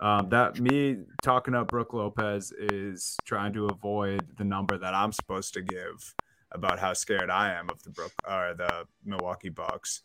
Um, 0.00 0.28
that 0.28 0.60
me 0.60 0.98
talking 1.22 1.54
up 1.54 1.68
Brook 1.68 1.92
Lopez 1.92 2.52
is 2.52 3.16
trying 3.24 3.52
to 3.54 3.66
avoid 3.66 4.36
the 4.36 4.44
number 4.44 4.78
that 4.78 4.94
I'm 4.94 5.12
supposed 5.12 5.54
to 5.54 5.62
give 5.62 6.14
about 6.52 6.78
how 6.78 6.92
scared 6.92 7.30
I 7.30 7.52
am 7.52 7.68
of 7.68 7.82
the 7.82 7.90
Brook 7.90 8.12
or 8.26 8.54
the 8.56 8.84
Milwaukee 9.04 9.48
Bucks. 9.48 10.02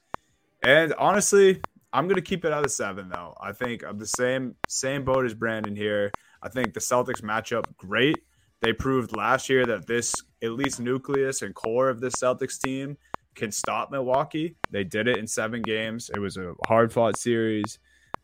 And 0.63 0.93
honestly, 0.97 1.61
I'm 1.91 2.07
gonna 2.07 2.21
keep 2.21 2.43
it 2.43 2.51
at 2.51 2.65
a 2.65 2.69
seven 2.69 3.09
though. 3.09 3.35
I 3.39 3.51
think 3.51 3.83
I'm 3.83 3.99
the 3.99 4.07
same 4.07 4.55
same 4.67 5.05
boat 5.05 5.25
as 5.25 5.35
Brandon 5.35 5.75
here. 5.75 6.11
I 6.41 6.49
think 6.49 6.73
the 6.73 6.79
Celtics 6.79 7.21
match 7.21 7.53
up 7.53 7.77
great. 7.77 8.17
They 8.61 8.73
proved 8.73 9.15
last 9.15 9.47
year 9.49 9.65
that 9.67 9.87
this 9.87 10.15
at 10.41 10.51
least 10.51 10.79
nucleus 10.79 11.41
and 11.41 11.53
core 11.53 11.89
of 11.89 12.01
this 12.01 12.15
Celtics 12.15 12.59
team 12.59 12.97
can 13.35 13.51
stop 13.51 13.91
Milwaukee. 13.91 14.55
They 14.71 14.83
did 14.83 15.07
it 15.07 15.17
in 15.17 15.27
seven 15.27 15.61
games. 15.61 16.09
It 16.13 16.19
was 16.19 16.37
a 16.37 16.53
hard 16.67 16.91
fought 16.91 17.17
series. 17.17 17.77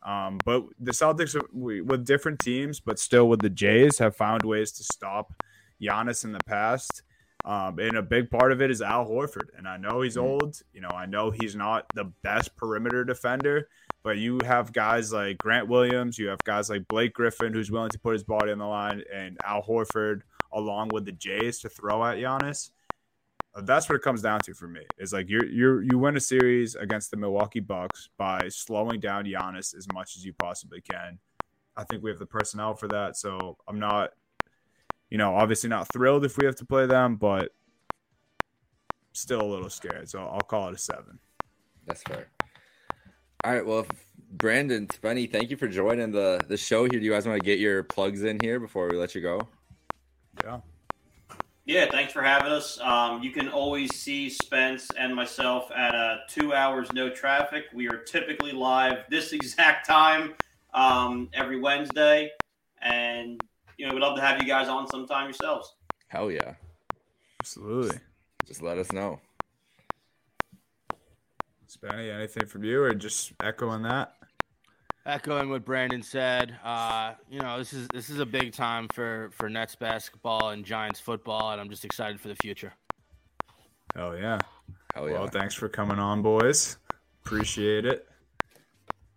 Um, 0.03 0.39
but 0.45 0.63
the 0.79 0.91
Celtics 0.91 1.35
with 1.51 2.05
different 2.05 2.39
teams, 2.39 2.79
but 2.79 2.99
still 2.99 3.27
with 3.27 3.41
the 3.41 3.49
Jays, 3.49 3.97
have 3.99 4.15
found 4.15 4.43
ways 4.43 4.71
to 4.73 4.83
stop 4.83 5.43
Giannis 5.81 6.23
in 6.23 6.31
the 6.31 6.43
past. 6.45 7.03
Um, 7.45 7.79
and 7.79 7.95
a 7.95 8.01
big 8.01 8.29
part 8.29 8.51
of 8.51 8.61
it 8.61 8.69
is 8.69 8.81
Al 8.81 9.05
Horford. 9.05 9.47
And 9.57 9.67
I 9.67 9.77
know 9.77 10.01
he's 10.01 10.17
old. 10.17 10.61
You 10.73 10.81
know, 10.81 10.89
I 10.89 11.05
know 11.05 11.31
he's 11.31 11.55
not 11.55 11.85
the 11.95 12.05
best 12.21 12.55
perimeter 12.55 13.05
defender, 13.05 13.69
but 14.03 14.17
you 14.17 14.39
have 14.45 14.73
guys 14.73 15.13
like 15.13 15.37
Grant 15.37 15.67
Williams, 15.67 16.17
you 16.17 16.27
have 16.27 16.43
guys 16.43 16.69
like 16.69 16.87
Blake 16.87 17.13
Griffin, 17.13 17.53
who's 17.53 17.71
willing 17.71 17.91
to 17.91 17.99
put 17.99 18.13
his 18.13 18.23
body 18.23 18.51
on 18.51 18.57
the 18.57 18.65
line, 18.65 19.03
and 19.13 19.37
Al 19.45 19.63
Horford 19.63 20.21
along 20.51 20.89
with 20.89 21.05
the 21.05 21.11
Jays 21.11 21.59
to 21.59 21.69
throw 21.69 22.03
at 22.05 22.17
Giannis. 22.17 22.71
That's 23.61 23.89
what 23.89 23.95
it 23.95 24.01
comes 24.01 24.21
down 24.21 24.39
to 24.41 24.53
for 24.53 24.67
me. 24.67 24.81
Is 24.97 25.13
like 25.13 25.29
you're 25.29 25.45
you're 25.45 25.81
you 25.83 25.97
win 25.97 26.17
a 26.17 26.19
series 26.19 26.75
against 26.75 27.11
the 27.11 27.17
Milwaukee 27.17 27.59
Bucks 27.59 28.09
by 28.17 28.47
slowing 28.49 28.99
down 28.99 29.25
Giannis 29.25 29.75
as 29.75 29.87
much 29.93 30.15
as 30.15 30.25
you 30.25 30.33
possibly 30.33 30.81
can. 30.81 31.19
I 31.77 31.83
think 31.85 32.03
we 32.03 32.09
have 32.09 32.19
the 32.19 32.25
personnel 32.25 32.75
for 32.75 32.87
that. 32.89 33.15
So 33.15 33.57
I'm 33.67 33.79
not, 33.79 34.11
you 35.09 35.17
know, 35.17 35.35
obviously 35.35 35.69
not 35.69 35.91
thrilled 35.93 36.25
if 36.25 36.37
we 36.37 36.45
have 36.45 36.55
to 36.57 36.65
play 36.65 36.85
them, 36.85 37.15
but 37.15 37.53
still 39.13 39.41
a 39.41 39.49
little 39.49 39.69
scared. 39.69 40.09
So 40.09 40.19
I'll 40.19 40.41
call 40.41 40.67
it 40.67 40.75
a 40.75 40.77
seven. 40.77 41.19
That's 41.85 42.03
fair. 42.03 42.27
All 43.43 43.53
right. 43.53 43.65
Well, 43.65 43.85
Brandon, 44.31 44.87
Spenny, 44.87 45.31
thank 45.31 45.49
you 45.49 45.57
for 45.57 45.67
joining 45.67 46.11
the 46.11 46.41
the 46.47 46.57
show 46.57 46.83
here. 46.83 46.99
Do 46.99 47.05
you 47.05 47.11
guys 47.11 47.25
want 47.25 47.39
to 47.39 47.45
get 47.45 47.59
your 47.59 47.83
plugs 47.83 48.23
in 48.23 48.37
here 48.41 48.59
before 48.59 48.89
we 48.89 48.97
let 48.97 49.15
you 49.15 49.21
go? 49.21 49.47
Yeah. 50.43 50.59
Yeah, 51.65 51.89
thanks 51.91 52.13
for 52.13 52.23
having 52.23 52.51
us. 52.51 52.79
Um, 52.79 53.21
you 53.21 53.31
can 53.31 53.47
always 53.47 53.95
see 53.95 54.29
Spence 54.29 54.89
and 54.97 55.13
myself 55.15 55.69
at 55.75 55.93
uh, 55.93 56.17
two 56.27 56.53
hours 56.53 56.91
no 56.93 57.09
traffic. 57.09 57.65
We 57.73 57.87
are 57.87 57.97
typically 57.97 58.51
live 58.51 59.05
this 59.09 59.33
exact 59.33 59.87
time 59.87 60.33
um, 60.73 61.29
every 61.33 61.59
Wednesday, 61.59 62.31
and 62.81 63.39
you 63.77 63.87
know 63.87 63.93
we'd 63.93 64.01
love 64.01 64.15
to 64.15 64.21
have 64.21 64.41
you 64.41 64.47
guys 64.47 64.67
on 64.67 64.87
sometime 64.87 65.25
yourselves. 65.25 65.75
Hell 66.07 66.31
yeah. 66.31 66.55
Absolutely. 67.39 67.99
Just 68.45 68.61
let 68.61 68.77
us 68.77 68.91
know. 68.91 69.19
Spenny, 71.69 72.13
anything 72.13 72.47
from 72.47 72.63
you 72.63 72.81
or 72.81 72.93
just 72.93 73.31
echoing 73.41 73.83
that? 73.83 74.15
Echoing 75.05 75.49
what 75.49 75.65
Brandon 75.65 76.03
said, 76.03 76.55
uh, 76.63 77.13
you 77.31 77.39
know, 77.39 77.57
this 77.57 77.73
is 77.73 77.87
this 77.93 78.09
is 78.09 78.19
a 78.19 78.25
big 78.25 78.53
time 78.53 78.87
for 78.93 79.29
for 79.33 79.49
Nets 79.49 79.75
basketball 79.75 80.49
and 80.49 80.65
Giants 80.65 80.99
football, 80.99 81.51
and 81.51 81.61
I'm 81.61 81.69
just 81.69 81.85
excited 81.85 82.19
for 82.19 82.27
the 82.27 82.35
future. 82.35 82.73
Hell 83.95 84.17
yeah. 84.17 84.39
Hell 84.93 85.09
yeah. 85.09 85.19
Well, 85.19 85.27
thanks 85.27 85.55
for 85.55 85.69
coming 85.69 85.99
on, 85.99 86.21
boys. 86.21 86.77
Appreciate 87.25 87.85
it. 87.85 88.07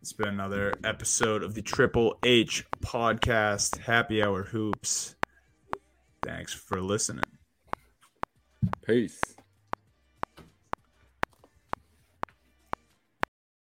It's 0.00 0.12
been 0.12 0.28
another 0.28 0.72
episode 0.82 1.42
of 1.42 1.54
the 1.54 1.62
Triple 1.62 2.18
H 2.24 2.64
podcast, 2.80 3.78
Happy 3.78 4.22
Hour 4.22 4.44
Hoops. 4.44 5.14
Thanks 6.24 6.52
for 6.52 6.80
listening. 6.80 7.24
Peace. 8.84 9.20